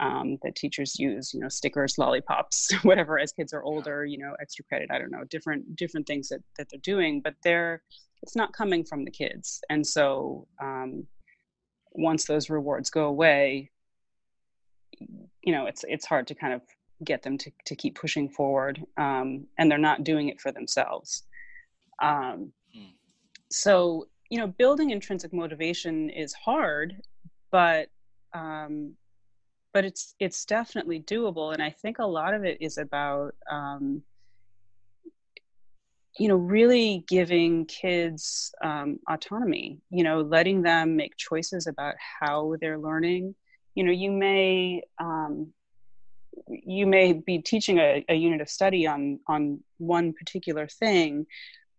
um, 0.00 0.38
that 0.42 0.56
teachers 0.56 0.98
use, 0.98 1.32
you 1.32 1.40
know, 1.40 1.48
stickers, 1.48 1.98
lollipops, 1.98 2.72
whatever. 2.82 3.18
As 3.18 3.32
kids 3.32 3.52
are 3.52 3.62
older, 3.62 4.04
you 4.04 4.18
know, 4.18 4.34
extra 4.40 4.64
credit, 4.64 4.90
I 4.90 4.98
don't 4.98 5.10
know, 5.10 5.24
different 5.30 5.76
different 5.76 6.06
things 6.06 6.28
that 6.28 6.40
that 6.58 6.68
they're 6.70 6.80
doing, 6.82 7.20
but 7.20 7.34
they're 7.42 7.82
it's 8.22 8.36
not 8.36 8.52
coming 8.52 8.84
from 8.84 9.04
the 9.04 9.10
kids, 9.10 9.60
and 9.70 9.86
so 9.86 10.46
um, 10.62 11.06
once 11.92 12.24
those 12.24 12.50
rewards 12.50 12.90
go 12.90 13.04
away, 13.04 13.70
you 15.42 15.52
know, 15.52 15.66
it's 15.66 15.84
it's 15.86 16.06
hard 16.06 16.26
to 16.28 16.34
kind 16.34 16.54
of 16.54 16.62
get 17.04 17.22
them 17.22 17.38
to 17.38 17.50
to 17.66 17.76
keep 17.76 17.98
pushing 17.98 18.28
forward, 18.28 18.82
um, 18.96 19.46
and 19.58 19.70
they're 19.70 19.78
not 19.78 20.04
doing 20.04 20.28
it 20.28 20.40
for 20.40 20.52
themselves. 20.52 21.24
Um, 22.02 22.52
Hmm. 22.74 22.90
so 23.50 24.08
you 24.30 24.38
know, 24.38 24.48
building 24.48 24.90
intrinsic 24.90 25.32
motivation 25.32 26.10
is 26.10 26.32
hard, 26.32 27.00
but 27.52 27.88
um, 28.32 28.94
but 29.74 29.84
it's 29.84 30.14
it's 30.20 30.46
definitely 30.46 31.00
doable 31.00 31.52
and 31.52 31.62
i 31.62 31.68
think 31.68 31.98
a 31.98 32.06
lot 32.06 32.32
of 32.32 32.44
it 32.44 32.56
is 32.60 32.78
about 32.78 33.34
um, 33.50 34.02
you 36.18 36.28
know 36.28 36.36
really 36.36 37.04
giving 37.08 37.66
kids 37.66 38.54
um, 38.62 38.98
autonomy 39.10 39.78
you 39.90 40.04
know 40.04 40.20
letting 40.20 40.62
them 40.62 40.96
make 40.96 41.16
choices 41.16 41.66
about 41.66 41.94
how 42.20 42.54
they're 42.60 42.78
learning. 42.78 43.34
You 43.74 43.84
know 43.84 43.92
you 43.92 44.12
may 44.12 44.82
um, 45.00 45.52
you 46.48 46.86
may 46.86 47.12
be 47.12 47.38
teaching 47.38 47.78
a, 47.78 48.04
a 48.08 48.14
unit 48.14 48.40
of 48.40 48.48
study 48.48 48.86
on 48.86 49.18
on 49.26 49.60
one 49.78 50.12
particular 50.12 50.68
thing 50.68 51.26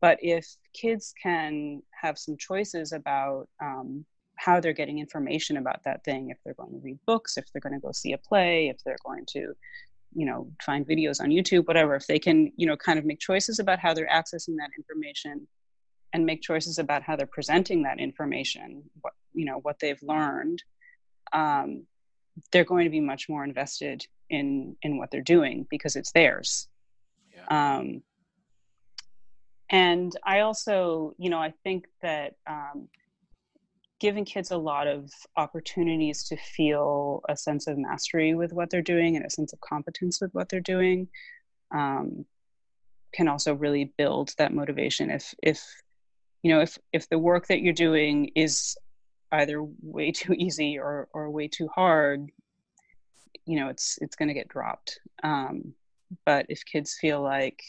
but 0.02 0.20
if 0.22 0.46
kids 0.74 1.14
can 1.22 1.82
have 2.02 2.18
some 2.18 2.36
choices 2.38 2.92
about 2.92 3.48
um, 3.62 4.06
how 4.46 4.60
they're 4.60 4.74
getting 4.74 5.00
information 5.00 5.58
about 5.58 5.84
that 5.84 6.04
thing 6.04 6.30
if 6.30 6.38
they're 6.44 6.54
going 6.54 6.72
to 6.72 6.80
read 6.84 7.00
books 7.08 7.36
if 7.36 7.46
they're 7.52 7.62
going 7.68 7.74
to 7.74 7.80
go 7.80 7.92
see 7.92 8.14
a 8.14 8.18
play 8.18 8.70
if 8.70 8.78
they're 8.84 9.04
going 9.04 9.26
to 9.26 9.54
you 10.14 10.26
know 10.26 10.48
find 10.64 10.88
videos 10.88 11.20
on 11.20 11.30
youtube 11.30 11.68
whatever 11.68 11.96
if 11.96 12.06
they 12.06 12.20
can 12.20 12.52
you 12.56 12.68
know 12.68 12.78
kind 12.78 13.00
of 13.00 13.06
make 13.06 13.20
choices 13.20 13.58
about 13.58 13.80
how 13.80 13.92
they're 13.94 14.08
accessing 14.08 14.56
that 14.58 14.70
information 14.78 15.48
and 16.14 16.26
make 16.26 16.42
choices 16.44 16.78
about 16.78 17.02
how 17.02 17.16
they're 17.16 17.36
presenting 17.38 17.82
that 17.82 18.00
information 18.00 18.84
what 19.02 19.14
you 19.34 19.46
know 19.46 19.58
what 19.64 19.80
they've 19.80 20.04
learned 20.04 20.62
um, 21.34 21.86
they're 22.52 22.64
going 22.64 22.84
to 22.84 22.92
be 22.92 23.00
much 23.00 23.28
more 23.28 23.44
invested 23.44 24.06
in 24.30 24.76
in 24.84 24.98
what 24.98 25.10
they're 25.10 25.22
doing 25.22 25.66
because 25.72 25.96
it's 25.96 26.12
theirs 26.12 26.68
yeah. 27.36 27.78
um, 27.78 28.04
and 29.72 30.16
i 30.24 30.42
also 30.42 31.16
you 31.18 31.32
know 31.32 31.40
i 31.40 31.52
think 31.64 31.88
that 32.04 32.36
um, 32.48 32.88
giving 34.00 34.26
kids 34.26 34.52
a 34.52 34.58
lot 34.58 34.88
of 34.88 35.10
opportunities 35.38 36.24
to 36.24 36.36
feel 36.36 37.22
a 37.30 37.38
sense 37.38 37.68
of 37.68 37.78
mastery 37.78 38.36
with 38.36 38.52
what 38.54 38.70
they're 38.70 38.82
doing 38.82 39.16
and 39.16 39.26
a 39.26 39.30
sense 39.30 39.54
of 39.54 39.62
competence 39.62 40.20
with 40.22 40.34
what 40.34 40.50
they're 40.50 40.60
doing 40.60 41.08
um, 41.74 42.26
can 43.14 43.28
also 43.28 43.54
really 43.54 43.94
build 43.98 44.34
that 44.38 44.54
motivation. 44.54 45.10
If 45.10 45.34
if 45.42 45.64
you 46.44 46.54
know 46.54 46.62
if 46.62 46.78
if 46.92 47.08
the 47.10 47.20
work 47.20 47.48
that 47.48 47.62
you're 47.62 47.74
doing 47.74 48.32
is 48.36 48.78
either 49.32 49.64
way 49.82 50.12
too 50.12 50.34
easy 50.34 50.78
or 50.78 51.08
or 51.14 51.30
way 51.30 51.48
too 51.48 51.70
hard 51.74 52.30
you 53.46 53.60
know 53.60 53.70
it's 53.70 53.98
it's 54.02 54.16
going 54.16 54.28
to 54.28 54.34
get 54.34 54.48
dropped. 54.48 55.00
Um, 55.24 55.74
but 56.26 56.46
if 56.50 56.66
kids 56.66 56.98
feel 57.00 57.22
like 57.22 57.64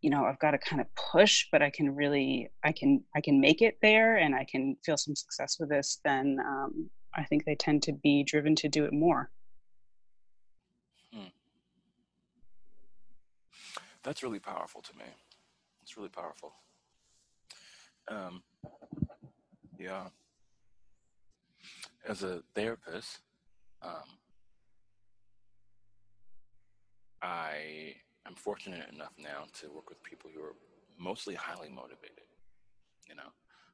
you 0.00 0.10
know 0.10 0.24
i've 0.24 0.38
got 0.38 0.52
to 0.52 0.58
kind 0.58 0.80
of 0.80 0.86
push 0.94 1.46
but 1.50 1.62
i 1.62 1.70
can 1.70 1.94
really 1.94 2.50
i 2.64 2.72
can 2.72 3.02
i 3.16 3.20
can 3.20 3.40
make 3.40 3.62
it 3.62 3.78
there 3.82 4.16
and 4.16 4.34
i 4.34 4.44
can 4.44 4.76
feel 4.84 4.96
some 4.96 5.16
success 5.16 5.56
with 5.58 5.68
this 5.68 6.00
then 6.04 6.38
um, 6.46 6.88
i 7.14 7.24
think 7.24 7.44
they 7.44 7.54
tend 7.54 7.82
to 7.82 7.92
be 7.92 8.22
driven 8.22 8.54
to 8.54 8.68
do 8.68 8.84
it 8.84 8.92
more. 8.92 9.30
Hmm. 11.12 11.28
that's 14.02 14.22
really 14.22 14.38
powerful 14.38 14.82
to 14.82 14.96
me. 14.96 15.04
It's 15.82 15.96
really 15.96 16.10
powerful. 16.10 16.52
Um, 18.08 18.42
yeah. 19.78 20.08
As 22.06 22.22
a 22.22 22.42
therapist 22.54 23.20
um, 23.82 24.18
i 27.22 27.94
I'm 28.28 28.34
fortunate 28.34 28.90
enough 28.92 29.14
now 29.18 29.44
to 29.60 29.70
work 29.70 29.88
with 29.88 30.02
people 30.02 30.28
who 30.32 30.42
are 30.42 30.54
mostly 30.98 31.34
highly 31.34 31.70
motivated, 31.70 32.28
you 33.08 33.14
know. 33.14 33.32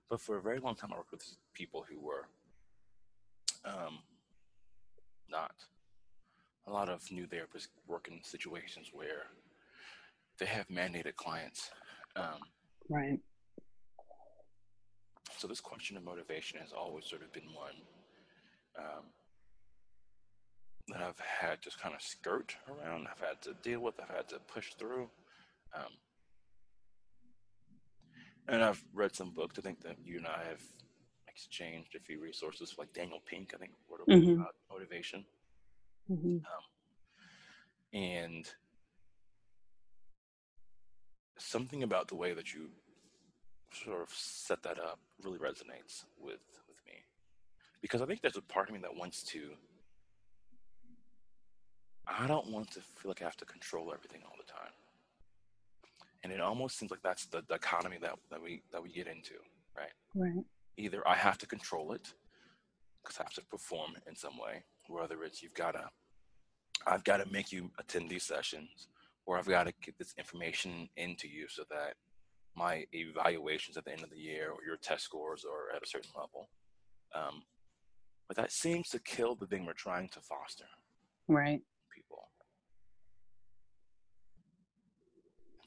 But 0.08 0.20
for 0.20 0.36
a 0.36 0.42
very 0.42 0.60
long 0.60 0.76
time, 0.76 0.90
I 0.92 0.96
worked 0.96 1.10
with 1.10 1.26
people 1.54 1.84
who 1.90 1.98
were 1.98 2.28
um, 3.64 3.98
not. 5.28 5.54
A 6.66 6.70
lot 6.70 6.88
of 6.88 7.02
new 7.10 7.26
therapists 7.26 7.68
work 7.88 8.08
in 8.08 8.20
situations 8.22 8.90
where 8.92 9.24
they 10.38 10.46
have 10.46 10.68
mandated 10.68 11.16
clients. 11.16 11.70
Um, 12.14 12.40
right. 12.88 13.18
So 15.36 15.48
this 15.48 15.60
question 15.60 15.96
of 15.96 16.04
motivation 16.04 16.60
has 16.60 16.72
always 16.72 17.06
sort 17.06 17.22
of 17.22 17.32
been 17.32 17.52
one 17.52 17.74
um, 18.78 19.04
that 20.88 21.00
I've 21.00 21.18
had 21.18 21.62
just 21.62 21.80
kind 21.80 21.94
of 21.94 22.02
skirt 22.02 22.56
around, 22.68 23.08
I've 23.10 23.26
had 23.26 23.40
to 23.42 23.54
deal 23.62 23.80
with, 23.80 23.94
I've 24.00 24.14
had 24.14 24.28
to 24.30 24.38
push 24.38 24.74
through. 24.74 25.08
Um, 25.74 25.92
and 28.48 28.62
I've 28.62 28.84
read 28.92 29.14
some 29.14 29.30
books. 29.30 29.58
I 29.58 29.62
think 29.62 29.80
that 29.82 29.96
you 30.04 30.18
and 30.18 30.26
I 30.26 30.44
have 30.48 30.60
exchanged 31.28 31.94
a 31.96 32.00
few 32.00 32.20
resources, 32.20 32.74
like 32.78 32.92
Daniel 32.92 33.20
Pink, 33.26 33.52
I 33.54 33.58
think, 33.58 33.72
wrote 33.90 34.00
a 34.06 34.10
mm-hmm. 34.10 34.40
about 34.40 34.54
motivation. 34.70 35.24
Mm-hmm. 36.10 36.36
Um, 36.36 36.64
and 38.00 38.50
something 41.38 41.82
about 41.82 42.08
the 42.08 42.14
way 42.14 42.34
that 42.34 42.52
you 42.52 42.68
sort 43.72 44.02
of 44.02 44.08
set 44.10 44.62
that 44.62 44.78
up 44.78 44.98
really 45.22 45.38
resonates 45.38 46.04
with 46.18 46.40
with 46.68 46.78
me 46.86 46.94
because 47.80 48.00
I 48.00 48.06
think 48.06 48.20
there's 48.20 48.36
a 48.36 48.42
part 48.42 48.68
of 48.68 48.74
me 48.74 48.80
that 48.82 48.94
wants 48.94 49.22
to 49.24 49.50
I 52.06 52.26
don't 52.26 52.50
want 52.50 52.70
to 52.72 52.80
feel 52.80 53.10
like 53.10 53.22
I 53.22 53.24
have 53.24 53.36
to 53.38 53.44
control 53.44 53.92
everything 53.92 54.22
all 54.24 54.36
the 54.36 54.50
time. 54.50 54.72
And 56.22 56.32
it 56.32 56.40
almost 56.40 56.78
seems 56.78 56.90
like 56.90 57.02
that's 57.02 57.26
the 57.26 57.42
dichotomy 57.42 57.98
that, 58.00 58.18
that 58.30 58.42
we 58.42 58.62
that 58.72 58.82
we 58.82 58.90
get 58.90 59.06
into, 59.06 59.34
right? 59.76 59.92
Right. 60.14 60.44
Either 60.76 61.06
I 61.06 61.14
have 61.14 61.38
to 61.38 61.46
control 61.46 61.92
it 61.92 62.12
because 63.02 63.18
I 63.20 63.24
have 63.24 63.34
to 63.34 63.44
perform 63.50 63.92
in 64.08 64.16
some 64.16 64.38
way, 64.38 64.64
whether 64.88 65.22
it's 65.24 65.42
you've 65.42 65.54
got 65.54 65.72
to, 65.72 65.90
I've 66.86 67.04
got 67.04 67.18
to 67.18 67.30
make 67.30 67.52
you 67.52 67.70
attend 67.78 68.08
these 68.08 68.24
sessions, 68.24 68.88
or 69.26 69.38
I've 69.38 69.46
got 69.46 69.66
to 69.66 69.74
get 69.82 69.98
this 69.98 70.14
information 70.18 70.88
into 70.96 71.28
you 71.28 71.46
so 71.48 71.64
that 71.70 71.94
my 72.56 72.86
evaluations 72.92 73.76
at 73.76 73.84
the 73.84 73.92
end 73.92 74.02
of 74.02 74.10
the 74.10 74.16
year 74.16 74.50
or 74.50 74.64
your 74.66 74.76
test 74.76 75.04
scores 75.04 75.44
are 75.44 75.74
at 75.74 75.82
a 75.82 75.86
certain 75.86 76.10
level. 76.16 76.48
Um, 77.14 77.42
but 78.28 78.36
that 78.36 78.52
seems 78.52 78.88
to 78.90 78.98
kill 78.98 79.34
the 79.34 79.46
thing 79.46 79.66
we're 79.66 79.74
trying 79.74 80.08
to 80.10 80.20
foster. 80.20 80.64
Right. 81.28 81.60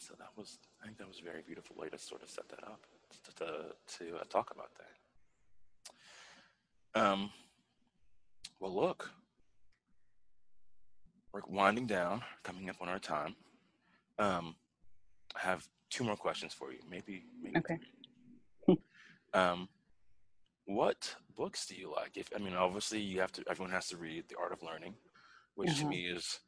So 0.07 0.13
that 0.19 0.29
was, 0.37 0.59
I 0.81 0.85
think 0.85 0.97
that 0.99 1.07
was 1.07 1.19
a 1.19 1.23
very 1.23 1.41
beautiful 1.45 1.75
way 1.77 1.89
to 1.89 1.97
sort 1.97 2.23
of 2.23 2.29
set 2.29 2.47
that 2.49 2.63
up 2.63 2.79
to, 3.25 3.35
to, 3.35 3.45
to 3.97 4.15
uh, 4.17 4.23
talk 4.29 4.51
about 4.51 4.69
that. 6.93 7.01
Um, 7.01 7.29
well, 8.59 8.73
look, 8.73 9.11
we're 11.33 11.41
winding 11.49 11.87
down, 11.87 12.21
coming 12.43 12.69
up 12.69 12.77
on 12.79 12.87
our 12.87 12.99
time. 12.99 13.35
Um, 14.17 14.55
I 15.35 15.39
have 15.45 15.67
two 15.89 16.05
more 16.05 16.15
questions 16.15 16.53
for 16.53 16.71
you, 16.71 16.79
maybe. 16.89 17.25
maybe 17.43 17.57
okay. 17.57 17.77
um, 19.33 19.67
what 20.65 21.15
books 21.35 21.65
do 21.67 21.75
you 21.75 21.91
like? 21.93 22.15
If 22.15 22.29
I 22.35 22.39
mean, 22.39 22.53
obviously, 22.53 22.99
you 22.99 23.19
have 23.19 23.31
to. 23.33 23.43
Everyone 23.49 23.71
has 23.71 23.87
to 23.89 23.97
read 23.97 24.23
The 24.27 24.35
Art 24.41 24.51
of 24.51 24.63
Learning, 24.63 24.95
which 25.55 25.69
uh-huh. 25.69 25.81
to 25.81 25.87
me 25.87 26.07
is 26.07 26.39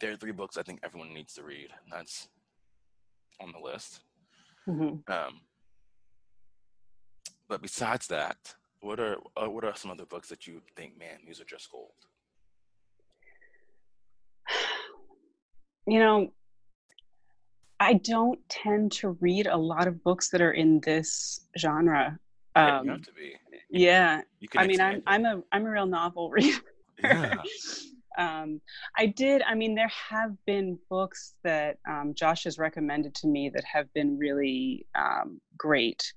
there 0.00 0.12
are 0.12 0.16
three 0.16 0.32
books 0.32 0.56
I 0.56 0.62
think 0.62 0.80
everyone 0.82 1.14
needs 1.14 1.34
to 1.34 1.42
read. 1.42 1.70
And 1.82 1.92
that's 1.92 2.28
on 3.40 3.52
the 3.52 3.58
list. 3.58 4.00
Mm-hmm. 4.68 5.10
Um, 5.10 5.40
but 7.48 7.62
besides 7.62 8.06
that, 8.08 8.54
what 8.80 9.00
are 9.00 9.16
uh, 9.36 9.48
what 9.50 9.64
are 9.64 9.74
some 9.74 9.90
other 9.90 10.04
books 10.04 10.28
that 10.28 10.46
you 10.46 10.60
think, 10.76 10.98
man, 10.98 11.18
these 11.26 11.40
are 11.40 11.44
just 11.44 11.70
gold? 11.70 11.90
You 15.86 16.00
know, 16.00 16.32
I 17.80 17.94
don't 17.94 18.38
tend 18.50 18.92
to 18.92 19.16
read 19.22 19.46
a 19.46 19.56
lot 19.56 19.86
of 19.86 20.04
books 20.04 20.28
that 20.28 20.42
are 20.42 20.52
in 20.52 20.80
this 20.80 21.46
genre. 21.56 22.18
Um, 22.54 22.84
you 22.84 22.90
have 22.90 23.02
to 23.02 23.12
be. 23.12 23.32
Yeah, 23.70 24.20
I 24.54 24.66
mean, 24.66 24.82
I'm 24.82 25.02
I'm 25.06 25.24
a 25.24 25.42
I'm 25.50 25.64
a 25.64 25.70
real 25.70 25.86
novel 25.86 26.30
reader. 26.30 26.60
Yeah. 27.02 27.36
Um, 28.16 28.60
I 28.96 29.06
did. 29.06 29.42
I 29.42 29.54
mean, 29.54 29.74
there 29.74 29.90
have 30.10 30.32
been 30.46 30.78
books 30.88 31.34
that 31.44 31.78
um, 31.88 32.14
Josh 32.14 32.44
has 32.44 32.58
recommended 32.58 33.14
to 33.16 33.26
me 33.26 33.50
that 33.50 33.64
have 33.64 33.92
been 33.94 34.18
really 34.18 34.86
um, 34.94 35.40
great. 35.56 36.12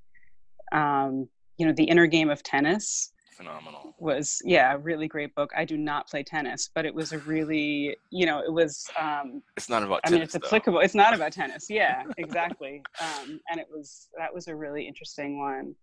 Um, 0.72 1.28
you 1.58 1.66
know, 1.66 1.74
The 1.74 1.84
Inner 1.84 2.08
Game 2.08 2.30
of 2.30 2.44
Tennis. 2.44 3.12
Phenomenal. 3.36 3.96
Was 3.98 4.40
yeah, 4.46 4.74
a 4.74 4.78
really 4.78 5.08
great 5.08 5.34
book. 5.36 5.52
I 5.56 5.66
do 5.66 5.78
not 5.78 6.08
play 6.08 6.22
tennis, 6.22 6.70
but 6.74 6.86
it 6.86 6.94
was 6.94 7.12
a 7.12 7.18
really, 7.20 7.98
you 8.12 8.26
know, 8.26 8.40
it 8.40 8.54
was. 8.54 8.86
Um, 9.00 9.42
it's 9.58 9.70
not 9.70 9.84
about. 9.84 10.02
I 10.04 10.10
tennis, 10.10 10.18
mean, 10.18 10.24
it's 10.24 10.36
applicable. 10.36 10.80
It's 10.80 10.94
not 10.94 11.14
about 11.16 11.32
tennis. 11.34 11.68
Yeah, 11.70 12.04
exactly. 12.18 12.84
Um, 13.02 13.40
and 13.50 13.60
it 13.60 13.68
was 13.70 14.10
that 14.18 14.34
was 14.34 14.48
a 14.48 14.56
really 14.56 14.88
interesting 14.88 15.40
one. 15.40 15.76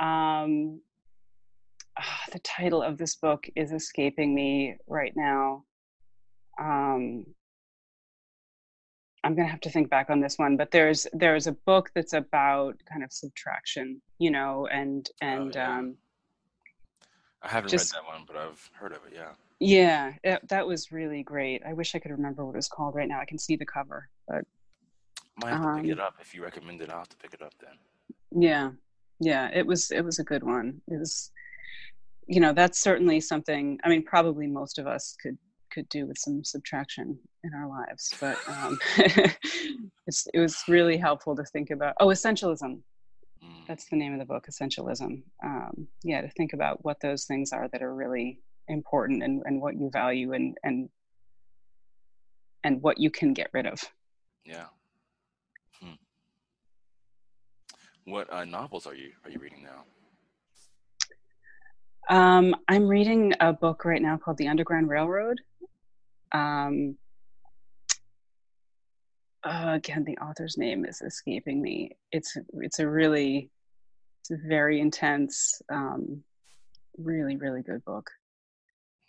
Um, 0.00 0.80
oh, 1.98 2.32
the 2.32 2.38
title 2.40 2.82
of 2.82 2.98
this 2.98 3.16
book 3.16 3.48
is 3.56 3.72
escaping 3.72 4.34
me 4.34 4.76
right 4.86 5.12
now. 5.16 5.64
Um, 6.60 7.26
I'm 9.22 9.34
gonna 9.34 9.48
have 9.48 9.60
to 9.60 9.70
think 9.70 9.90
back 9.90 10.10
on 10.10 10.20
this 10.20 10.38
one, 10.38 10.56
but 10.56 10.70
there's 10.70 11.06
there's 11.12 11.46
a 11.46 11.52
book 11.52 11.90
that's 11.94 12.12
about 12.12 12.76
kind 12.90 13.04
of 13.04 13.12
subtraction, 13.12 14.00
you 14.18 14.30
know, 14.30 14.66
and 14.66 15.08
oh, 15.22 15.26
and 15.26 15.56
oh, 15.56 15.60
yeah. 15.60 15.78
um, 15.78 15.96
I 17.42 17.48
haven't 17.48 17.70
just, 17.70 17.94
read 17.94 18.02
that 18.02 18.08
one, 18.08 18.24
but 18.26 18.36
I've 18.36 18.70
heard 18.74 18.92
of 18.92 18.98
it. 19.06 19.14
Yeah. 19.14 19.30
Yeah, 19.62 20.14
it, 20.24 20.48
that 20.48 20.66
was 20.66 20.90
really 20.90 21.22
great. 21.22 21.62
I 21.66 21.74
wish 21.74 21.94
I 21.94 21.98
could 21.98 22.12
remember 22.12 22.46
what 22.46 22.54
it 22.54 22.56
was 22.56 22.68
called 22.68 22.94
right 22.94 23.08
now. 23.08 23.20
I 23.20 23.26
can 23.26 23.38
see 23.38 23.56
the 23.56 23.66
cover, 23.66 24.08
but 24.26 24.42
might 25.36 25.50
have 25.50 25.62
to 25.62 25.68
um, 25.68 25.82
pick 25.82 25.90
it 25.90 26.00
up 26.00 26.14
if 26.20 26.34
you 26.34 26.42
recommend 26.42 26.80
it. 26.80 26.90
I'll 26.90 26.98
have 26.98 27.10
to 27.10 27.16
pick 27.18 27.34
it 27.34 27.42
up 27.42 27.52
then. 27.60 28.42
Yeah, 28.42 28.70
yeah, 29.20 29.50
it 29.52 29.66
was 29.66 29.90
it 29.90 30.02
was 30.02 30.18
a 30.18 30.24
good 30.24 30.42
one. 30.42 30.80
It 30.88 30.98
was 30.98 31.30
you 32.26 32.40
know 32.40 32.52
that's 32.52 32.80
certainly 32.80 33.20
something 33.20 33.78
i 33.84 33.88
mean 33.88 34.04
probably 34.04 34.46
most 34.46 34.78
of 34.78 34.86
us 34.86 35.16
could 35.22 35.36
could 35.70 35.88
do 35.88 36.06
with 36.06 36.18
some 36.18 36.42
subtraction 36.44 37.18
in 37.44 37.54
our 37.54 37.68
lives 37.68 38.12
but 38.20 38.36
um, 38.48 38.78
it 38.98 40.40
was 40.40 40.62
really 40.68 40.96
helpful 40.96 41.36
to 41.36 41.44
think 41.44 41.70
about 41.70 41.94
oh 42.00 42.08
essentialism. 42.08 42.80
Mm. 43.42 43.66
that's 43.66 43.88
the 43.88 43.96
name 43.96 44.12
of 44.12 44.18
the 44.18 44.24
book 44.26 44.46
essentialism. 44.50 45.22
Um, 45.44 45.88
yeah 46.02 46.20
to 46.20 46.28
think 46.30 46.52
about 46.52 46.84
what 46.84 47.00
those 47.00 47.24
things 47.24 47.52
are 47.52 47.68
that 47.68 47.82
are 47.82 47.94
really 47.94 48.40
important 48.68 49.22
and, 49.22 49.42
and 49.46 49.60
what 49.60 49.78
you 49.78 49.90
value 49.90 50.32
and 50.32 50.56
and 50.62 50.88
and 52.62 52.82
what 52.82 52.98
you 52.98 53.10
can 53.10 53.32
get 53.32 53.48
rid 53.52 53.66
of. 53.66 53.82
Yeah. 54.44 54.66
Hmm. 55.80 55.94
what 58.04 58.30
uh, 58.30 58.44
novels 58.44 58.86
are 58.86 58.94
you 58.94 59.12
are 59.24 59.30
you 59.30 59.38
reading 59.38 59.62
now 59.62 59.84
um, 62.10 62.56
I'm 62.68 62.88
reading 62.88 63.32
a 63.40 63.52
book 63.52 63.84
right 63.84 64.02
now 64.02 64.16
called 64.16 64.36
The 64.36 64.48
Underground 64.48 64.88
Railroad. 64.88 65.40
um, 66.32 66.96
uh, 69.42 69.72
again, 69.74 70.04
the 70.04 70.18
author's 70.18 70.58
name 70.58 70.84
is 70.84 71.00
escaping 71.00 71.62
me. 71.62 71.96
It's 72.12 72.36
it's 72.54 72.78
a 72.78 72.88
really 72.88 73.50
it's 74.20 74.30
a 74.32 74.48
very 74.48 74.80
intense, 74.80 75.62
um, 75.72 76.22
really 76.98 77.36
really 77.36 77.62
good 77.62 77.82
book. 77.84 78.10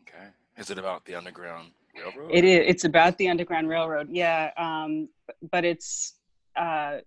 Okay, 0.04 0.28
is 0.58 0.70
it 0.70 0.78
about 0.78 1.04
the 1.06 1.16
underground 1.16 1.72
railroad? 1.98 2.32
It 2.32 2.46
is. 2.46 2.62
It's 2.66 2.84
about 2.86 3.18
the 3.18 3.28
underground 3.28 3.68
railroad. 3.68 4.08
Yeah, 4.10 4.52
um, 4.58 5.10
but 5.52 5.66
it's 5.66 6.14
uh, 6.56 7.00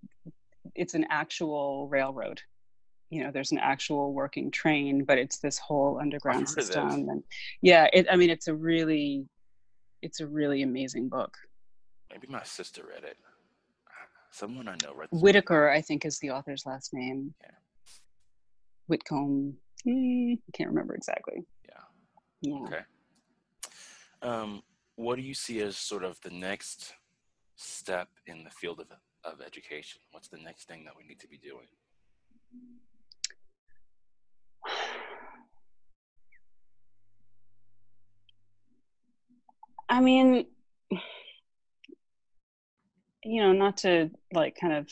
it's 0.74 0.94
an 0.94 1.06
actual 1.08 1.88
railroad. 1.88 2.42
You 3.14 3.22
know, 3.22 3.30
there's 3.30 3.52
an 3.52 3.58
actual 3.58 4.12
working 4.12 4.50
train, 4.50 5.04
but 5.04 5.18
it's 5.18 5.38
this 5.38 5.56
whole 5.56 6.00
underground 6.00 6.48
system. 6.48 7.08
And 7.08 7.22
yeah, 7.62 7.86
it. 7.92 8.08
I 8.10 8.16
mean, 8.16 8.28
it's 8.28 8.48
a 8.48 8.54
really, 8.54 9.24
it's 10.02 10.18
a 10.18 10.26
really 10.26 10.62
amazing 10.62 11.08
book. 11.08 11.32
Maybe 12.10 12.26
my 12.28 12.42
sister 12.42 12.82
read 12.92 13.04
it. 13.04 13.16
Someone 14.32 14.66
I 14.66 14.74
know 14.82 14.92
read. 14.96 15.10
Whitaker, 15.12 15.70
I 15.70 15.80
think, 15.80 16.04
is 16.04 16.18
the 16.18 16.30
author's 16.32 16.66
last 16.66 16.92
name. 16.92 17.32
Yeah. 17.40 17.50
Whitcomb. 18.88 19.54
Hmm, 19.84 20.32
I 20.32 20.50
can't 20.52 20.70
remember 20.70 20.96
exactly. 20.96 21.44
Yeah. 21.68 21.84
Yeah. 22.40 22.64
Okay. 22.64 22.84
Um, 24.22 24.62
what 24.96 25.14
do 25.16 25.22
you 25.22 25.34
see 25.34 25.60
as 25.60 25.76
sort 25.76 26.02
of 26.02 26.20
the 26.22 26.30
next 26.30 26.94
step 27.54 28.08
in 28.26 28.42
the 28.42 28.50
field 28.50 28.80
of 28.80 28.88
of 29.22 29.40
education? 29.40 30.00
What's 30.10 30.26
the 30.26 30.38
next 30.38 30.66
thing 30.66 30.84
that 30.84 30.94
we 30.96 31.04
need 31.06 31.20
to 31.20 31.28
be 31.28 31.38
doing? 31.38 31.68
I 39.94 40.00
mean, 40.00 40.46
you 43.22 43.42
know, 43.42 43.52
not 43.52 43.76
to 43.78 44.10
like 44.32 44.58
kind 44.60 44.72
of 44.72 44.88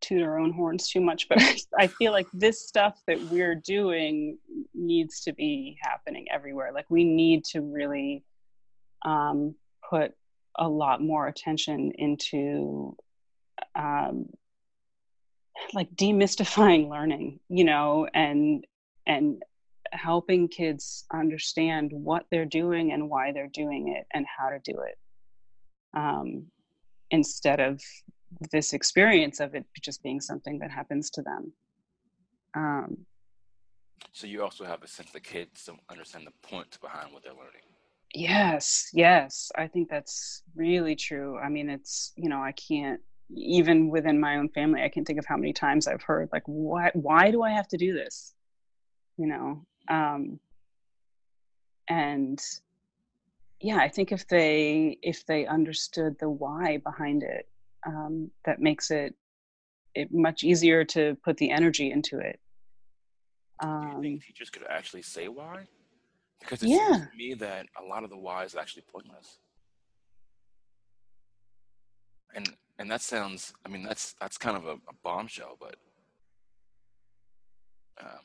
toot 0.00 0.20
our 0.20 0.36
own 0.36 0.52
horns 0.52 0.88
too 0.88 1.00
much, 1.00 1.28
but 1.28 1.38
I 1.78 1.86
feel 1.86 2.10
like 2.10 2.26
this 2.32 2.66
stuff 2.66 3.00
that 3.06 3.22
we're 3.30 3.54
doing 3.54 4.38
needs 4.74 5.20
to 5.20 5.32
be 5.32 5.78
happening 5.80 6.26
everywhere. 6.28 6.72
Like 6.74 6.86
we 6.88 7.04
need 7.04 7.44
to 7.52 7.60
really 7.60 8.24
um, 9.04 9.54
put 9.88 10.12
a 10.56 10.68
lot 10.68 11.00
more 11.00 11.28
attention 11.28 11.92
into 11.96 12.96
um, 13.76 14.26
like 15.72 15.94
demystifying 15.94 16.88
learning, 16.88 17.38
you 17.48 17.62
know, 17.62 18.08
and 18.12 18.66
and 19.06 19.40
helping 19.94 20.48
kids 20.48 21.04
understand 21.12 21.90
what 21.92 22.24
they're 22.30 22.44
doing 22.44 22.92
and 22.92 23.08
why 23.08 23.32
they're 23.32 23.50
doing 23.52 23.94
it 23.96 24.06
and 24.12 24.26
how 24.38 24.48
to 24.50 24.58
do 24.64 24.80
it. 24.80 24.98
Um, 25.96 26.46
instead 27.10 27.60
of 27.60 27.80
this 28.50 28.72
experience 28.72 29.40
of 29.40 29.54
it 29.54 29.64
just 29.80 30.02
being 30.02 30.20
something 30.20 30.58
that 30.58 30.70
happens 30.70 31.10
to 31.10 31.22
them. 31.22 31.52
Um, 32.56 33.06
so 34.12 34.26
you 34.26 34.42
also 34.42 34.64
have 34.64 34.82
a 34.82 34.88
sense 34.88 35.10
that 35.12 35.22
kids 35.22 35.68
understand 35.90 36.26
the 36.26 36.48
point 36.48 36.78
behind 36.80 37.12
what 37.12 37.22
they're 37.22 37.32
learning. 37.32 37.62
Yes, 38.14 38.90
yes, 38.92 39.50
I 39.56 39.66
think 39.66 39.88
that's 39.88 40.42
really 40.54 40.94
true. 40.94 41.36
I 41.38 41.48
mean, 41.48 41.68
it's 41.68 42.12
you 42.16 42.28
know 42.28 42.40
I 42.40 42.52
can't 42.52 43.00
even 43.34 43.88
within 43.88 44.20
my 44.20 44.36
own 44.36 44.48
family 44.50 44.82
I 44.82 44.88
can't 44.88 45.06
think 45.06 45.18
of 45.18 45.24
how 45.26 45.36
many 45.36 45.52
times 45.52 45.88
I've 45.88 46.02
heard 46.02 46.28
like 46.30 46.42
why 46.44 46.90
why 46.92 47.30
do 47.30 47.42
I 47.42 47.50
have 47.50 47.66
to 47.68 47.76
do 47.76 47.92
this, 47.94 48.34
you 49.16 49.26
know, 49.26 49.64
um, 49.88 50.38
and 51.88 52.40
yeah 53.60 53.76
i 53.76 53.88
think 53.88 54.12
if 54.12 54.26
they 54.28 54.98
if 55.02 55.24
they 55.26 55.46
understood 55.46 56.16
the 56.18 56.28
why 56.28 56.78
behind 56.78 57.22
it 57.22 57.48
um, 57.86 58.30
that 58.44 58.60
makes 58.60 58.90
it 58.90 59.14
it 59.94 60.12
much 60.12 60.42
easier 60.42 60.84
to 60.84 61.16
put 61.24 61.36
the 61.36 61.50
energy 61.50 61.92
into 61.92 62.18
it. 62.18 62.40
Um, 63.62 63.80
do 63.80 63.86
you 63.86 64.02
think 64.02 64.14
um, 64.14 64.26
teachers 64.26 64.50
could 64.50 64.64
actually 64.68 65.02
say 65.02 65.28
why? 65.28 65.66
Because 66.40 66.62
it 66.62 66.70
yeah. 66.70 66.94
seems 66.94 67.10
to 67.10 67.16
me 67.16 67.34
that 67.34 67.66
a 67.80 67.84
lot 67.84 68.02
of 68.02 68.10
the 68.10 68.16
why 68.16 68.44
is 68.44 68.56
actually 68.56 68.82
pointless. 68.92 69.38
And 72.34 72.48
and 72.78 72.90
that 72.90 73.00
sounds 73.00 73.54
i 73.64 73.68
mean 73.68 73.82
that's 73.82 74.14
that's 74.20 74.36
kind 74.36 74.56
of 74.56 74.66
a, 74.66 74.72
a 74.72 74.94
bombshell 75.02 75.56
but 75.60 75.76
um, 78.00 78.18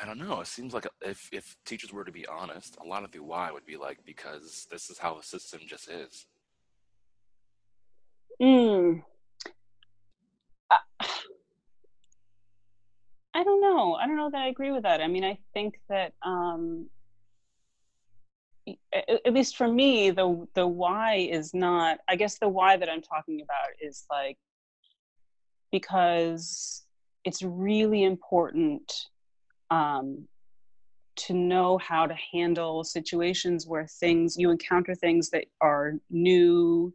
I 0.00 0.06
don't 0.06 0.18
know. 0.18 0.40
It 0.40 0.46
seems 0.46 0.72
like 0.72 0.86
if 1.02 1.28
if 1.32 1.56
teachers 1.64 1.92
were 1.92 2.04
to 2.04 2.12
be 2.12 2.26
honest, 2.26 2.76
a 2.82 2.86
lot 2.86 3.04
of 3.04 3.12
the 3.12 3.20
why 3.20 3.50
would 3.52 3.66
be 3.66 3.76
like 3.76 3.98
because 4.04 4.66
this 4.70 4.88
is 4.88 4.98
how 4.98 5.14
the 5.14 5.22
system 5.22 5.60
just 5.66 5.88
is. 5.88 6.26
Mm. 8.40 9.02
I, 10.70 10.78
I 13.34 13.44
don't 13.44 13.60
know. 13.60 13.94
I 13.94 14.06
don't 14.06 14.16
know 14.16 14.30
that 14.30 14.40
I 14.40 14.48
agree 14.48 14.72
with 14.72 14.84
that. 14.84 15.00
I 15.00 15.08
mean, 15.08 15.24
I 15.24 15.38
think 15.52 15.78
that 15.88 16.14
um, 16.22 16.88
at 18.92 19.32
least 19.32 19.56
for 19.56 19.68
me, 19.68 20.10
the 20.10 20.46
the 20.54 20.66
why 20.66 21.16
is 21.16 21.52
not. 21.52 21.98
I 22.08 22.16
guess 22.16 22.38
the 22.38 22.48
why 22.48 22.76
that 22.76 22.88
I'm 22.88 23.02
talking 23.02 23.42
about 23.42 23.70
is 23.80 24.04
like 24.10 24.38
because 25.70 26.84
it's 27.24 27.42
really 27.42 28.04
important 28.04 28.92
um, 29.72 30.28
to 31.14 31.34
know 31.34 31.78
how 31.78 32.06
to 32.06 32.14
handle 32.32 32.84
situations 32.84 33.66
where 33.66 33.86
things 33.86 34.36
you 34.36 34.50
encounter 34.50 34.94
things 34.94 35.30
that 35.30 35.46
are 35.60 35.94
new 36.10 36.92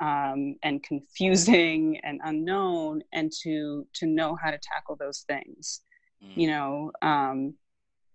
um, 0.00 0.56
and 0.62 0.82
confusing 0.82 1.98
and 2.04 2.20
unknown 2.24 3.02
and 3.12 3.32
to 3.42 3.86
to 3.94 4.06
know 4.06 4.36
how 4.40 4.50
to 4.50 4.58
tackle 4.62 4.96
those 4.96 5.24
things 5.28 5.80
mm. 6.24 6.30
you 6.36 6.46
know 6.46 6.92
um, 7.02 7.54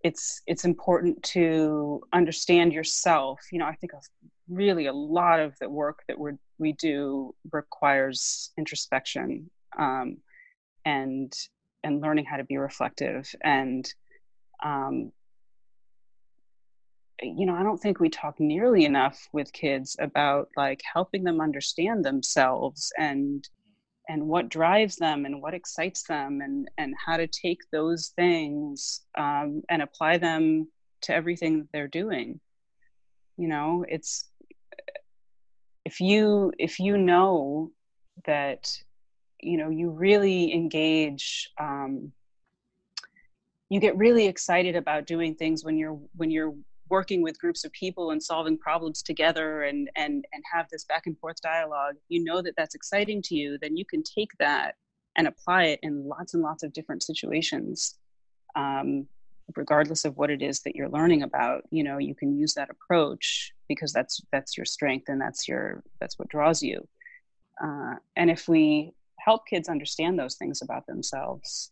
it's 0.04 0.42
it's 0.48 0.64
important 0.64 1.22
to 1.24 2.02
understand 2.14 2.72
yourself 2.72 3.40
you 3.52 3.60
know 3.60 3.66
i 3.66 3.76
think 3.76 3.92
really 4.48 4.86
a 4.86 4.94
lot 4.94 5.40
of 5.40 5.54
the 5.60 5.70
work 5.70 6.00
that 6.08 6.18
we 6.18 6.32
we 6.60 6.72
do 6.74 7.36
requires 7.52 8.52
introspection 8.58 9.50
um, 9.78 10.18
and 10.86 11.34
and 11.84 12.02
learning 12.02 12.26
how 12.26 12.38
to 12.38 12.44
be 12.44 12.58
reflective. 12.58 13.30
And 13.44 13.88
um, 14.64 15.12
you 17.22 17.48
know 17.48 17.56
i 17.56 17.64
don't 17.64 17.80
think 17.80 18.00
we 18.00 18.10
talk 18.10 18.40
nearly 18.40 18.86
enough 18.86 19.28
with 19.34 19.52
kids 19.52 19.96
about 20.00 20.50
like 20.56 20.80
helping 20.94 21.24
them 21.24 21.42
understand 21.42 22.06
themselves 22.06 22.94
and 23.00 23.50
and 24.08 24.26
what 24.28 24.50
drives 24.50 24.96
them 24.96 25.26
and 25.26 25.42
what 25.42 25.54
excites 25.54 26.04
them 26.04 26.42
and 26.42 26.70
and 26.78 26.94
how 27.04 27.18
to 27.18 27.28
take 27.28 27.60
those 27.72 28.14
things 28.16 29.02
um, 29.18 29.62
and 29.70 29.82
apply 29.82 30.18
them 30.18 30.68
to 31.02 31.14
everything 31.14 31.60
that 31.60 31.68
they're 31.74 31.88
doing. 31.88 32.40
You 33.38 33.50
know 33.50 33.86
it's 33.88 34.30
if 35.86 36.00
you 36.00 36.52
if 36.58 36.80
you 36.80 36.98
know 36.98 37.72
that 38.26 38.70
you 39.42 39.58
know 39.58 39.70
you 39.70 39.90
really 39.90 40.54
engage 40.54 41.52
um, 41.60 42.12
you 43.70 43.80
get 43.80 43.98
really 43.98 44.28
excited 44.28 44.76
about 44.76 45.06
doing 45.06 45.36
things 45.36 45.64
when 45.64 45.78
you're 45.78 46.00
when 46.16 46.32
you're 46.32 46.54
working 46.90 47.22
with 47.22 47.40
groups 47.40 47.66
of 47.66 47.72
people 47.74 48.12
and 48.12 48.24
solving 48.24 48.58
problems 48.58 49.02
together 49.02 49.64
and 49.64 49.90
and 49.96 50.26
and 50.32 50.44
have 50.52 50.68
this 50.72 50.86
back 50.86 51.06
and 51.06 51.18
forth 51.20 51.42
dialogue. 51.42 51.96
You 52.10 52.24
know 52.24 52.42
that 52.42 52.54
that's 52.58 52.76
exciting 52.76 53.22
to 53.24 53.36
you 53.36 53.58
then 53.62 53.76
you 53.76 53.86
can 53.86 54.04
take 54.04 54.32
that 54.40 54.76
and 55.16 55.28
apply 55.28 55.66
it 55.66 55.80
in 55.84 56.08
lots 56.08 56.34
and 56.34 56.44
lots 56.44 56.64
of 56.64 56.74
different 56.74 57.04
situations 57.04 57.96
um, 58.56 59.08
regardless 59.56 60.06
of 60.06 60.16
what 60.18 60.30
it 60.30 60.42
is 60.42 60.62
that 60.62 60.76
you're 60.76 60.90
learning 60.90 61.24
about. 61.24 61.64
You 61.72 61.84
know 61.84 61.98
you 61.98 62.16
can 62.16 62.38
use 62.38 62.54
that 62.54 62.70
approach 62.70 63.54
because 63.68 63.92
that's 63.92 64.22
that's 64.32 64.56
your 64.56 64.66
strength 64.66 65.10
and 65.10 65.20
that's 65.20 65.48
your 65.48 65.84
that's 66.00 66.18
what 66.18 66.30
draws 66.30 66.64
you. 66.64 66.88
Uh, 67.62 67.96
and 68.16 68.30
if 68.30 68.48
we 68.48 68.94
help 69.28 69.46
kids 69.46 69.68
understand 69.70 70.18
those 70.18 70.36
things 70.36 70.62
about 70.62 70.88
themselves 70.88 71.72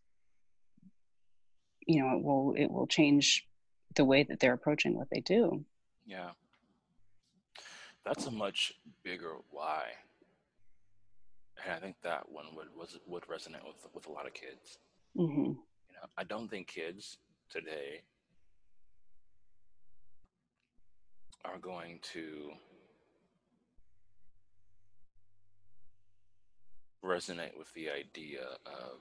you 1.86 2.02
know 2.02 2.16
it 2.18 2.24
will 2.24 2.54
it 2.58 2.70
will 2.72 2.88
change 2.88 3.48
the 3.96 4.06
way 4.06 4.24
that 4.24 4.40
they're 4.40 4.54
approaching 4.54 4.96
what 4.96 5.10
they 5.10 5.22
do. 5.22 5.64
Yeah. 6.06 6.32
That's 8.06 8.28
a 8.28 8.32
much 8.32 8.74
bigger 9.04 9.36
why. 9.50 9.84
And 11.64 11.74
i 11.74 11.80
think 11.80 11.96
that 12.04 12.30
one 12.30 12.46
would 12.56 12.68
was 12.76 13.00
would 13.08 13.24
resonate 13.24 13.66
with 13.66 13.88
with 13.94 14.08
a 14.08 14.12
lot 14.12 14.28
of 14.28 14.34
kids. 14.34 14.78
Mm-hmm. 15.18 15.52
you 15.90 15.96
know 15.96 16.08
i 16.18 16.26
don't 16.26 16.50
think 16.50 16.68
kids 16.68 17.20
today 17.50 18.02
are 21.46 21.58
going 21.58 22.00
to 22.14 22.52
resonate 27.04 27.58
with 27.58 27.72
the 27.74 27.90
idea 27.90 28.42
of 28.66 29.00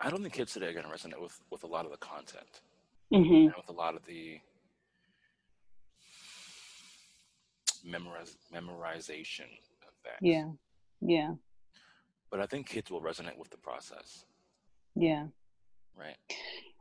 I 0.00 0.10
don't 0.10 0.20
think 0.22 0.34
kids 0.34 0.52
today 0.52 0.66
are 0.66 0.72
going 0.72 0.84
to 0.84 0.90
resonate 0.90 1.20
with 1.20 1.40
with 1.50 1.64
a 1.64 1.68
lot 1.68 1.84
of 1.84 1.90
the 1.92 1.98
content, 1.98 2.60
mm-hmm. 3.12 3.34
and 3.34 3.54
with 3.56 3.68
a 3.68 3.72
lot 3.72 3.94
of 3.94 4.04
the 4.06 4.40
memorize, 7.84 8.36
memorization 8.52 9.48
of 9.86 9.94
that. 10.04 10.18
Yeah. 10.20 10.50
Yeah. 11.00 11.34
But 12.30 12.40
I 12.40 12.46
think 12.46 12.68
kids 12.68 12.90
will 12.90 13.02
resonate 13.02 13.38
with 13.38 13.50
the 13.50 13.58
process. 13.58 14.24
Yeah. 14.96 15.26
Right. 15.96 16.16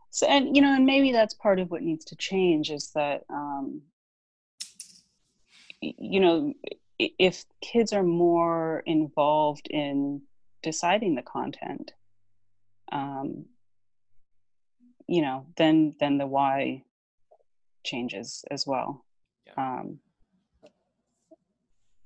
So, 0.09 0.27
and 0.27 0.55
you 0.55 0.61
know, 0.61 0.73
and 0.73 0.85
maybe 0.85 1.11
that's 1.11 1.33
part 1.33 1.59
of 1.59 1.69
what 1.69 1.81
needs 1.81 2.05
to 2.05 2.15
change 2.15 2.71
is 2.71 2.91
that, 2.95 3.23
um, 3.29 3.81
you 5.81 6.19
know, 6.19 6.53
if 6.99 7.45
kids 7.61 7.93
are 7.93 8.03
more 8.03 8.83
involved 8.85 9.67
in 9.69 10.21
deciding 10.61 11.15
the 11.15 11.21
content, 11.21 11.91
um, 12.91 13.45
you 15.07 15.21
know, 15.21 15.45
then 15.57 15.95
then 15.99 16.17
the 16.17 16.27
why 16.27 16.83
changes 17.83 18.45
as 18.49 18.65
well. 18.65 19.03
Yeah. 19.47 19.53
Um, 19.57 19.99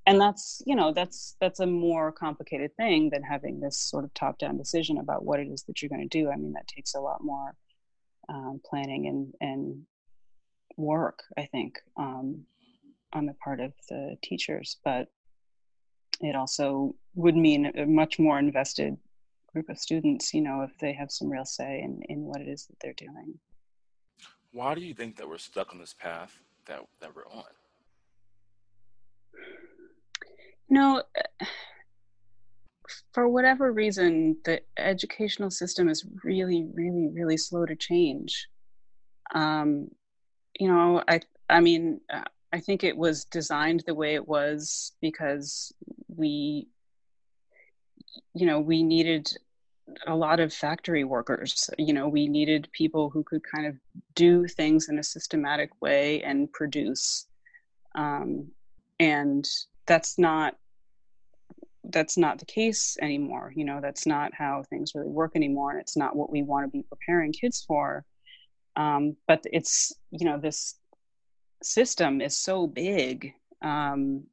and 0.05 0.21
that's 0.21 0.61
you 0.65 0.75
know 0.75 0.93
that's 0.93 1.35
that's 1.41 1.59
a 1.59 1.67
more 1.67 2.11
complicated 2.11 2.75
thing 2.77 3.09
than 3.09 3.23
having 3.23 3.59
this 3.59 3.77
sort 3.77 4.05
of 4.05 4.13
top 4.13 4.39
down 4.39 4.57
decision 4.57 4.97
about 4.97 5.25
what 5.25 5.39
it 5.39 5.47
is 5.47 5.63
that 5.63 5.81
you're 5.81 5.89
going 5.89 6.07
to 6.07 6.17
do. 6.17 6.31
I 6.31 6.37
mean, 6.37 6.53
that 6.53 6.67
takes 6.67 6.95
a 6.95 7.01
lot 7.01 7.23
more 7.23 7.55
um, 8.29 8.61
planning 8.65 9.07
and 9.07 9.33
and 9.41 9.85
work, 10.77 11.23
I 11.37 11.45
think, 11.45 11.79
um, 11.97 12.45
on 13.13 13.25
the 13.25 13.33
part 13.43 13.59
of 13.59 13.73
the 13.89 14.15
teachers, 14.21 14.77
but 14.83 15.07
it 16.21 16.35
also 16.35 16.95
would 17.15 17.35
mean 17.35 17.71
a 17.77 17.85
much 17.85 18.19
more 18.19 18.39
invested 18.39 18.97
group 19.53 19.69
of 19.69 19.77
students, 19.77 20.33
you 20.33 20.41
know, 20.41 20.61
if 20.61 20.77
they 20.79 20.93
have 20.93 21.11
some 21.11 21.29
real 21.29 21.45
say 21.45 21.81
in, 21.83 22.01
in 22.09 22.21
what 22.21 22.41
it 22.41 22.47
is 22.47 22.65
that 22.67 22.75
they're 22.81 22.93
doing. 22.93 23.39
Why 24.51 24.75
do 24.75 24.81
you 24.81 24.93
think 24.93 25.15
that 25.17 25.27
we're 25.27 25.37
stuck 25.37 25.73
on 25.73 25.79
this 25.79 25.93
path 25.93 26.39
that, 26.65 26.81
that 26.99 27.15
we're 27.15 27.27
on? 27.27 27.43
No, 30.69 31.03
for 33.13 33.27
whatever 33.27 33.71
reason, 33.71 34.37
the 34.45 34.61
educational 34.77 35.51
system 35.51 35.89
is 35.89 36.05
really, 36.23 36.67
really, 36.73 37.09
really 37.11 37.37
slow 37.37 37.65
to 37.65 37.75
change. 37.75 38.47
Um, 39.33 39.89
you 40.59 40.67
know, 40.67 41.03
I, 41.07 41.19
I 41.49 41.59
mean, 41.59 42.01
uh, 42.11 42.23
I 42.53 42.59
think 42.59 42.83
it 42.83 42.97
was 42.97 43.25
designed 43.25 43.83
the 43.85 43.95
way 43.95 44.15
it 44.15 44.27
was 44.27 44.93
because 45.01 45.73
we, 46.07 46.67
you 48.33 48.45
know, 48.45 48.59
we 48.59 48.83
needed 48.83 49.31
a 50.05 50.15
lot 50.15 50.39
of 50.39 50.53
factory 50.53 51.03
workers. 51.03 51.69
You 51.77 51.93
know, 51.93 52.07
we 52.07 52.27
needed 52.27 52.69
people 52.71 53.09
who 53.09 53.23
could 53.23 53.43
kind 53.43 53.67
of 53.67 53.75
do 54.15 54.47
things 54.47 54.89
in 54.89 54.99
a 54.99 55.03
systematic 55.03 55.69
way 55.81 56.21
and 56.23 56.51
produce. 56.51 57.25
Um, 57.95 58.47
and 58.99 59.47
that's 59.85 60.17
not 60.17 60.55
that's 61.89 62.17
not 62.17 62.37
the 62.39 62.45
case 62.45 62.97
anymore. 63.01 63.53
You 63.55 63.63
know, 63.63 63.79
that's 63.81 64.05
not 64.05 64.33
how 64.33 64.63
things 64.69 64.91
really 64.93 65.09
work 65.09 65.31
anymore, 65.35 65.71
and 65.71 65.79
it's 65.79 65.95
not 65.95 66.15
what 66.15 66.29
we 66.29 66.43
want 66.43 66.65
to 66.65 66.71
be 66.71 66.83
preparing 66.83 67.31
kids 67.31 67.63
for. 67.65 68.03
Um, 68.75 69.15
but 69.27 69.41
it's 69.45 69.93
you 70.11 70.25
know 70.25 70.37
this 70.37 70.75
system 71.63 72.21
is 72.21 72.37
so 72.37 72.67
big 72.67 73.33
um, 73.61 74.23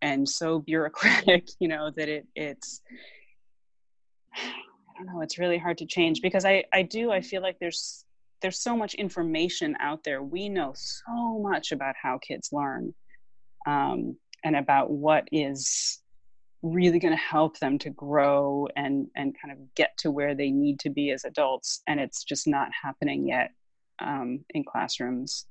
and 0.00 0.28
so 0.28 0.58
bureaucratic, 0.58 1.48
you 1.60 1.68
know, 1.68 1.90
that 1.96 2.08
it 2.08 2.26
it's 2.34 2.82
I 4.34 5.04
don't 5.04 5.06
know, 5.06 5.20
it's 5.22 5.38
really 5.38 5.58
hard 5.58 5.78
to 5.78 5.86
change 5.86 6.20
because 6.22 6.44
I 6.44 6.64
I 6.72 6.82
do 6.82 7.10
I 7.10 7.20
feel 7.20 7.42
like 7.42 7.58
there's 7.60 8.04
there's 8.40 8.60
so 8.60 8.76
much 8.76 8.94
information 8.94 9.76
out 9.80 10.02
there. 10.04 10.22
We 10.22 10.48
know 10.48 10.72
so 10.74 11.38
much 11.38 11.70
about 11.70 11.94
how 12.00 12.18
kids 12.18 12.50
learn 12.52 12.92
um, 13.66 14.16
and 14.44 14.56
about 14.56 14.90
what 14.90 15.28
is 15.30 16.00
really 16.62 16.98
going 16.98 17.14
to 17.14 17.18
help 17.18 17.58
them 17.58 17.78
to 17.78 17.90
grow 17.90 18.68
and 18.76 19.08
and 19.16 19.36
kind 19.40 19.52
of 19.52 19.74
get 19.74 19.96
to 19.98 20.10
where 20.10 20.34
they 20.34 20.50
need 20.50 20.78
to 20.80 20.90
be 20.90 21.10
as 21.10 21.24
adults 21.24 21.82
and 21.88 21.98
it's 21.98 22.22
just 22.22 22.46
not 22.46 22.68
happening 22.80 23.26
yet 23.26 23.50
um, 24.00 24.44
in 24.50 24.64
classrooms 24.64 25.46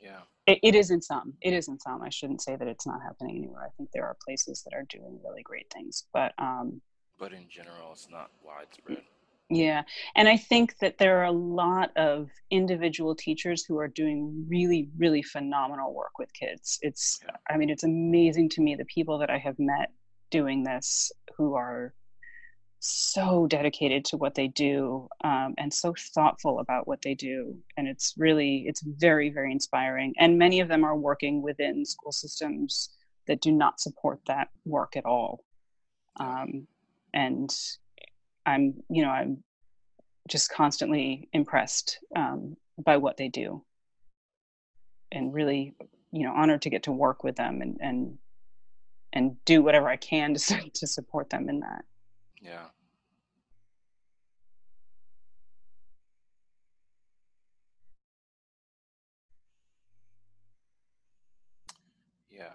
yeah. 0.00 0.20
It, 0.46 0.58
it 0.62 0.74
is 0.74 0.90
in 0.90 1.02
some 1.02 1.34
it 1.42 1.52
is 1.52 1.68
in 1.68 1.78
some. 1.78 2.02
I 2.02 2.08
shouldn't 2.08 2.42
say 2.42 2.56
that 2.56 2.68
it's 2.68 2.86
not 2.86 3.02
happening 3.02 3.36
anywhere. 3.36 3.62
I 3.64 3.70
think 3.76 3.90
there 3.92 4.06
are 4.06 4.16
places 4.26 4.62
that 4.62 4.74
are 4.74 4.86
doing 4.88 5.18
really 5.24 5.42
great 5.42 5.66
things 5.72 6.04
but 6.12 6.32
um 6.38 6.80
but 7.18 7.32
in 7.32 7.46
general 7.48 7.92
it's 7.92 8.08
not 8.10 8.30
widespread. 8.44 9.02
Yeah. 9.50 9.82
And 10.16 10.28
i 10.28 10.36
think 10.36 10.78
that 10.80 10.98
there 10.98 11.18
are 11.18 11.24
a 11.24 11.32
lot 11.32 11.90
of 11.96 12.30
individual 12.50 13.14
teachers 13.14 13.64
who 13.64 13.78
are 13.78 13.88
doing 13.88 14.46
really 14.48 14.88
really 14.96 15.22
phenomenal 15.22 15.94
work 15.94 16.18
with 16.18 16.32
kids. 16.32 16.78
It's 16.82 17.18
yeah. 17.24 17.36
i 17.48 17.56
mean 17.56 17.70
it's 17.70 17.84
amazing 17.84 18.48
to 18.50 18.62
me 18.62 18.74
the 18.74 18.84
people 18.86 19.18
that 19.18 19.30
i 19.30 19.38
have 19.38 19.58
met 19.58 19.90
doing 20.30 20.62
this 20.62 21.10
who 21.36 21.54
are 21.54 21.94
so 22.80 23.46
dedicated 23.46 24.04
to 24.04 24.16
what 24.16 24.34
they 24.34 24.48
do 24.48 25.06
um, 25.22 25.54
and 25.58 25.72
so 25.72 25.94
thoughtful 26.14 26.60
about 26.60 26.88
what 26.88 27.02
they 27.02 27.14
do 27.14 27.54
and 27.76 27.86
it's 27.86 28.14
really 28.16 28.64
it's 28.66 28.82
very 28.82 29.28
very 29.28 29.52
inspiring 29.52 30.14
and 30.18 30.38
many 30.38 30.60
of 30.60 30.68
them 30.68 30.82
are 30.82 30.96
working 30.96 31.42
within 31.42 31.84
school 31.84 32.12
systems 32.12 32.90
that 33.26 33.40
do 33.40 33.52
not 33.52 33.80
support 33.80 34.18
that 34.26 34.48
work 34.64 34.96
at 34.96 35.04
all. 35.04 35.44
Um, 36.16 36.66
and 37.12 37.52
i'm 38.46 38.74
you 38.88 39.02
know 39.02 39.10
i'm 39.10 39.42
just 40.28 40.50
constantly 40.50 41.28
impressed 41.32 41.98
um, 42.14 42.56
by 42.78 42.96
what 42.96 43.16
they 43.16 43.28
do. 43.28 43.64
And 45.12 45.34
really 45.34 45.74
you 46.12 46.24
know 46.24 46.32
honored 46.32 46.62
to 46.62 46.70
get 46.70 46.84
to 46.84 46.92
work 46.92 47.24
with 47.24 47.36
them 47.36 47.62
and 47.62 47.78
and 47.80 48.18
and 49.12 49.36
do 49.44 49.62
whatever 49.62 49.88
I 49.88 49.96
can 49.96 50.34
to 50.34 50.70
to 50.74 50.86
support 50.86 51.30
them 51.30 51.48
in 51.48 51.60
that. 51.60 51.84
Yeah. 52.40 52.66
Yeah. 62.30 62.46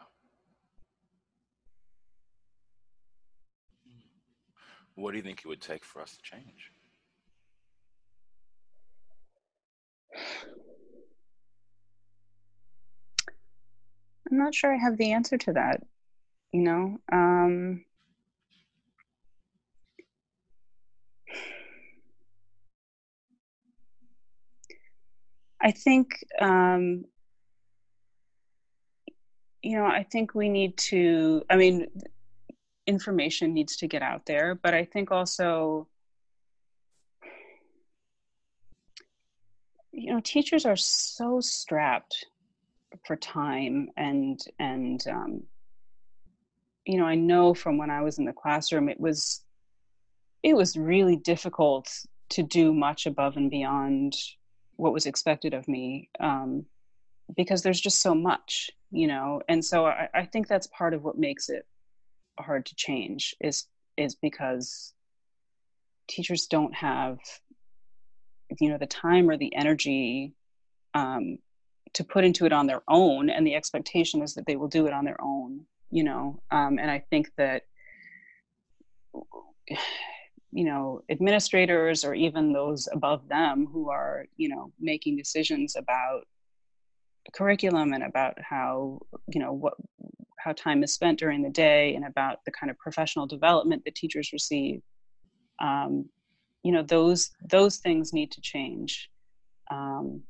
What 4.95 5.11
do 5.11 5.17
you 5.17 5.23
think 5.23 5.39
it 5.39 5.47
would 5.47 5.61
take 5.61 5.83
for 5.83 6.01
us 6.01 6.15
to 6.15 6.21
change? 6.23 6.71
I'm 14.31 14.37
not 14.37 14.55
sure 14.55 14.73
I 14.73 14.77
have 14.77 14.97
the 14.97 15.11
answer 15.11 15.37
to 15.37 15.53
that 15.53 15.83
you 16.51 16.61
know 16.61 16.97
um, 17.11 17.83
i 25.65 25.71
think 25.71 26.23
um, 26.39 27.03
you 29.61 29.77
know 29.77 29.85
i 29.85 30.03
think 30.03 30.33
we 30.33 30.47
need 30.47 30.77
to 30.77 31.43
i 31.49 31.55
mean 31.55 31.87
information 32.87 33.53
needs 33.53 33.75
to 33.77 33.87
get 33.87 34.01
out 34.01 34.25
there 34.25 34.55
but 34.55 34.73
i 34.73 34.85
think 34.85 35.11
also 35.11 35.87
you 39.91 40.13
know 40.13 40.21
teachers 40.23 40.65
are 40.65 40.75
so 40.75 41.39
strapped 41.41 42.27
for 43.05 43.15
time 43.15 43.89
and 43.97 44.39
and 44.59 45.05
um, 45.09 45.43
you 46.85 46.97
know, 46.97 47.05
I 47.05 47.15
know 47.15 47.53
from 47.53 47.77
when 47.77 47.89
I 47.89 48.01
was 48.01 48.19
in 48.19 48.25
the 48.25 48.33
classroom, 48.33 48.89
it 48.89 48.99
was 48.99 49.41
it 50.43 50.55
was 50.55 50.77
really 50.77 51.15
difficult 51.15 51.89
to 52.29 52.43
do 52.43 52.73
much 52.73 53.07
above 53.07 53.35
and 53.35 53.49
beyond 53.49 54.13
what 54.77 54.93
was 54.93 55.05
expected 55.05 55.53
of 55.53 55.67
me 55.67 56.09
um, 56.19 56.65
because 57.35 57.61
there's 57.61 57.81
just 57.81 58.01
so 58.01 58.13
much, 58.13 58.69
you 58.91 59.07
know. 59.07 59.41
And 59.47 59.63
so 59.63 59.85
I, 59.85 60.09
I 60.13 60.25
think 60.25 60.47
that's 60.47 60.67
part 60.67 60.93
of 60.93 61.03
what 61.03 61.17
makes 61.17 61.49
it 61.49 61.65
hard 62.39 62.65
to 62.65 62.75
change 62.75 63.35
is 63.39 63.67
is 63.97 64.15
because 64.15 64.93
teachers 66.07 66.47
don't 66.47 66.73
have 66.73 67.17
you 68.59 68.69
know 68.69 68.77
the 68.77 68.85
time 68.85 69.29
or 69.29 69.37
the 69.37 69.55
energy 69.55 70.33
um, 70.93 71.37
to 71.93 72.03
put 72.03 72.25
into 72.25 72.45
it 72.45 72.53
on 72.53 72.67
their 72.67 72.81
own 72.87 73.29
and 73.29 73.47
the 73.47 73.55
expectation 73.55 74.21
is 74.21 74.35
that 74.35 74.45
they 74.45 74.55
will 74.55 74.67
do 74.67 74.85
it 74.85 74.93
on 74.93 75.05
their 75.05 75.19
own 75.21 75.61
you 75.89 76.03
know 76.03 76.41
um, 76.51 76.77
and 76.77 76.91
i 76.91 77.03
think 77.09 77.29
that 77.37 77.63
you 80.55 80.63
know 80.63 81.01
administrators 81.09 82.05
or 82.05 82.13
even 82.13 82.53
those 82.53 82.87
above 82.93 83.27
them 83.27 83.67
who 83.71 83.89
are 83.89 84.25
you 84.37 84.47
know 84.47 84.71
making 84.79 85.17
decisions 85.17 85.75
about 85.75 86.21
curriculum 87.33 87.91
and 87.91 88.03
about 88.03 88.37
how 88.41 88.99
you 89.27 89.41
know 89.41 89.51
what 89.51 89.73
how 90.39 90.53
time 90.53 90.81
is 90.81 90.93
spent 90.93 91.19
during 91.19 91.41
the 91.41 91.49
day 91.49 91.93
and 91.95 92.05
about 92.05 92.37
the 92.45 92.51
kind 92.51 92.71
of 92.71 92.77
professional 92.77 93.27
development 93.27 93.81
that 93.83 93.95
teachers 93.95 94.29
receive 94.31 94.81
um, 95.61 96.09
you 96.63 96.71
know 96.71 96.83
those 96.83 97.31
those 97.49 97.77
things 97.77 98.13
need 98.13 98.31
to 98.31 98.41
change. 98.41 99.09
Um, 99.69 100.23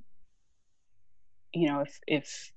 you 1.53 1.67
know 1.67 1.82
if 1.82 1.99
if 2.07 2.51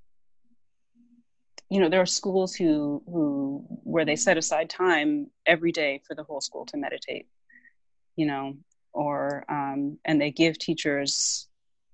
you 1.68 1.80
know 1.80 1.90
there 1.90 2.00
are 2.00 2.06
schools 2.06 2.54
who 2.54 3.02
who 3.06 3.64
where 3.84 4.06
they 4.06 4.16
set 4.16 4.38
aside 4.38 4.70
time 4.70 5.30
every 5.46 5.70
day 5.70 6.00
for 6.06 6.14
the 6.14 6.24
whole 6.24 6.40
school 6.40 6.64
to 6.66 6.78
meditate 6.78 7.26
you 8.18 8.26
know 8.26 8.54
or 8.92 9.44
um, 9.48 9.96
and 10.04 10.20
they 10.20 10.30
give 10.30 10.58
teachers 10.58 11.46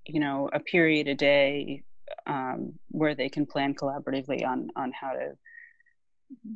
you 0.07 0.19
know 0.19 0.49
a 0.53 0.59
period 0.59 1.07
a 1.07 1.15
day 1.15 1.85
um, 2.27 2.73
where 2.89 3.15
they 3.15 3.29
can 3.29 3.45
plan 3.47 3.75
collaboratively 3.75 4.45
on 4.45 4.69
on 4.75 4.91
how 4.91 5.13
to 5.13 5.37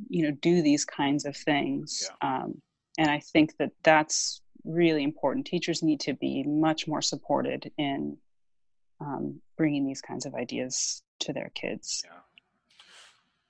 you 0.08 0.22
know 0.22 0.36
do 0.40 0.62
these 0.62 0.84
kinds 0.84 1.26
of 1.26 1.36
things 1.36 2.10
yeah. 2.22 2.36
um, 2.36 2.60
and 2.96 3.10
i 3.10 3.20
think 3.32 3.54
that 3.58 3.70
that's 3.84 4.40
really 4.64 5.04
important 5.04 5.46
teachers 5.46 5.82
need 5.82 6.00
to 6.00 6.14
be 6.14 6.42
much 6.44 6.88
more 6.88 7.02
supported 7.02 7.70
in 7.78 8.16
um, 9.00 9.40
bringing 9.56 9.86
these 9.86 10.00
kinds 10.00 10.24
of 10.26 10.34
ideas 10.34 11.02
to 11.20 11.32
their 11.34 11.50
kids 11.54 12.02
yeah 12.06 12.20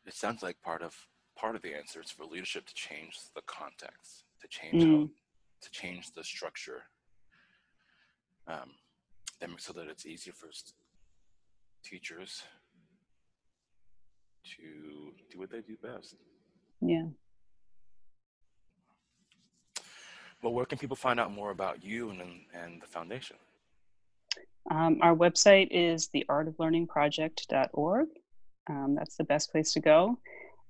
it 0.04 0.14
sounds 0.14 0.42
like 0.42 0.60
part 0.62 0.82
of 0.82 0.96
part 1.36 1.54
of 1.54 1.62
the 1.62 1.74
answer 1.74 2.02
is 2.02 2.10
for 2.10 2.24
leadership 2.24 2.66
to 2.66 2.74
change 2.74 3.16
the 3.36 3.42
context 3.46 4.24
to 4.40 4.48
change 4.48 4.82
mm. 4.82 5.02
how 5.02 5.08
to 5.60 5.70
change 5.70 6.12
the 6.12 6.24
structure 6.24 6.82
um, 8.46 8.70
so 9.58 9.72
that 9.72 9.88
it's 9.88 10.06
easier 10.06 10.32
for 10.32 10.48
teachers 11.84 12.42
to 14.56 15.12
do 15.30 15.38
what 15.38 15.50
they 15.50 15.60
do 15.60 15.76
best. 15.82 16.16
Yeah. 16.80 17.06
Well, 20.42 20.52
where 20.52 20.64
can 20.64 20.78
people 20.78 20.96
find 20.96 21.18
out 21.18 21.32
more 21.32 21.50
about 21.50 21.82
you 21.84 22.10
and 22.10 22.20
and 22.54 22.80
the 22.80 22.86
foundation? 22.86 23.36
Um, 24.70 24.98
our 25.02 25.16
website 25.16 25.68
is 25.70 26.08
theartoflearningproject.org. 26.14 28.08
Um, 28.70 28.94
that's 28.96 29.16
the 29.16 29.24
best 29.24 29.50
place 29.50 29.72
to 29.72 29.80
go. 29.80 30.18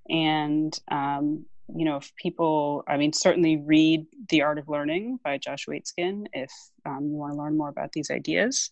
And 0.09 0.78
um, 0.91 1.45
you 1.75 1.85
know, 1.85 1.97
if 1.97 2.14
people, 2.16 2.85
I 2.89 2.97
mean, 2.97 3.12
certainly 3.12 3.57
read 3.57 4.07
The 4.29 4.43
Art 4.43 4.59
of 4.59 4.69
Learning 4.69 5.19
by 5.23 5.39
Josh 5.39 5.66
Waitzkin 5.66 6.27
if 6.33 6.51
um, 6.87 7.09
you 7.11 7.16
want 7.16 7.35
to 7.35 7.39
learn 7.39 7.57
more 7.57 7.69
about 7.69 7.93
these 7.93 8.11
ideas. 8.11 8.71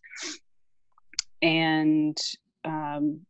And, 1.42 2.16
um, 2.64 3.20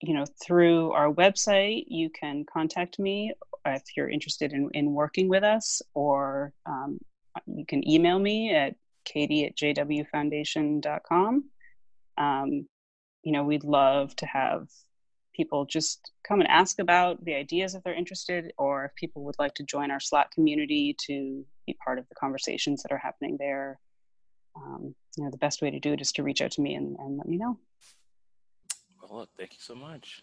you 0.00 0.14
know, 0.14 0.24
through 0.44 0.92
our 0.92 1.12
website, 1.12 1.84
you 1.88 2.10
can 2.10 2.44
contact 2.44 2.98
me 2.98 3.32
if 3.64 3.82
you're 3.96 4.08
interested 4.08 4.52
in, 4.52 4.70
in 4.74 4.92
working 4.92 5.28
with 5.28 5.42
us, 5.42 5.82
or 5.94 6.52
um, 6.66 6.98
you 7.46 7.66
can 7.66 7.88
email 7.88 8.18
me 8.18 8.54
at 8.54 8.74
katy 9.04 9.46
at 9.46 9.56
jwfoundation.com. 9.56 11.44
Um, 12.16 12.68
you 13.22 13.32
know, 13.32 13.44
we'd 13.44 13.64
love 13.64 14.14
to 14.16 14.26
have 14.26 14.68
people 15.38 15.64
just 15.64 16.10
come 16.26 16.40
and 16.40 16.48
ask 16.50 16.80
about 16.80 17.24
the 17.24 17.34
ideas 17.34 17.74
if 17.74 17.82
they're 17.84 17.94
interested, 17.94 18.52
or 18.58 18.86
if 18.86 18.94
people 18.96 19.22
would 19.24 19.36
like 19.38 19.54
to 19.54 19.62
join 19.62 19.90
our 19.90 20.00
Slack 20.00 20.32
community 20.32 20.96
to 21.06 21.46
be 21.66 21.78
part 21.82 21.98
of 21.98 22.08
the 22.08 22.14
conversations 22.16 22.82
that 22.82 22.92
are 22.92 22.98
happening 22.98 23.36
there. 23.38 23.78
Um, 24.56 24.94
you 25.16 25.24
know, 25.24 25.30
the 25.30 25.38
best 25.38 25.62
way 25.62 25.70
to 25.70 25.78
do 25.78 25.92
it 25.92 26.00
is 26.00 26.10
to 26.12 26.24
reach 26.24 26.42
out 26.42 26.50
to 26.52 26.60
me 26.60 26.74
and, 26.74 26.96
and 26.98 27.16
let 27.16 27.28
me 27.28 27.36
know. 27.36 27.56
Well, 29.00 29.20
look, 29.20 29.30
thank 29.38 29.52
you 29.52 29.60
so 29.60 29.76
much. 29.76 30.22